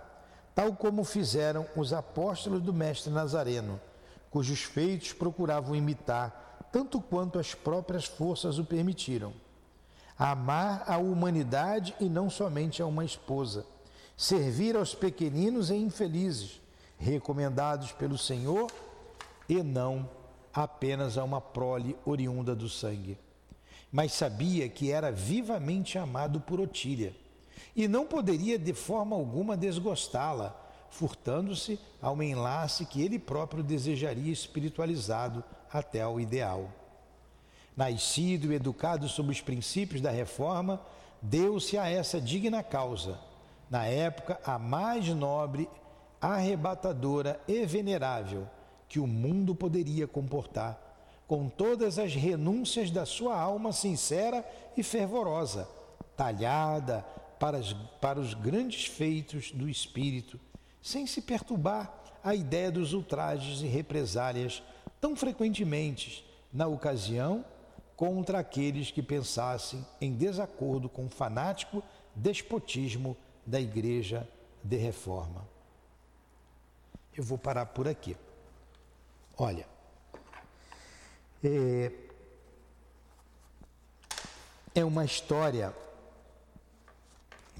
tal 0.54 0.76
como 0.76 1.02
fizeram 1.02 1.66
os 1.74 1.92
apóstolos 1.92 2.62
do 2.62 2.72
Mestre 2.72 3.12
Nazareno, 3.12 3.80
cujos 4.30 4.62
feitos 4.62 5.12
procuravam 5.12 5.74
imitar 5.74 6.68
tanto 6.70 7.00
quanto 7.00 7.40
as 7.40 7.52
próprias 7.52 8.04
forças 8.04 8.60
o 8.60 8.64
permitiram. 8.64 9.32
Amar 10.16 10.84
a 10.86 10.98
humanidade 10.98 11.96
e 11.98 12.08
não 12.08 12.30
somente 12.30 12.80
a 12.80 12.86
uma 12.86 13.04
esposa, 13.04 13.66
servir 14.16 14.76
aos 14.76 14.94
pequeninos 14.94 15.68
e 15.68 15.74
infelizes, 15.74 16.60
recomendados 16.98 17.92
pelo 17.92 18.16
Senhor 18.18 18.70
e 19.48 19.62
não 19.62 20.08
apenas 20.52 21.18
a 21.18 21.24
uma 21.24 21.40
prole 21.40 21.96
oriunda 22.04 22.54
do 22.54 22.68
sangue 22.68 23.18
mas 23.96 24.12
sabia 24.12 24.68
que 24.68 24.90
era 24.90 25.10
vivamente 25.10 25.98
amado 25.98 26.40
por 26.40 26.60
Otília 26.60 27.14
e 27.74 27.86
não 27.86 28.06
poderia 28.06 28.58
de 28.58 28.72
forma 28.72 29.16
alguma 29.16 29.56
desgostá-la, 29.56 30.54
furtando-se 30.90 31.78
ao 32.00 32.22
enlace 32.22 32.84
que 32.84 33.02
ele 33.02 33.18
próprio 33.18 33.62
desejaria 33.62 34.32
espiritualizado 34.32 35.44
até 35.72 36.02
ao 36.02 36.20
ideal. 36.20 36.70
Nascido 37.76 38.52
e 38.52 38.56
educado 38.56 39.08
sob 39.08 39.30
os 39.30 39.40
princípios 39.40 40.02
da 40.02 40.10
reforma, 40.10 40.78
deu-se 41.20 41.76
a 41.76 41.88
essa 41.88 42.20
digna 42.20 42.62
causa, 42.62 43.18
na 43.70 43.86
época 43.86 44.40
a 44.44 44.58
mais 44.58 45.08
nobre, 45.08 45.68
arrebatadora 46.20 47.40
e 47.46 47.64
venerável 47.66 48.48
que 48.88 48.98
o 48.98 49.06
mundo 49.06 49.54
poderia 49.54 50.06
comportar 50.06 50.80
com 51.26 51.48
todas 51.48 51.98
as 51.98 52.14
renúncias 52.14 52.90
da 52.90 53.04
sua 53.04 53.38
alma 53.38 53.72
sincera 53.72 54.44
e 54.76 54.82
fervorosa, 54.82 55.68
talhada 56.16 57.04
para, 57.38 57.58
as, 57.58 57.72
para 58.00 58.20
os 58.20 58.32
grandes 58.32 58.86
feitos 58.86 59.50
do 59.50 59.68
espírito, 59.68 60.38
sem 60.80 61.06
se 61.06 61.20
perturbar 61.20 61.92
a 62.22 62.34
ideia 62.34 62.70
dos 62.70 62.92
ultrajes 62.92 63.60
e 63.60 63.66
represálias 63.66 64.62
tão 65.00 65.16
frequentemente 65.16 66.24
na 66.52 66.66
ocasião 66.66 67.44
contra 67.96 68.38
aqueles 68.38 68.90
que 68.90 69.02
pensassem 69.02 69.84
em 70.00 70.12
desacordo 70.12 70.88
com 70.88 71.06
o 71.06 71.10
fanático 71.10 71.82
despotismo 72.14 73.16
da 73.44 73.60
Igreja 73.60 74.28
de 74.62 74.76
Reforma. 74.76 75.55
Eu 77.16 77.24
vou 77.24 77.38
parar 77.38 77.66
por 77.66 77.88
aqui. 77.88 78.16
Olha, 79.38 79.66
é, 81.42 81.92
é 84.74 84.84
uma 84.84 85.04
história 85.04 85.74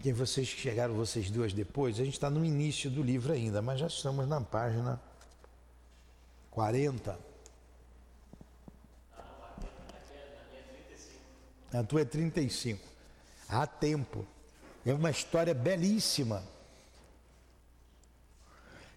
que 0.02 0.12
vocês 0.12 0.46
chegaram, 0.46 0.94
vocês 0.94 1.30
duas 1.30 1.52
depois, 1.52 1.98
a 1.98 2.04
gente 2.04 2.14
está 2.14 2.28
no 2.28 2.44
início 2.44 2.90
do 2.90 3.02
livro 3.02 3.32
ainda, 3.32 3.62
mas 3.62 3.80
já 3.80 3.86
estamos 3.86 4.28
na 4.28 4.40
página 4.40 5.00
40. 6.50 7.18
A 11.72 11.82
tua 11.82 12.02
é 12.02 12.04
35. 12.04 12.80
Há 13.48 13.66
tempo. 13.66 14.26
É 14.84 14.94
uma 14.94 15.10
história 15.10 15.52
belíssima. 15.52 16.42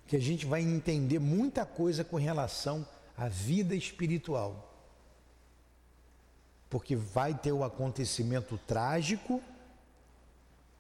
Que 0.09 0.17
a 0.17 0.19
gente 0.19 0.45
vai 0.45 0.61
entender 0.61 1.19
muita 1.19 1.65
coisa 1.65 2.03
com 2.03 2.17
relação 2.17 2.85
à 3.17 3.29
vida 3.29 3.73
espiritual 3.73 4.65
porque 6.69 6.95
vai 6.95 7.33
ter 7.33 7.51
o 7.51 7.63
acontecimento 7.63 8.57
trágico, 8.67 9.41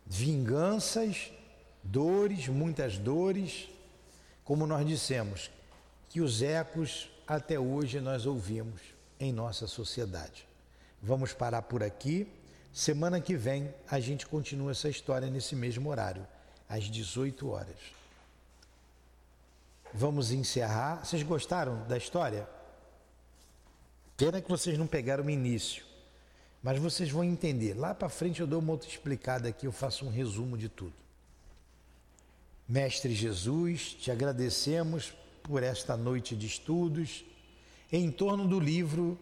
vinganças, 0.05 1.31
dores, 1.83 2.47
muitas 2.47 2.97
dores, 2.97 3.67
como 4.43 4.67
nós 4.67 4.85
dissemos, 4.87 5.49
que 6.09 6.21
os 6.21 6.41
ecos 6.41 7.09
até 7.27 7.59
hoje 7.59 7.99
nós 7.99 8.25
ouvimos 8.25 8.81
em 9.19 9.33
nossa 9.33 9.65
sociedade. 9.65 10.47
Vamos 11.01 11.33
parar 11.33 11.63
por 11.63 11.81
aqui. 11.81 12.27
Semana 12.71 13.19
que 13.19 13.35
vem 13.35 13.73
a 13.89 13.99
gente 13.99 14.27
continua 14.27 14.71
essa 14.71 14.89
história 14.89 15.29
nesse 15.29 15.55
mesmo 15.55 15.89
horário, 15.89 16.25
às 16.67 16.83
18 16.83 17.49
horas. 17.49 17.98
Vamos 19.93 20.31
encerrar. 20.31 21.03
Vocês 21.03 21.23
gostaram 21.23 21.87
da 21.87 21.97
história? 21.97 22.47
Pena 24.15 24.41
que 24.41 24.49
vocês 24.49 24.77
não 24.77 24.85
pegaram 24.85 25.23
o 25.23 25.29
início, 25.29 25.83
mas 26.61 26.77
vocês 26.77 27.09
vão 27.09 27.23
entender. 27.23 27.73
Lá 27.73 27.95
para 27.95 28.09
frente 28.09 28.41
eu 28.41 28.47
dou 28.47 28.59
uma 28.59 28.73
outra 28.73 28.89
explicada 28.89 29.47
aqui, 29.47 29.65
eu 29.65 29.71
faço 29.71 30.05
um 30.05 30.09
resumo 30.09 30.57
de 30.57 30.67
tudo. 30.67 30.93
Mestre 32.67 33.15
Jesus, 33.15 33.93
te 33.93 34.11
agradecemos 34.11 35.13
por 35.41 35.63
esta 35.63 35.97
noite 35.97 36.35
de 36.35 36.45
estudos 36.45 37.23
em 37.91 38.11
torno 38.11 38.47
do 38.47 38.59
livro 38.59 39.17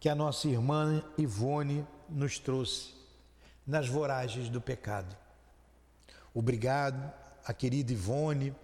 que 0.00 0.08
a 0.08 0.14
nossa 0.14 0.48
irmã 0.48 1.04
Ivone 1.18 1.84
nos 2.08 2.38
trouxe, 2.38 2.94
Nas 3.66 3.88
Voragens 3.88 4.48
do 4.48 4.60
Pecado. 4.60 5.16
Obrigado 6.32 7.12
à 7.44 7.52
querida 7.52 7.92
Ivone, 7.92 8.54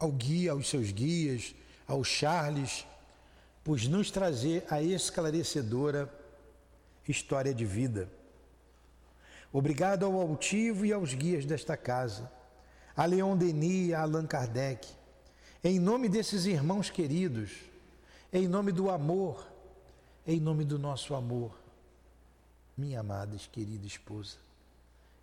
ao 0.00 0.10
guia, 0.10 0.52
aos 0.52 0.68
seus 0.68 0.90
guias, 0.90 1.54
ao 1.86 2.02
Charles, 2.02 2.86
por 3.62 3.78
nos 3.82 4.10
trazer 4.10 4.64
a 4.70 4.82
esclarecedora 4.82 6.12
história 7.06 7.52
de 7.52 7.66
vida. 7.66 8.08
Obrigado 9.52 10.06
ao 10.06 10.18
altivo 10.18 10.86
e 10.86 10.92
aos 10.92 11.12
guias 11.12 11.44
desta 11.44 11.76
casa, 11.76 12.30
a 12.96 13.04
Leon 13.04 13.36
Denis 13.36 13.88
e 13.88 13.94
a 13.94 14.00
Allan 14.02 14.26
Kardec. 14.26 14.88
Em 15.62 15.78
nome 15.78 16.08
desses 16.08 16.46
irmãos 16.46 16.88
queridos, 16.88 17.50
em 18.32 18.48
nome 18.48 18.72
do 18.72 18.88
amor, 18.88 19.46
em 20.26 20.40
nome 20.40 20.64
do 20.64 20.78
nosso 20.78 21.14
amor, 21.14 21.52
minha 22.76 23.00
amada 23.00 23.36
e 23.36 23.38
querida 23.38 23.86
esposa, 23.86 24.36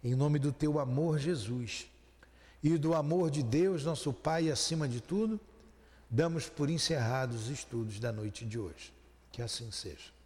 em 0.03 0.13
nome 0.13 0.37
do 0.37 0.51
teu 0.51 0.79
amor, 0.79 1.17
Jesus, 1.17 1.89
e 2.63 2.77
do 2.77 2.93
amor 2.93 3.29
de 3.29 3.43
Deus, 3.43 3.83
nosso 3.83 4.11
Pai, 4.11 4.49
acima 4.49 4.87
de 4.87 5.01
tudo, 5.01 5.39
damos 6.09 6.49
por 6.49 6.69
encerrados 6.69 7.43
os 7.43 7.49
estudos 7.49 7.99
da 7.99 8.11
noite 8.11 8.45
de 8.45 8.57
hoje. 8.57 8.93
Que 9.31 9.41
assim 9.41 9.71
seja. 9.71 10.16